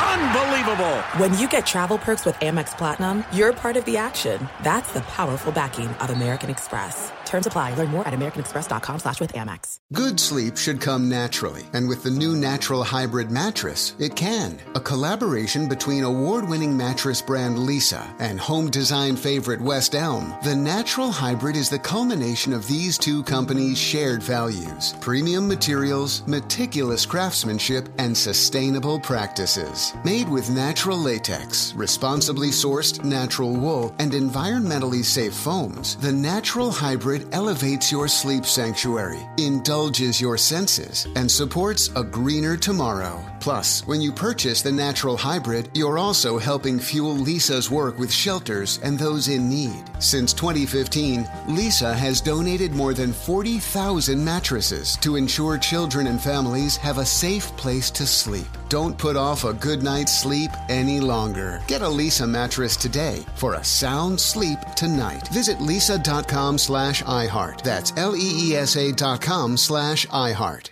Unbelievable! 0.00 0.98
When 1.18 1.36
you 1.38 1.48
get 1.48 1.66
travel 1.66 1.98
perks 1.98 2.24
with 2.24 2.34
Amex 2.36 2.76
Platinum, 2.76 3.24
you're 3.32 3.52
part 3.52 3.76
of 3.76 3.84
the 3.84 3.96
action. 3.96 4.48
That's 4.62 4.92
the 4.92 5.00
powerful 5.02 5.52
backing 5.52 5.88
of 5.88 6.10
American 6.10 6.48
Express. 6.50 7.12
Terms 7.24 7.46
apply. 7.46 7.74
Learn 7.74 7.90
more 7.90 8.06
at 8.08 8.12
americanexpress.com 8.12 8.98
slash 8.98 9.20
with 9.20 9.32
Amex. 9.34 9.78
Good 9.92 10.18
sleep 10.18 10.56
should 10.56 10.80
come 10.80 11.08
naturally. 11.08 11.62
And 11.74 11.88
with 11.88 12.02
the 12.02 12.10
new 12.10 12.34
Natural 12.34 12.82
Hybrid 12.82 13.30
mattress, 13.30 13.94
it 14.00 14.16
can. 14.16 14.58
A 14.74 14.80
collaboration 14.80 15.68
between 15.68 16.02
award-winning 16.02 16.76
mattress 16.76 17.22
brand 17.22 17.56
Leesa 17.56 18.04
and 18.18 18.40
home 18.40 18.68
design 18.68 19.14
favorite 19.14 19.60
West 19.60 19.94
Elm, 19.94 20.34
the 20.42 20.56
Natural 20.56 21.12
Hybrid 21.12 21.54
is 21.54 21.68
the 21.70 21.78
culmination 21.78 22.52
of 22.52 22.66
these 22.66 22.98
two 22.98 23.22
companies' 23.22 23.78
shared 23.78 24.24
values. 24.24 24.94
Premium 25.00 25.46
materials, 25.46 26.26
meticulous 26.26 27.06
craftsmanship, 27.06 27.88
and 27.98 28.16
sustainable 28.16 28.98
practices. 28.98 29.89
Made 30.04 30.28
with 30.28 30.50
natural 30.50 30.98
latex, 30.98 31.74
responsibly 31.74 32.48
sourced 32.48 33.04
natural 33.04 33.52
wool, 33.54 33.94
and 33.98 34.12
environmentally 34.12 35.04
safe 35.04 35.34
foams, 35.34 35.96
the 35.96 36.12
Natural 36.12 36.70
Hybrid 36.70 37.28
elevates 37.32 37.92
your 37.92 38.08
sleep 38.08 38.46
sanctuary, 38.46 39.20
indulges 39.38 40.20
your 40.20 40.36
senses, 40.36 41.06
and 41.16 41.30
supports 41.30 41.90
a 41.96 42.02
greener 42.02 42.56
tomorrow. 42.56 43.24
Plus, 43.40 43.86
when 43.86 44.02
you 44.02 44.12
purchase 44.12 44.60
the 44.60 44.70
natural 44.70 45.16
hybrid, 45.16 45.70
you're 45.72 45.98
also 45.98 46.38
helping 46.38 46.78
fuel 46.78 47.16
Leesa's 47.16 47.70
work 47.70 47.98
with 47.98 48.12
shelters 48.12 48.78
and 48.82 48.98
those 48.98 49.28
in 49.28 49.48
need. 49.48 49.82
Since 49.98 50.34
2015, 50.34 51.24
Leesa 51.48 51.94
has 51.94 52.20
donated 52.20 52.72
more 52.72 52.92
than 52.92 53.14
40,000 53.14 54.22
mattresses 54.22 54.96
to 54.98 55.16
ensure 55.16 55.56
children 55.56 56.06
and 56.06 56.20
families 56.20 56.76
have 56.76 56.98
a 56.98 57.06
safe 57.06 57.46
place 57.56 57.90
to 57.92 58.06
sleep. 58.06 58.46
Don't 58.68 58.98
put 58.98 59.16
off 59.16 59.44
a 59.44 59.54
good 59.54 59.69
night's 59.76 60.20
sleep 60.20 60.50
any 60.68 61.00
longer. 61.00 61.62
Get 61.66 61.82
a 61.82 61.86
Leesa 61.86 62.28
mattress 62.28 62.76
today 62.76 63.24
for 63.36 63.54
a 63.54 63.64
sound 63.64 64.20
sleep 64.20 64.58
tonight. 64.76 65.28
Visit 65.28 65.58
leesa.com 65.58 66.58
slash 66.58 67.02
iHeart. 67.04 67.62
That's 67.62 67.92
L-E-E-S-A 67.96 68.92
dot 68.92 69.20
com 69.20 69.56
slash 69.56 70.06
iHeart. 70.08 70.70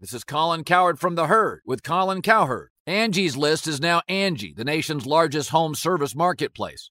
This 0.00 0.12
is 0.12 0.24
Colin 0.24 0.64
Cowherd 0.64 0.98
from 0.98 1.16
The 1.16 1.26
Herd 1.26 1.60
with 1.66 1.82
Colin 1.82 2.22
Cowherd. 2.22 2.70
Angie's 2.86 3.36
List 3.36 3.66
is 3.66 3.80
now 3.80 4.00
Angie, 4.08 4.54
the 4.56 4.64
nation's 4.64 5.04
largest 5.04 5.50
home 5.50 5.74
service 5.74 6.14
marketplace. 6.14 6.90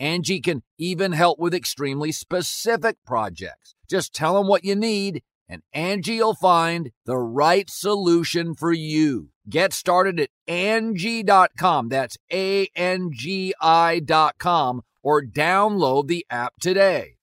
Angie 0.00 0.40
can 0.40 0.62
even 0.78 1.12
help 1.12 1.38
with 1.38 1.54
extremely 1.54 2.10
specific 2.10 2.96
projects. 3.04 3.74
Just 3.88 4.14
tell 4.14 4.34
them 4.34 4.48
what 4.48 4.64
you 4.64 4.74
need, 4.74 5.22
and 5.46 5.62
Angie 5.74 6.20
will 6.20 6.34
find 6.34 6.90
the 7.04 7.18
right 7.18 7.68
solution 7.68 8.54
for 8.54 8.72
you. 8.72 9.28
Get 9.48 9.74
started 9.74 10.18
at 10.18 10.30
Angie.com. 10.48 11.90
That's 11.90 12.16
A 12.32 12.68
N 12.74 13.10
G 13.12 13.52
I.com 13.60 14.82
or 15.02 15.22
download 15.22 16.06
the 16.08 16.24
app 16.30 16.54
today. 16.60 17.16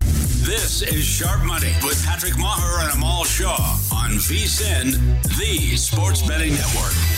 This 0.00 0.82
is 0.82 1.04
Sharp 1.04 1.44
Money 1.44 1.72
with 1.82 2.02
Patrick 2.04 2.34
Meagher 2.34 2.84
and 2.84 2.94
Amal 2.94 3.24
Shaw 3.24 3.78
on 3.94 4.10
VSIN, 4.12 4.92
the 5.38 5.76
Sports 5.76 6.22
Betting 6.22 6.54
Network. 6.54 7.17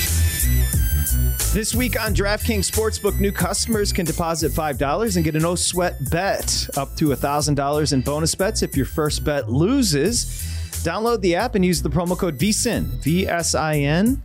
This 1.52 1.74
week 1.74 2.00
on 2.00 2.14
DraftKings 2.14 2.70
Sportsbook, 2.70 3.18
new 3.18 3.32
customers 3.32 3.92
can 3.92 4.06
deposit 4.06 4.52
$5 4.52 5.16
and 5.16 5.24
get 5.24 5.34
a 5.34 5.40
no 5.40 5.56
sweat 5.56 5.96
bet 6.08 6.68
up 6.76 6.94
to 6.94 7.06
$1,000 7.06 7.92
in 7.92 8.00
bonus 8.02 8.36
bets 8.36 8.62
if 8.62 8.76
your 8.76 8.86
first 8.86 9.24
bet 9.24 9.50
loses. 9.50 10.26
Download 10.84 11.20
the 11.20 11.34
app 11.34 11.56
and 11.56 11.64
use 11.64 11.82
the 11.82 11.90
promo 11.90 12.16
code 12.16 12.38
VSIN, 12.38 13.02
V 13.02 13.26
S 13.26 13.56
I 13.56 13.78
N, 13.78 14.22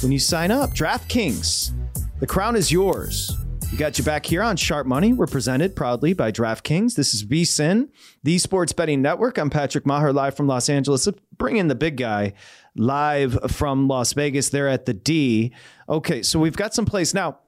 when 0.00 0.12
you 0.12 0.18
sign 0.18 0.50
up. 0.50 0.70
DraftKings, 0.70 1.72
the 2.20 2.26
crown 2.26 2.56
is 2.56 2.72
yours. 2.72 3.36
We 3.70 3.76
got 3.76 3.98
you 3.98 4.04
back 4.04 4.24
here 4.24 4.42
on 4.42 4.56
Sharp 4.56 4.86
Money. 4.86 5.12
We're 5.12 5.26
presented 5.26 5.76
proudly 5.76 6.14
by 6.14 6.32
DraftKings. 6.32 6.94
This 6.94 7.12
is 7.12 7.22
VSIN, 7.24 7.90
the 8.22 8.38
Sports 8.38 8.72
Betting 8.72 9.02
Network. 9.02 9.36
I'm 9.36 9.50
Patrick 9.50 9.84
Meagher, 9.84 10.14
live 10.14 10.36
from 10.36 10.46
Los 10.46 10.70
Angeles. 10.70 11.06
Bring 11.42 11.56
in 11.56 11.66
the 11.66 11.74
big 11.74 11.96
guy 11.96 12.34
live 12.76 13.36
from 13.50 13.88
Las 13.88 14.12
Vegas 14.12 14.50
there 14.50 14.68
at 14.68 14.86
the 14.86 14.94
D. 14.94 15.52
Okay, 15.88 16.22
so 16.22 16.38
we've 16.38 16.56
got 16.56 16.72
some 16.72 16.84
plays. 16.84 17.14
Now, 17.14 17.40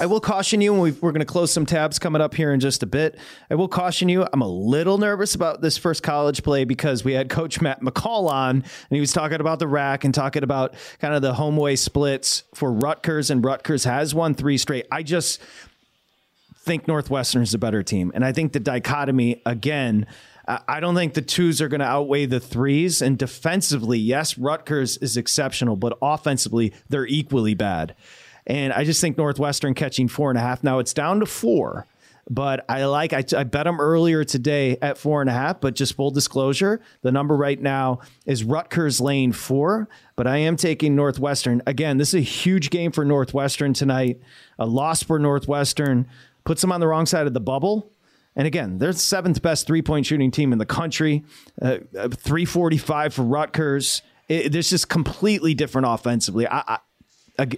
I 0.00 0.06
will 0.06 0.18
caution 0.18 0.60
you, 0.60 0.72
and 0.72 0.82
we 0.82 0.90
are 0.90 1.12
going 1.12 1.20
to 1.20 1.24
close 1.24 1.52
some 1.52 1.64
tabs 1.64 2.00
coming 2.00 2.20
up 2.20 2.34
here 2.34 2.52
in 2.52 2.58
just 2.58 2.82
a 2.82 2.86
bit. 2.86 3.16
I 3.48 3.54
will 3.54 3.68
caution 3.68 4.08
you, 4.08 4.26
I'm 4.32 4.42
a 4.42 4.48
little 4.48 4.98
nervous 4.98 5.36
about 5.36 5.60
this 5.60 5.78
first 5.78 6.02
college 6.02 6.42
play 6.42 6.64
because 6.64 7.04
we 7.04 7.12
had 7.12 7.28
Coach 7.28 7.60
Matt 7.60 7.82
McCall 7.82 8.28
on, 8.28 8.56
and 8.56 8.64
he 8.90 8.98
was 8.98 9.12
talking 9.12 9.40
about 9.40 9.60
the 9.60 9.68
rack 9.68 10.02
and 10.02 10.12
talking 10.12 10.42
about 10.42 10.74
kind 10.98 11.14
of 11.14 11.22
the 11.22 11.34
home 11.34 11.56
way 11.56 11.76
splits 11.76 12.42
for 12.56 12.72
Rutgers, 12.72 13.30
and 13.30 13.44
Rutgers 13.44 13.84
has 13.84 14.12
won 14.12 14.34
three 14.34 14.58
straight. 14.58 14.88
I 14.90 15.04
just 15.04 15.40
think 16.64 16.88
Northwestern 16.88 17.42
is 17.42 17.54
a 17.54 17.58
better 17.58 17.84
team. 17.84 18.10
And 18.12 18.24
I 18.24 18.32
think 18.32 18.52
the 18.54 18.60
dichotomy, 18.60 19.40
again, 19.46 20.06
I 20.66 20.80
don't 20.80 20.94
think 20.94 21.14
the 21.14 21.22
twos 21.22 21.60
are 21.60 21.68
going 21.68 21.80
to 21.80 21.86
outweigh 21.86 22.26
the 22.26 22.40
threes. 22.40 23.02
And 23.02 23.18
defensively, 23.18 23.98
yes, 23.98 24.38
Rutgers 24.38 24.96
is 24.98 25.16
exceptional, 25.16 25.76
but 25.76 25.96
offensively, 26.02 26.72
they're 26.88 27.06
equally 27.06 27.54
bad. 27.54 27.94
And 28.46 28.72
I 28.72 28.84
just 28.84 29.00
think 29.00 29.16
Northwestern 29.16 29.74
catching 29.74 30.08
four 30.08 30.30
and 30.30 30.38
a 30.38 30.42
half. 30.42 30.64
Now 30.64 30.78
it's 30.78 30.94
down 30.94 31.20
to 31.20 31.26
four, 31.26 31.86
but 32.28 32.64
I 32.68 32.84
like, 32.84 33.12
I, 33.12 33.22
I 33.36 33.44
bet 33.44 33.64
them 33.64 33.80
earlier 33.80 34.24
today 34.24 34.76
at 34.80 34.98
four 34.98 35.20
and 35.20 35.30
a 35.30 35.32
half. 35.32 35.60
But 35.60 35.74
just 35.74 35.94
full 35.94 36.10
disclosure, 36.10 36.80
the 37.02 37.12
number 37.12 37.36
right 37.36 37.60
now 37.60 38.00
is 38.26 38.42
Rutgers 38.42 39.00
lane 39.00 39.32
four, 39.32 39.88
but 40.16 40.26
I 40.26 40.38
am 40.38 40.56
taking 40.56 40.96
Northwestern. 40.96 41.62
Again, 41.66 41.98
this 41.98 42.08
is 42.08 42.14
a 42.14 42.20
huge 42.20 42.70
game 42.70 42.92
for 42.92 43.04
Northwestern 43.04 43.72
tonight. 43.72 44.20
A 44.58 44.66
loss 44.66 45.02
for 45.02 45.18
Northwestern 45.18 46.08
puts 46.44 46.60
them 46.62 46.72
on 46.72 46.80
the 46.80 46.88
wrong 46.88 47.06
side 47.06 47.26
of 47.26 47.34
the 47.34 47.40
bubble. 47.40 47.92
And 48.36 48.46
again, 48.46 48.78
they're 48.78 48.92
the 48.92 48.98
seventh 48.98 49.42
best 49.42 49.66
three 49.66 49.82
point 49.82 50.06
shooting 50.06 50.30
team 50.30 50.52
in 50.52 50.58
the 50.58 50.66
country. 50.66 51.24
Uh, 51.60 51.78
uh 51.98 52.08
345 52.08 53.14
for 53.14 53.22
Rutgers. 53.22 54.02
It, 54.28 54.50
just 54.50 54.88
completely 54.88 55.54
different 55.54 55.88
offensively. 55.88 56.46
I, 56.46 56.78
I, 57.36 57.48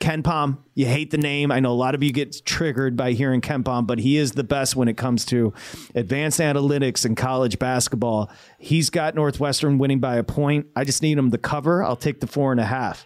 KenPom, 0.00 0.58
you 0.74 0.86
hate 0.86 1.10
the 1.10 1.18
name. 1.18 1.52
I 1.52 1.60
know 1.60 1.72
a 1.72 1.74
lot 1.74 1.94
of 1.94 2.02
you 2.02 2.10
get 2.10 2.44
triggered 2.46 2.96
by 2.96 3.12
hearing 3.12 3.42
KenPom, 3.42 3.86
but 3.86 3.98
he 3.98 4.16
is 4.16 4.32
the 4.32 4.42
best 4.42 4.74
when 4.74 4.88
it 4.88 4.96
comes 4.96 5.26
to 5.26 5.52
advanced 5.94 6.40
analytics 6.40 7.04
and 7.04 7.16
college 7.16 7.58
basketball. 7.58 8.30
He's 8.58 8.88
got 8.88 9.14
Northwestern 9.14 9.76
winning 9.76 10.00
by 10.00 10.16
a 10.16 10.24
point. 10.24 10.68
I 10.74 10.84
just 10.84 11.02
need 11.02 11.18
him 11.18 11.30
to 11.30 11.38
cover. 11.38 11.84
I'll 11.84 11.96
take 11.96 12.20
the 12.20 12.26
four 12.26 12.50
and 12.50 12.60
a 12.60 12.64
half. 12.64 13.04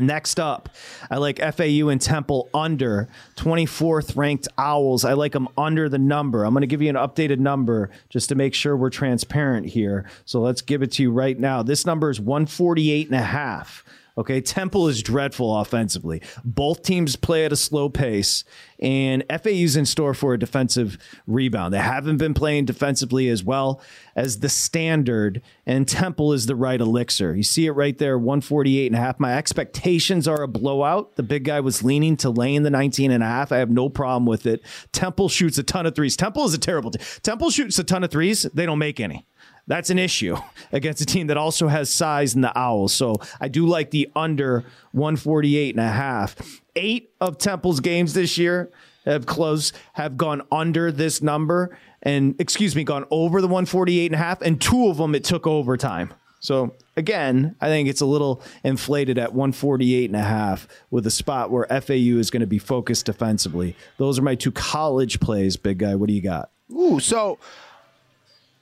Next 0.00 0.40
up, 0.40 0.68
I 1.10 1.16
like 1.16 1.38
FAU 1.38 1.88
and 1.88 2.00
Temple 2.00 2.48
under 2.54 3.08
24th 3.36 4.16
ranked 4.16 4.48
Owls. 4.56 5.04
I 5.04 5.12
like 5.14 5.32
them 5.32 5.48
under 5.56 5.88
the 5.88 5.98
number. 5.98 6.44
I'm 6.44 6.52
going 6.52 6.62
to 6.62 6.66
give 6.66 6.82
you 6.82 6.88
an 6.88 6.96
updated 6.96 7.38
number 7.38 7.90
just 8.08 8.28
to 8.30 8.34
make 8.34 8.54
sure 8.54 8.76
we're 8.76 8.90
transparent 8.90 9.66
here. 9.66 10.08
So 10.24 10.40
let's 10.40 10.62
give 10.62 10.82
it 10.82 10.92
to 10.92 11.02
you 11.02 11.10
right 11.10 11.38
now. 11.38 11.62
This 11.62 11.86
number 11.86 12.10
is 12.10 12.20
148 12.20 13.06
and 13.06 13.16
a 13.16 13.22
half. 13.22 13.84
Okay, 14.18 14.40
Temple 14.40 14.88
is 14.88 15.00
dreadful 15.00 15.56
offensively. 15.56 16.20
Both 16.44 16.82
teams 16.82 17.14
play 17.14 17.44
at 17.44 17.52
a 17.52 17.56
slow 17.56 17.88
pace, 17.88 18.42
and 18.80 19.24
FAU's 19.30 19.76
in 19.76 19.86
store 19.86 20.12
for 20.12 20.34
a 20.34 20.38
defensive 20.38 20.98
rebound. 21.28 21.72
They 21.72 21.78
haven't 21.78 22.16
been 22.16 22.34
playing 22.34 22.64
defensively 22.64 23.28
as 23.28 23.44
well 23.44 23.80
as 24.16 24.40
the 24.40 24.48
standard, 24.48 25.40
and 25.66 25.86
Temple 25.86 26.32
is 26.32 26.46
the 26.46 26.56
right 26.56 26.80
elixir. 26.80 27.36
You 27.36 27.44
see 27.44 27.66
it 27.66 27.72
right 27.72 27.96
there, 27.96 28.18
148 28.18 28.88
and 28.88 28.96
a 28.96 28.98
half. 28.98 29.20
My 29.20 29.38
expectations 29.38 30.26
are 30.26 30.42
a 30.42 30.48
blowout. 30.48 31.14
The 31.14 31.22
big 31.22 31.44
guy 31.44 31.60
was 31.60 31.84
leaning 31.84 32.16
to 32.16 32.30
laying 32.30 32.64
the 32.64 32.70
19 32.70 33.12
and 33.12 33.22
a 33.22 33.26
half. 33.26 33.52
I 33.52 33.58
have 33.58 33.70
no 33.70 33.88
problem 33.88 34.26
with 34.26 34.46
it. 34.46 34.62
Temple 34.90 35.28
shoots 35.28 35.58
a 35.58 35.62
ton 35.62 35.86
of 35.86 35.94
threes. 35.94 36.16
Temple 36.16 36.44
is 36.44 36.54
a 36.54 36.58
terrible 36.58 36.90
team. 36.90 37.06
Temple 37.22 37.50
shoots 37.50 37.78
a 37.78 37.84
ton 37.84 38.02
of 38.02 38.10
threes. 38.10 38.42
They 38.52 38.66
don't 38.66 38.80
make 38.80 38.98
any. 38.98 39.28
That's 39.68 39.90
an 39.90 39.98
issue 39.98 40.36
against 40.72 41.00
a 41.00 41.06
team 41.06 41.28
that 41.28 41.36
also 41.36 41.68
has 41.68 41.94
size 41.94 42.34
in 42.34 42.40
the 42.40 42.58
Owls. 42.58 42.92
So 42.92 43.16
I 43.40 43.48
do 43.48 43.66
like 43.66 43.90
the 43.92 44.10
under 44.16 44.64
148 44.92 45.76
and 45.76 45.84
a 45.84 45.88
half. 45.88 46.34
Eight 46.74 47.12
of 47.20 47.38
Temple's 47.38 47.78
games 47.78 48.14
this 48.14 48.36
year 48.38 48.72
have 49.04 49.26
closed, 49.26 49.76
have 49.92 50.16
gone 50.16 50.42
under 50.50 50.90
this 50.90 51.22
number 51.22 51.78
and 52.02 52.34
excuse 52.40 52.74
me, 52.74 52.84
gone 52.84 53.04
over 53.10 53.40
the 53.40 53.46
148 53.46 54.06
and 54.06 54.14
a 54.14 54.18
half. 54.18 54.40
And 54.40 54.60
two 54.60 54.88
of 54.88 54.96
them 54.96 55.14
it 55.14 55.24
took 55.24 55.46
overtime. 55.46 56.14
So 56.40 56.74
again, 56.96 57.56
I 57.60 57.66
think 57.66 57.88
it's 57.88 58.00
a 58.00 58.06
little 58.06 58.42
inflated 58.62 59.18
at 59.18 59.34
148 59.34 60.08
and 60.08 60.16
a 60.16 60.22
half 60.22 60.68
with 60.90 61.06
a 61.06 61.10
spot 61.10 61.50
where 61.50 61.66
FAU 61.66 62.16
is 62.18 62.30
going 62.30 62.40
to 62.40 62.46
be 62.46 62.58
focused 62.58 63.06
defensively. 63.06 63.76
Those 63.98 64.18
are 64.18 64.22
my 64.22 64.36
two 64.36 64.52
college 64.52 65.20
plays, 65.20 65.56
big 65.56 65.78
guy. 65.78 65.94
What 65.96 66.06
do 66.06 66.14
you 66.14 66.22
got? 66.22 66.50
Ooh, 66.72 67.00
so 67.00 67.38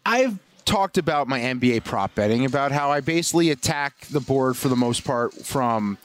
I've 0.07 0.39
talked 0.67 0.99
about 0.99 1.29
my 1.29 1.41
NBA 1.41 1.85
prop 1.85 2.15
betting 2.15 2.45
about 2.45 2.73
how 2.73 2.91
I 2.91 3.01
basically 3.01 3.51
attack 3.51 4.01
the 4.11 4.21
board 4.21 4.57
for 4.57 4.69
the 4.69 4.77
most 4.77 5.05
part 5.05 5.33
from 5.33 5.97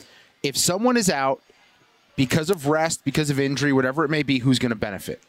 if 0.43 0.55
someone 0.55 0.95
is 0.95 1.09
out 1.09 1.41
because 2.15 2.49
of 2.49 2.67
rest, 2.67 3.03
because 3.03 3.29
of 3.29 3.39
injury, 3.39 3.73
whatever 3.73 4.05
it 4.05 4.09
may 4.09 4.23
be, 4.23 4.39
who's 4.39 4.59
going 4.59 4.69
to 4.69 4.75
benefit. 4.75 5.21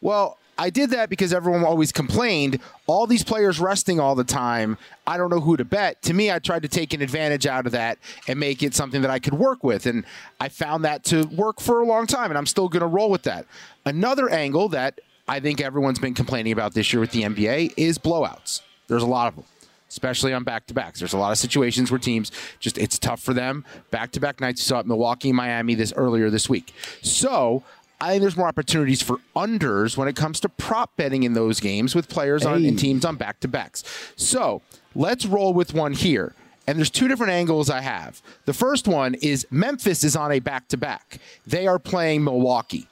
Well, 0.00 0.38
I 0.60 0.70
did 0.70 0.90
that 0.90 1.08
because 1.08 1.32
everyone 1.32 1.64
always 1.64 1.92
complained 1.92 2.60
all 2.88 3.06
these 3.06 3.22
players 3.22 3.60
resting 3.60 4.00
all 4.00 4.16
the 4.16 4.24
time. 4.24 4.76
I 5.06 5.16
don't 5.16 5.30
know 5.30 5.38
who 5.38 5.56
to 5.56 5.64
bet. 5.64 6.02
To 6.02 6.14
me, 6.14 6.32
I 6.32 6.40
tried 6.40 6.62
to 6.62 6.68
take 6.68 6.92
an 6.92 7.00
advantage 7.00 7.46
out 7.46 7.66
of 7.66 7.72
that 7.72 7.98
and 8.26 8.40
make 8.40 8.62
it 8.62 8.74
something 8.74 9.02
that 9.02 9.10
I 9.10 9.20
could 9.20 9.34
work 9.34 9.62
with. 9.62 9.86
And 9.86 10.04
I 10.40 10.48
found 10.48 10.84
that 10.84 11.04
to 11.04 11.24
work 11.26 11.60
for 11.60 11.80
a 11.80 11.86
long 11.86 12.08
time, 12.08 12.30
and 12.30 12.38
I'm 12.38 12.46
still 12.46 12.68
going 12.68 12.80
to 12.80 12.88
roll 12.88 13.10
with 13.10 13.22
that. 13.22 13.46
Another 13.84 14.28
angle 14.28 14.68
that 14.70 15.00
I 15.28 15.38
think 15.38 15.60
everyone's 15.60 16.00
been 16.00 16.14
complaining 16.14 16.52
about 16.52 16.74
this 16.74 16.92
year 16.92 17.00
with 17.00 17.12
the 17.12 17.22
NBA 17.22 17.74
is 17.76 17.98
blowouts. 17.98 18.62
There's 18.88 19.02
a 19.02 19.06
lot 19.06 19.28
of 19.28 19.36
them, 19.36 19.44
especially 19.88 20.32
on 20.32 20.44
back 20.44 20.66
to 20.66 20.74
backs. 20.74 20.98
There's 20.98 21.12
a 21.12 21.18
lot 21.18 21.30
of 21.30 21.38
situations 21.38 21.90
where 21.90 21.98
teams 21.98 22.32
just 22.58 22.78
it's 22.78 22.98
tough 22.98 23.22
for 23.22 23.32
them. 23.32 23.64
Back 23.90 24.10
to 24.12 24.20
back 24.20 24.40
nights. 24.40 24.60
You 24.62 24.64
saw 24.64 24.80
it 24.80 24.86
Milwaukee, 24.86 25.32
Miami 25.32 25.74
this 25.74 25.92
earlier 25.96 26.30
this 26.30 26.48
week. 26.48 26.74
So 27.02 27.62
I 28.00 28.10
think 28.10 28.22
there's 28.22 28.36
more 28.36 28.48
opportunities 28.48 29.02
for 29.02 29.18
unders 29.34 29.96
when 29.96 30.08
it 30.08 30.16
comes 30.16 30.40
to 30.40 30.48
prop 30.48 30.96
betting 30.96 31.24
in 31.24 31.32
those 31.32 31.60
games 31.60 31.94
with 31.94 32.08
players 32.08 32.46
on 32.46 32.64
and 32.64 32.78
teams 32.78 33.04
on 33.04 33.16
back 33.16 33.40
to 33.40 33.48
backs. 33.48 33.82
So 34.16 34.62
let's 34.94 35.26
roll 35.26 35.52
with 35.52 35.74
one 35.74 35.92
here. 35.92 36.34
And 36.66 36.76
there's 36.78 36.90
two 36.90 37.08
different 37.08 37.32
angles 37.32 37.70
I 37.70 37.80
have. 37.80 38.20
The 38.44 38.52
first 38.52 38.86
one 38.86 39.14
is 39.14 39.46
Memphis 39.50 40.04
is 40.04 40.14
on 40.14 40.30
a 40.30 40.38
back 40.38 40.68
to 40.68 40.76
back. 40.76 41.18
They 41.46 41.66
are 41.66 41.78
playing 41.78 42.24
Milwaukee. 42.24 42.86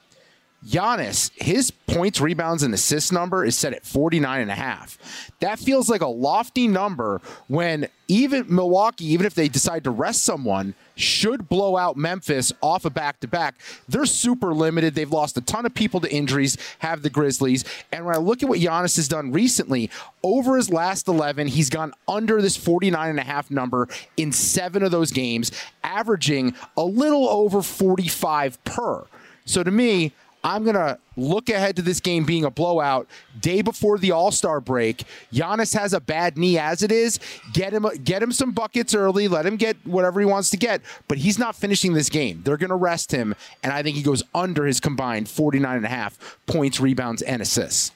Giannis, 0.67 1.31
his 1.35 1.71
points, 1.71 2.19
rebounds, 2.19 2.61
and 2.61 2.73
assists 2.73 3.11
number 3.11 3.45
is 3.45 3.57
set 3.57 3.73
at 3.73 3.85
49 3.85 4.41
and 4.41 4.51
a 4.51 4.55
half. 4.55 4.97
That 5.39 5.59
feels 5.59 5.89
like 5.89 6.01
a 6.01 6.07
lofty 6.07 6.67
number 6.67 7.21
when 7.47 7.87
even 8.09 8.53
Milwaukee, 8.53 9.05
even 9.05 9.25
if 9.25 9.33
they 9.33 9.47
decide 9.47 9.85
to 9.85 9.91
rest 9.91 10.25
someone, 10.25 10.75
should 10.95 11.47
blow 11.47 11.77
out 11.77 11.95
Memphis 11.95 12.51
off 12.61 12.83
a 12.83 12.89
back 12.89 13.19
to 13.21 13.27
back. 13.27 13.55
They're 13.87 14.05
super 14.05 14.53
limited. 14.53 14.93
They've 14.95 15.09
lost 15.09 15.37
a 15.37 15.41
ton 15.41 15.65
of 15.65 15.73
people 15.73 16.01
to 16.01 16.11
injuries, 16.11 16.57
have 16.79 17.01
the 17.01 17.09
Grizzlies. 17.09 17.63
And 17.91 18.05
when 18.05 18.15
I 18.15 18.19
look 18.19 18.43
at 18.43 18.49
what 18.49 18.59
Giannis 18.59 18.97
has 18.97 19.07
done 19.07 19.31
recently, 19.31 19.89
over 20.21 20.57
his 20.57 20.69
last 20.69 21.07
11, 21.07 21.47
he's 21.47 21.69
gone 21.69 21.93
under 22.07 22.41
this 22.41 22.57
49 22.57 23.09
and 23.09 23.19
a 23.19 23.23
half 23.23 23.49
number 23.49 23.87
in 24.17 24.33
seven 24.33 24.83
of 24.83 24.91
those 24.91 25.11
games, 25.11 25.51
averaging 25.83 26.55
a 26.75 26.83
little 26.83 27.29
over 27.29 27.61
45 27.61 28.61
per. 28.65 29.05
So 29.45 29.63
to 29.63 29.71
me, 29.71 30.13
I'm 30.47 30.63
going 30.63 30.75
to 30.77 30.97
look 31.17 31.49
ahead 31.49 31.75
to 31.75 31.81
this 31.81 31.99
game 31.99 32.23
being 32.23 32.45
a 32.45 32.49
blowout 32.49 33.05
day 33.37 33.61
before 33.61 33.97
the 33.97 34.11
All-Star 34.11 34.61
break. 34.61 35.03
Giannis 35.33 35.77
has 35.77 35.91
a 35.91 35.99
bad 35.99 36.37
knee 36.37 36.57
as 36.57 36.83
it 36.83 36.91
is. 36.91 37.19
Get 37.51 37.73
him 37.73 37.85
get 38.01 38.23
him 38.23 38.31
some 38.31 38.53
buckets 38.53 38.95
early, 38.95 39.27
let 39.27 39.45
him 39.45 39.57
get 39.57 39.75
whatever 39.85 40.21
he 40.21 40.25
wants 40.25 40.49
to 40.51 40.57
get, 40.57 40.81
but 41.09 41.17
he's 41.17 41.37
not 41.37 41.57
finishing 41.57 41.91
this 41.91 42.07
game. 42.07 42.43
They're 42.45 42.55
going 42.55 42.69
to 42.69 42.77
rest 42.77 43.11
him 43.11 43.35
and 43.61 43.73
I 43.73 43.83
think 43.83 43.97
he 43.97 44.03
goes 44.03 44.23
under 44.33 44.65
his 44.65 44.79
combined 44.79 45.27
49 45.27 45.75
and 45.75 45.85
a 45.85 45.89
half 45.89 46.37
points, 46.45 46.79
rebounds 46.79 47.21
and 47.21 47.41
assists. 47.41 47.91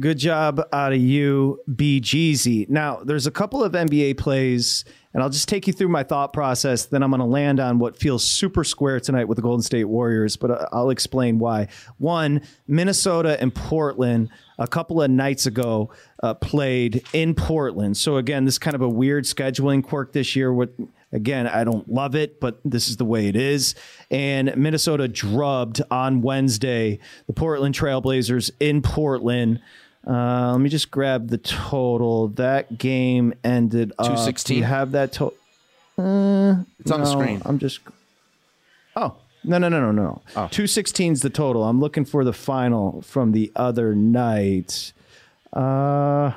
Good 0.00 0.18
job 0.18 0.60
out 0.72 0.92
of 0.92 0.98
you, 0.98 1.60
BGZ. 1.70 2.68
Now, 2.68 2.96
there's 3.04 3.28
a 3.28 3.30
couple 3.30 3.62
of 3.62 3.74
NBA 3.74 4.18
plays, 4.18 4.84
and 5.12 5.22
I'll 5.22 5.30
just 5.30 5.48
take 5.48 5.68
you 5.68 5.72
through 5.72 5.86
my 5.86 6.02
thought 6.02 6.32
process. 6.32 6.86
Then 6.86 7.04
I'm 7.04 7.10
going 7.10 7.20
to 7.20 7.26
land 7.26 7.60
on 7.60 7.78
what 7.78 7.96
feels 7.96 8.24
super 8.24 8.64
square 8.64 8.98
tonight 8.98 9.28
with 9.28 9.36
the 9.36 9.42
Golden 9.42 9.62
State 9.62 9.84
Warriors, 9.84 10.36
but 10.36 10.50
uh, 10.50 10.66
I'll 10.72 10.90
explain 10.90 11.38
why. 11.38 11.68
One, 11.98 12.40
Minnesota 12.66 13.40
and 13.40 13.54
Portland 13.54 14.30
a 14.58 14.66
couple 14.66 15.00
of 15.00 15.12
nights 15.12 15.46
ago 15.46 15.92
uh, 16.24 16.34
played 16.34 17.04
in 17.12 17.36
Portland. 17.36 17.96
So, 17.96 18.16
again, 18.16 18.46
this 18.46 18.54
is 18.54 18.58
kind 18.58 18.74
of 18.74 18.82
a 18.82 18.88
weird 18.88 19.26
scheduling 19.26 19.80
quirk 19.80 20.12
this 20.12 20.34
year. 20.34 20.52
With 20.52 20.70
Again, 21.14 21.46
I 21.46 21.62
don't 21.62 21.88
love 21.88 22.16
it, 22.16 22.40
but 22.40 22.58
this 22.64 22.88
is 22.88 22.96
the 22.96 23.04
way 23.04 23.28
it 23.28 23.36
is. 23.36 23.76
And 24.10 24.54
Minnesota 24.56 25.06
drubbed 25.06 25.80
on 25.88 26.22
Wednesday 26.22 26.98
the 27.28 27.32
Portland 27.32 27.76
Trailblazers 27.76 28.50
in 28.58 28.82
Portland. 28.82 29.60
Uh, 30.06 30.52
let 30.52 30.60
me 30.60 30.68
just 30.68 30.90
grab 30.90 31.28
the 31.28 31.38
total. 31.38 32.28
That 32.28 32.76
game 32.78 33.32
ended 33.42 33.92
up. 33.98 34.06
216. 34.06 34.56
You 34.58 34.64
have 34.64 34.92
that 34.92 35.12
total? 35.12 35.36
Uh, 35.96 36.62
It's 36.80 36.90
on 36.90 37.00
the 37.00 37.06
screen. 37.06 37.40
I'm 37.44 37.58
just. 37.58 37.80
Oh, 38.96 39.16
no, 39.44 39.58
no, 39.58 39.68
no, 39.68 39.80
no, 39.80 39.92
no. 39.92 40.22
Oh. 40.36 40.48
216 40.48 41.12
is 41.14 41.22
the 41.22 41.30
total. 41.30 41.64
I'm 41.64 41.80
looking 41.80 42.04
for 42.04 42.24
the 42.24 42.32
final 42.32 43.02
from 43.02 43.32
the 43.32 43.50
other 43.56 43.94
night. 43.94 44.92
Uh, 45.52 46.32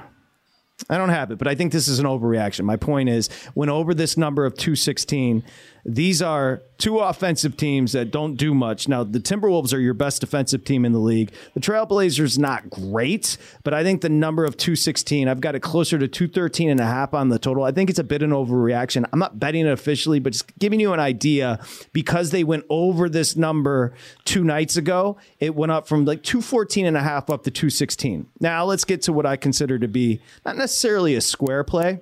I 0.90 0.98
don't 0.98 1.10
have 1.10 1.32
it, 1.32 1.38
but 1.38 1.48
I 1.48 1.56
think 1.56 1.72
this 1.74 1.88
is 1.88 2.00
an 2.00 2.06
overreaction. 2.06 2.64
My 2.64 2.76
point 2.78 3.10
is, 3.10 3.30
when 3.54 3.68
over 3.70 3.94
this 3.94 4.16
number 4.16 4.46
of 4.46 4.54
216, 4.56 5.44
these 5.88 6.22
are 6.22 6.62
two 6.78 7.00
offensive 7.00 7.56
teams 7.56 7.94
that 7.94 8.12
don't 8.12 8.36
do 8.36 8.54
much. 8.54 8.90
Now, 8.90 9.06
the 9.06 9.22
Timberwolves 9.22 9.74
are 9.74 9.80
your 9.80 9.94
best 9.94 10.20
defensive 10.20 10.66
team 10.66 10.84
in 10.84 10.92
the 10.92 11.00
league. 11.00 11.32
The 11.54 11.62
Trailblazers 11.62 12.38
not 12.38 12.70
great, 12.70 13.38
but 13.64 13.74
I 13.74 13.84
think 13.84 14.02
the 14.02 14.10
number 14.10 14.44
of 14.44 14.58
216, 14.58 15.30
I've 15.30 15.40
got 15.40 15.56
it 15.56 15.62
closer 15.62 15.98
to 15.98 16.08
213 16.08 16.70
and 16.70 16.82
a 16.82 16.86
half 16.86 17.14
on 17.14 17.30
the 17.30 17.40
total. 17.40 17.64
I 17.64 17.72
think 17.72 17.90
it's 17.90 18.00
a 18.00 18.04
bit 18.04 18.22
of 18.22 18.30
an 18.30 18.36
overreaction. 18.36 19.06
I'm 19.14 19.20
not 19.20 19.40
betting 19.40 19.66
it 19.66 19.72
officially, 19.72 20.20
but 20.20 20.34
just 20.34 20.60
giving 20.60 20.82
you 20.82 20.92
an 20.92 21.00
idea 21.00 21.60
because 21.94 22.32
they 22.32 22.44
went 22.44 22.66
over 22.70 23.08
this 23.08 23.38
number 23.38 23.94
two 24.26 24.44
nights 24.44 24.76
ago, 24.76 25.18
it 25.40 25.56
went 25.56 25.72
up 25.72 25.88
from 25.88 26.04
like 26.04 26.22
214 26.22 26.86
and 26.86 26.98
a 26.98 27.02
half 27.02 27.30
up 27.30 27.44
to 27.44 27.52
216. 27.52 28.28
Now, 28.42 28.66
let's 28.66 28.84
get 28.84 29.02
to 29.04 29.14
what 29.14 29.26
I 29.26 29.38
consider 29.38 29.80
to 29.80 29.88
be 29.88 30.20
not 30.46 30.58
necessarily 30.58 31.16
a 31.16 31.22
square 31.22 31.64
play. 31.64 32.02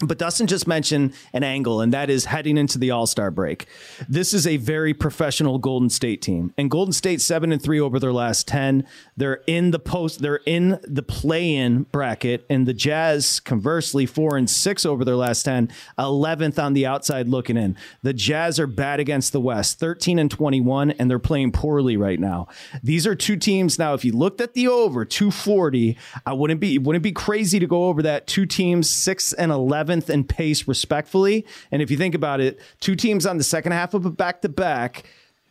But 0.00 0.18
Dustin 0.18 0.48
just 0.48 0.66
mentioned 0.66 1.14
an 1.32 1.44
angle, 1.44 1.80
and 1.80 1.92
that 1.92 2.10
is 2.10 2.24
heading 2.24 2.58
into 2.58 2.78
the 2.78 2.90
All 2.90 3.06
Star 3.06 3.30
break. 3.30 3.66
This 4.08 4.34
is 4.34 4.44
a 4.44 4.56
very 4.56 4.92
professional 4.92 5.58
Golden 5.58 5.88
State 5.88 6.20
team, 6.20 6.52
and 6.58 6.68
Golden 6.68 6.92
State 6.92 7.20
seven 7.20 7.52
and 7.52 7.62
three 7.62 7.78
over 7.78 8.00
their 8.00 8.12
last 8.12 8.48
ten. 8.48 8.88
They're 9.16 9.42
in 9.46 9.70
the 9.70 9.78
post. 9.78 10.20
They're 10.20 10.40
in 10.46 10.80
the 10.82 11.04
play-in 11.04 11.84
bracket, 11.84 12.44
and 12.50 12.66
the 12.66 12.74
Jazz, 12.74 13.38
conversely, 13.38 14.04
four 14.04 14.36
and 14.36 14.50
six 14.50 14.84
over 14.84 15.04
their 15.04 15.14
last 15.14 15.44
ten. 15.44 15.70
Eleventh 15.96 16.58
on 16.58 16.72
the 16.72 16.86
outside 16.86 17.28
looking 17.28 17.56
in. 17.56 17.76
The 18.02 18.12
Jazz 18.12 18.58
are 18.58 18.66
bad 18.66 18.98
against 18.98 19.32
the 19.32 19.40
West, 19.40 19.78
thirteen 19.78 20.18
and 20.18 20.28
twenty-one, 20.28 20.90
and 20.90 21.08
they're 21.08 21.20
playing 21.20 21.52
poorly 21.52 21.96
right 21.96 22.18
now. 22.18 22.48
These 22.82 23.06
are 23.06 23.14
two 23.14 23.36
teams. 23.36 23.78
Now, 23.78 23.94
if 23.94 24.04
you 24.04 24.10
looked 24.10 24.40
at 24.40 24.54
the 24.54 24.66
over 24.66 25.04
two 25.04 25.30
forty, 25.30 25.96
I 26.26 26.32
wouldn't 26.32 26.60
be 26.60 26.78
wouldn't 26.78 27.04
be 27.04 27.12
crazy 27.12 27.60
to 27.60 27.66
go 27.68 27.84
over 27.84 28.02
that. 28.02 28.26
Two 28.26 28.44
teams, 28.44 28.90
six 28.90 29.32
and 29.32 29.52
eleven. 29.52 29.83
11th 29.84 30.10
in 30.10 30.24
pace, 30.24 30.66
respectfully. 30.68 31.46
And 31.70 31.82
if 31.82 31.90
you 31.90 31.96
think 31.96 32.14
about 32.14 32.40
it, 32.40 32.60
two 32.80 32.96
teams 32.96 33.26
on 33.26 33.38
the 33.38 33.44
second 33.44 33.72
half 33.72 33.94
of 33.94 34.06
a 34.06 34.10
back 34.10 34.42
to 34.42 34.48
back, 34.48 35.04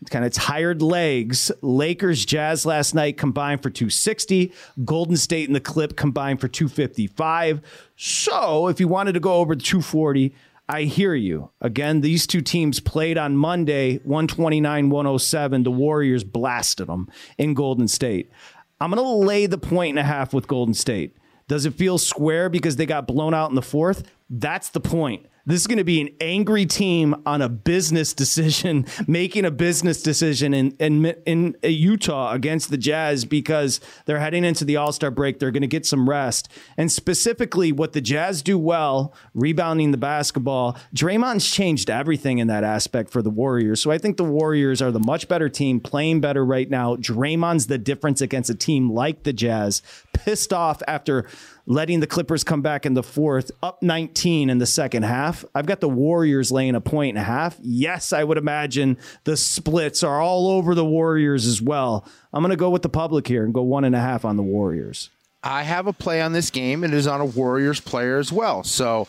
kind 0.09 0.25
of 0.25 0.33
tired 0.33 0.81
legs. 0.81 1.51
Lakers, 1.61 2.25
Jazz 2.25 2.65
last 2.65 2.93
night 2.93 3.17
combined 3.17 3.63
for 3.63 3.69
260. 3.69 4.51
Golden 4.83 5.17
State 5.17 5.47
and 5.47 5.55
the 5.55 5.61
Clip 5.61 5.95
combined 5.95 6.41
for 6.41 6.47
255. 6.47 7.61
So 7.95 8.67
if 8.67 8.79
you 8.79 8.87
wanted 8.87 9.13
to 9.13 9.19
go 9.19 9.35
over 9.35 9.55
240, 9.55 10.33
I 10.67 10.83
hear 10.83 11.13
you. 11.13 11.49
Again, 11.61 12.01
these 12.01 12.25
two 12.25 12.41
teams 12.41 12.79
played 12.79 13.17
on 13.17 13.35
Monday, 13.35 13.97
129 14.03 14.89
107. 14.89 15.63
The 15.63 15.71
Warriors 15.71 16.23
blasted 16.23 16.87
them 16.87 17.09
in 17.37 17.53
Golden 17.53 17.87
State. 17.87 18.31
I'm 18.79 18.91
going 18.91 19.03
to 19.03 19.09
lay 19.09 19.45
the 19.45 19.57
point 19.57 19.91
and 19.91 19.99
a 19.99 20.03
half 20.03 20.33
with 20.33 20.47
Golden 20.47 20.73
State. 20.73 21.15
Does 21.53 21.67
it 21.67 21.75
feel 21.75 21.99
square 21.99 22.49
because 22.49 22.77
they 22.77 22.87
got 22.87 23.05
blown 23.05 23.35
out 23.35 23.49
in 23.51 23.55
the 23.55 23.61
fourth? 23.61 24.09
That's 24.27 24.69
the 24.69 24.79
point. 24.79 25.27
This 25.45 25.59
is 25.59 25.67
going 25.67 25.77
to 25.77 25.83
be 25.83 25.99
an 25.99 26.07
angry 26.21 26.65
team 26.65 27.21
on 27.25 27.41
a 27.41 27.49
business 27.49 28.13
decision, 28.13 28.85
making 29.07 29.43
a 29.43 29.51
business 29.51 30.01
decision 30.01 30.53
in, 30.53 30.71
in, 30.79 31.05
in 31.25 31.57
Utah 31.61 32.31
against 32.31 32.69
the 32.69 32.77
Jazz 32.77 33.25
because 33.25 33.81
they're 34.05 34.19
heading 34.19 34.45
into 34.45 34.63
the 34.63 34.77
All 34.77 34.93
Star 34.93 35.11
break. 35.11 35.39
They're 35.39 35.51
going 35.51 35.59
to 35.59 35.67
get 35.67 35.85
some 35.85 36.09
rest. 36.09 36.47
And 36.77 36.89
specifically, 36.89 37.73
what 37.73 37.91
the 37.91 37.99
Jazz 37.99 38.41
do 38.41 38.57
well, 38.57 39.13
rebounding 39.33 39.91
the 39.91 39.97
basketball, 39.97 40.77
Draymond's 40.95 41.51
changed 41.51 41.89
everything 41.89 42.37
in 42.37 42.47
that 42.47 42.63
aspect 42.63 43.09
for 43.09 43.21
the 43.21 43.29
Warriors. 43.29 43.81
So 43.81 43.91
I 43.91 43.97
think 43.97 44.15
the 44.15 44.23
Warriors 44.23 44.81
are 44.81 44.91
the 44.91 45.01
much 45.01 45.27
better 45.27 45.49
team, 45.49 45.81
playing 45.81 46.21
better 46.21 46.45
right 46.45 46.69
now. 46.69 46.95
Draymond's 46.95 47.67
the 47.67 47.77
difference 47.77 48.21
against 48.21 48.49
a 48.49 48.55
team 48.55 48.89
like 48.89 49.23
the 49.23 49.33
Jazz, 49.33 49.81
pissed 50.13 50.53
off 50.53 50.81
after 50.87 51.25
letting 51.65 51.99
the 51.99 52.07
Clippers 52.07 52.43
come 52.43 52.61
back 52.61 52.85
in 52.85 52.93
the 52.93 53.03
fourth, 53.03 53.51
up 53.61 53.81
19 53.81 54.49
in 54.49 54.57
the 54.57 54.65
second 54.65 55.03
half. 55.03 55.45
I've 55.55 55.65
got 55.65 55.79
the 55.79 55.89
Warriors 55.89 56.51
laying 56.51 56.75
a 56.75 56.81
point 56.81 57.17
and 57.17 57.19
a 57.19 57.23
half. 57.23 57.57
Yes, 57.61 58.11
I 58.11 58.23
would 58.23 58.37
imagine 58.37 58.97
the 59.23 59.37
splits 59.37 60.03
are 60.03 60.21
all 60.21 60.49
over 60.49 60.75
the 60.75 60.85
Warriors 60.85 61.45
as 61.45 61.61
well. 61.61 62.05
I'm 62.33 62.41
going 62.41 62.51
to 62.51 62.57
go 62.57 62.69
with 62.69 62.81
the 62.81 62.89
public 62.89 63.27
here 63.27 63.45
and 63.45 63.53
go 63.53 63.61
one 63.61 63.85
and 63.85 63.95
a 63.95 63.99
half 63.99 64.25
on 64.25 64.37
the 64.37 64.43
Warriors. 64.43 65.09
I 65.43 65.63
have 65.63 65.87
a 65.87 65.93
play 65.93 66.21
on 66.21 66.31
this 66.33 66.49
game, 66.49 66.83
it 66.83 66.93
is 66.93 67.07
on 67.07 67.19
a 67.19 67.25
Warriors 67.25 67.79
player 67.79 68.17
as 68.17 68.31
well. 68.31 68.63
So 68.63 69.07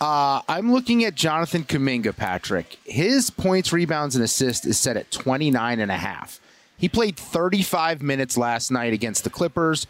uh, 0.00 0.42
I'm 0.48 0.72
looking 0.72 1.04
at 1.04 1.14
Jonathan 1.14 1.64
Kuminga, 1.64 2.16
Patrick. 2.16 2.78
His 2.84 3.30
points, 3.30 3.72
rebounds, 3.72 4.14
and 4.14 4.24
assists 4.24 4.66
is 4.66 4.78
set 4.78 4.96
at 4.96 5.10
29 5.10 5.80
and 5.80 5.90
a 5.90 5.96
half. 5.96 6.40
He 6.76 6.88
played 6.88 7.16
35 7.16 8.02
minutes 8.02 8.36
last 8.36 8.70
night 8.70 8.92
against 8.92 9.24
the 9.24 9.30
Clippers. 9.30 9.86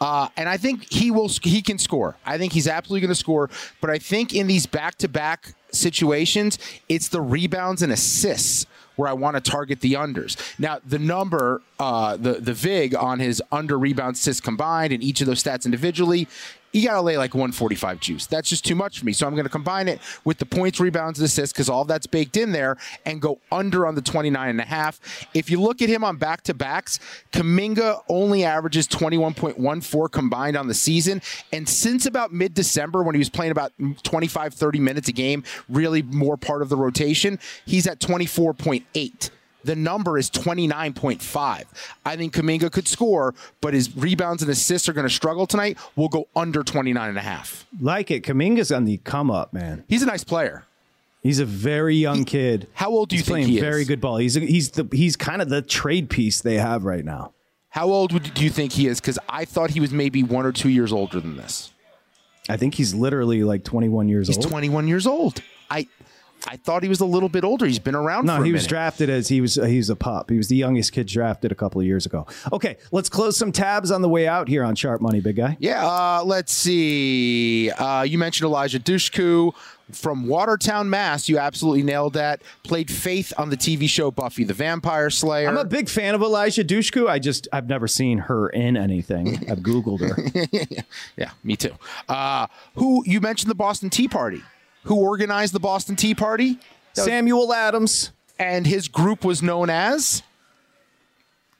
Uh, 0.00 0.28
and 0.36 0.48
I 0.48 0.56
think 0.56 0.90
he 0.90 1.10
will. 1.10 1.28
He 1.28 1.60
can 1.62 1.78
score. 1.78 2.16
I 2.24 2.38
think 2.38 2.52
he's 2.52 2.66
absolutely 2.66 3.02
going 3.02 3.10
to 3.10 3.14
score. 3.14 3.50
But 3.80 3.90
I 3.90 3.98
think 3.98 4.34
in 4.34 4.46
these 4.46 4.66
back-to-back 4.66 5.54
situations, 5.72 6.58
it's 6.88 7.08
the 7.08 7.20
rebounds 7.20 7.82
and 7.82 7.92
assists 7.92 8.66
where 8.96 9.08
I 9.08 9.12
want 9.12 9.42
to 9.42 9.50
target 9.50 9.80
the 9.80 9.94
unders. 9.94 10.36
Now, 10.58 10.78
the 10.84 10.98
number, 10.98 11.62
uh, 11.78 12.16
the 12.16 12.34
the 12.34 12.54
vig 12.54 12.94
on 12.94 13.18
his 13.18 13.42
under 13.52 13.78
rebound 13.78 14.16
assists 14.16 14.40
combined 14.40 14.92
and 14.92 15.02
each 15.02 15.20
of 15.20 15.26
those 15.26 15.42
stats 15.42 15.64
individually 15.64 16.28
you 16.72 16.86
got 16.86 16.94
to 16.94 17.00
lay 17.00 17.18
like 17.18 17.34
145 17.34 18.00
juice. 18.00 18.26
That's 18.26 18.48
just 18.48 18.64
too 18.64 18.74
much 18.74 18.98
for 18.98 19.04
me. 19.04 19.12
So 19.12 19.26
I'm 19.26 19.34
going 19.34 19.44
to 19.44 19.50
combine 19.50 19.88
it 19.88 20.00
with 20.24 20.38
the 20.38 20.46
points, 20.46 20.78
rebounds, 20.80 21.18
and 21.18 21.26
assists 21.26 21.52
because 21.52 21.68
all 21.68 21.84
that's 21.84 22.06
baked 22.06 22.36
in 22.36 22.52
there 22.52 22.76
and 23.04 23.20
go 23.20 23.40
under 23.50 23.86
on 23.86 23.94
the 23.94 24.02
29 24.02 24.48
and 24.48 24.60
a 24.60 24.64
half. 24.64 25.00
If 25.34 25.50
you 25.50 25.60
look 25.60 25.82
at 25.82 25.88
him 25.88 26.04
on 26.04 26.16
back 26.16 26.42
to 26.42 26.54
backs, 26.54 27.00
Kuminga 27.32 28.02
only 28.08 28.44
averages 28.44 28.86
21.14 28.88 30.10
combined 30.10 30.56
on 30.56 30.68
the 30.68 30.74
season. 30.74 31.22
And 31.52 31.68
since 31.68 32.06
about 32.06 32.32
mid 32.32 32.54
December, 32.54 33.02
when 33.02 33.14
he 33.14 33.18
was 33.20 33.30
playing 33.30 33.52
about 33.52 33.72
25, 34.02 34.54
30 34.54 34.80
minutes 34.80 35.08
a 35.08 35.12
game, 35.12 35.42
really 35.68 36.02
more 36.02 36.36
part 36.36 36.62
of 36.62 36.68
the 36.68 36.76
rotation, 36.76 37.38
he's 37.66 37.86
at 37.86 37.98
24.8 38.00 39.30
the 39.64 39.76
number 39.76 40.18
is 40.18 40.30
29.5. 40.30 41.64
I 42.04 42.16
think 42.16 42.34
Kuminga 42.34 42.70
could 42.72 42.88
score, 42.88 43.34
but 43.60 43.74
his 43.74 43.94
rebounds 43.96 44.42
and 44.42 44.50
assists 44.50 44.88
are 44.88 44.92
going 44.92 45.06
to 45.06 45.12
struggle 45.14 45.46
tonight. 45.46 45.78
We'll 45.96 46.08
go 46.08 46.28
under 46.34 46.62
29 46.62 47.08
and 47.08 47.18
a 47.18 47.22
half. 47.22 47.66
Like 47.80 48.10
it. 48.10 48.22
Kuminga's 48.24 48.72
on 48.72 48.84
the 48.84 48.98
come 48.98 49.30
up, 49.30 49.52
man. 49.52 49.84
He's 49.88 50.02
a 50.02 50.06
nice 50.06 50.24
player. 50.24 50.64
He's 51.22 51.38
a 51.38 51.44
very 51.44 51.96
young 51.96 52.24
kid. 52.24 52.66
How 52.72 52.90
old 52.90 53.10
do 53.10 53.16
you 53.16 53.20
he's 53.20 53.28
think 53.28 53.46
he 53.46 53.56
is? 53.56 53.62
very 53.62 53.84
good 53.84 54.00
ball. 54.00 54.16
He's 54.16 54.34
he's 54.34 54.70
the 54.70 54.88
he's 54.90 55.16
kind 55.16 55.42
of 55.42 55.50
the 55.50 55.60
trade 55.60 56.08
piece 56.08 56.40
they 56.40 56.54
have 56.54 56.84
right 56.84 57.04
now. 57.04 57.32
How 57.68 57.88
old 57.90 58.12
would, 58.12 58.34
do 58.34 58.42
you 58.42 58.50
think 58.50 58.72
he 58.72 58.86
is? 58.86 59.00
Because 59.00 59.18
I 59.28 59.44
thought 59.44 59.70
he 59.70 59.80
was 59.80 59.92
maybe 59.92 60.22
one 60.22 60.44
or 60.44 60.50
two 60.50 60.70
years 60.70 60.92
older 60.92 61.20
than 61.20 61.36
this. 61.36 61.70
I 62.48 62.56
think 62.56 62.74
he's 62.74 62.94
literally 62.94 63.44
like 63.44 63.62
21 63.62 64.08
years 64.08 64.26
He's 64.26 64.38
old. 64.38 64.48
21 64.48 64.88
years 64.88 65.06
old. 65.06 65.40
I 65.70 65.86
I 66.46 66.56
thought 66.56 66.82
he 66.82 66.88
was 66.88 67.00
a 67.00 67.04
little 67.04 67.28
bit 67.28 67.44
older. 67.44 67.66
He's 67.66 67.78
been 67.78 67.94
around. 67.94 68.26
No, 68.26 68.36
for 68.36 68.42
a 68.42 68.46
he 68.46 68.52
was 68.52 68.66
drafted 68.66 69.10
as 69.10 69.28
he 69.28 69.40
was 69.40 69.54
he 69.54 69.76
was 69.76 69.90
a 69.90 69.96
pup. 69.96 70.30
He 70.30 70.36
was 70.36 70.48
the 70.48 70.56
youngest 70.56 70.92
kid 70.92 71.06
drafted 71.06 71.52
a 71.52 71.54
couple 71.54 71.80
of 71.80 71.86
years 71.86 72.06
ago. 72.06 72.26
Okay, 72.52 72.76
let's 72.92 73.08
close 73.08 73.36
some 73.36 73.52
tabs 73.52 73.90
on 73.90 74.02
the 74.02 74.08
way 74.08 74.26
out 74.26 74.48
here 74.48 74.64
on 74.64 74.74
Sharp 74.74 75.00
Money, 75.00 75.20
big 75.20 75.36
guy. 75.36 75.56
Yeah, 75.60 75.86
uh, 75.86 76.22
let's 76.24 76.52
see. 76.52 77.70
Uh, 77.70 78.02
you 78.02 78.18
mentioned 78.18 78.46
Eliza 78.46 78.78
Dushku 78.78 79.52
from 79.92 80.26
Watertown, 80.26 80.88
Mass. 80.88 81.28
You 81.28 81.38
absolutely 81.38 81.82
nailed 81.82 82.14
that. 82.14 82.42
Played 82.62 82.90
Faith 82.90 83.32
on 83.36 83.50
the 83.50 83.56
TV 83.56 83.88
show 83.88 84.10
Buffy 84.10 84.44
the 84.44 84.54
Vampire 84.54 85.10
Slayer. 85.10 85.48
I'm 85.48 85.56
a 85.56 85.64
big 85.64 85.88
fan 85.88 86.14
of 86.14 86.22
Eliza 86.22 86.64
Dushku. 86.64 87.08
I 87.08 87.18
just 87.18 87.48
I've 87.52 87.68
never 87.68 87.88
seen 87.88 88.18
her 88.18 88.48
in 88.48 88.76
anything. 88.76 89.50
I've 89.50 89.60
googled 89.60 90.00
her. 90.00 90.84
yeah, 91.16 91.30
me 91.44 91.56
too. 91.56 91.74
Uh, 92.08 92.46
who 92.74 93.02
you 93.06 93.20
mentioned 93.20 93.50
the 93.50 93.56
Boston 93.56 93.90
Tea 93.90 94.08
Party? 94.08 94.42
Who 94.84 94.96
organized 94.96 95.52
the 95.52 95.60
Boston 95.60 95.96
Tea 95.96 96.14
Party? 96.14 96.58
Samuel 96.92 97.52
Adams. 97.52 98.12
And 98.38 98.66
his 98.66 98.88
group 98.88 99.24
was 99.24 99.42
known 99.42 99.68
as 99.68 100.22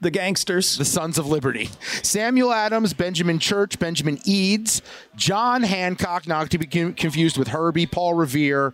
the 0.01 0.11
Gangsters, 0.11 0.79
the 0.79 0.85
Sons 0.85 1.19
of 1.19 1.27
Liberty. 1.27 1.69
Samuel 2.03 2.53
Adams, 2.53 2.95
Benjamin 2.95 3.39
Church, 3.39 3.79
Benjamin 3.79 4.17
Edes, 4.19 4.81
John 5.15 5.63
Hancock, 5.63 6.27
not 6.27 6.51
to 6.51 6.59
be 6.59 6.65
confused 6.65 7.37
with 7.37 7.49
Herbie, 7.49 7.87
Paul 7.87 8.15
Revere. 8.15 8.73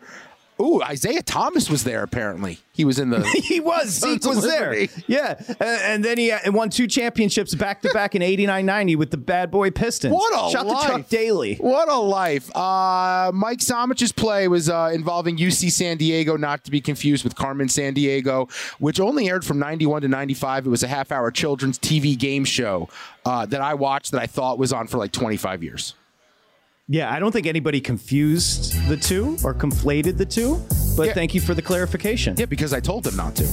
Ooh, 0.58 0.80
Isiah 0.90 1.22
Thomas 1.22 1.68
was 1.68 1.84
there. 1.84 2.02
Apparently, 2.02 2.58
he 2.72 2.84
was 2.84 2.98
in 2.98 3.10
the. 3.10 3.22
he 3.44 3.60
was. 3.60 3.88
Zeke 3.90 4.24
was 4.24 4.42
there. 4.42 4.74
Yeah, 5.06 5.34
and, 5.38 5.60
and 5.60 6.04
then 6.04 6.16
he 6.16 6.32
uh, 6.32 6.50
won 6.50 6.70
two 6.70 6.86
championships 6.86 7.54
back 7.54 7.82
to 7.82 7.90
back 7.92 8.14
in 8.14 8.22
'89, 8.22 8.64
'90 8.64 8.96
with 8.96 9.10
the 9.10 9.18
Bad 9.18 9.50
Boy 9.50 9.70
Pistons. 9.70 10.14
What 10.14 10.32
a 10.32 10.50
Shot 10.50 10.66
life. 10.66 10.86
the 10.86 10.92
Chuck 10.92 11.08
Daly. 11.10 11.56
What 11.56 11.90
a 11.90 11.96
life. 11.98 12.54
Uh, 12.56 13.32
Mike 13.34 13.58
Somich's 13.58 14.12
play 14.12 14.48
was 14.48 14.70
uh, 14.70 14.90
involving 14.94 15.36
UC 15.36 15.70
San 15.70 15.98
Diego, 15.98 16.38
not 16.38 16.64
to 16.64 16.70
be 16.70 16.80
confused 16.80 17.22
with 17.22 17.34
Carmen 17.34 17.68
Sandiego, 17.68 18.50
which 18.78 18.98
only 18.98 19.28
aired 19.28 19.44
from 19.44 19.58
91 19.58 20.02
to 20.02 20.08
95. 20.08 20.66
It 20.66 20.70
was 20.70 20.82
a 20.82 20.88
half 20.88 21.12
hour 21.12 21.30
children's 21.30 21.78
TV 21.78 22.16
game 22.18 22.46
show 22.46 22.88
uh, 23.26 23.44
that 23.44 23.60
I 23.60 23.74
watched 23.74 24.12
that 24.12 24.22
I 24.22 24.26
thought 24.26 24.58
was 24.58 24.72
on 24.72 24.86
for 24.86 24.96
like 24.96 25.12
25 25.12 25.62
years. 25.62 25.94
Yeah, 26.88 27.12
I 27.12 27.18
don't 27.18 27.32
think 27.32 27.48
anybody 27.48 27.80
confused 27.80 28.88
the 28.88 28.96
two 28.96 29.36
or 29.42 29.52
conflated 29.52 30.16
the 30.16 30.24
two, 30.24 30.62
but 30.96 31.14
thank 31.14 31.34
you 31.34 31.40
for 31.40 31.52
the 31.52 31.62
clarification. 31.62 32.36
Yeah, 32.38 32.46
because 32.46 32.72
I 32.72 32.78
told 32.78 33.02
them 33.02 33.16
not 33.16 33.34
to. 33.36 33.48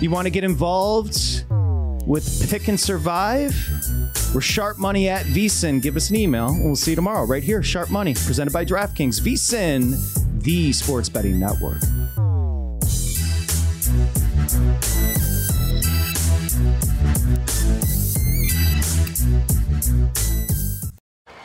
You 0.00 0.10
want 0.10 0.24
to 0.26 0.30
get 0.30 0.44
involved 0.44 1.44
with 2.06 2.48
Pick 2.48 2.68
and 2.68 2.80
Survive? 2.80 3.54
We're 4.34 4.40
Sharp 4.40 4.78
Money 4.78 5.10
at 5.10 5.26
VSIN. 5.26 5.82
Give 5.82 5.94
us 5.94 6.08
an 6.08 6.16
email, 6.16 6.48
and 6.48 6.64
we'll 6.64 6.74
see 6.74 6.92
you 6.92 6.96
tomorrow 6.96 7.26
right 7.26 7.42
here. 7.42 7.62
Sharp 7.62 7.90
Money, 7.90 8.14
presented 8.14 8.54
by 8.54 8.64
DraftKings. 8.64 9.20
VSIN, 9.20 10.42
the 10.42 10.72
sports 10.72 11.10
betting 11.10 11.38
network. 11.38 11.82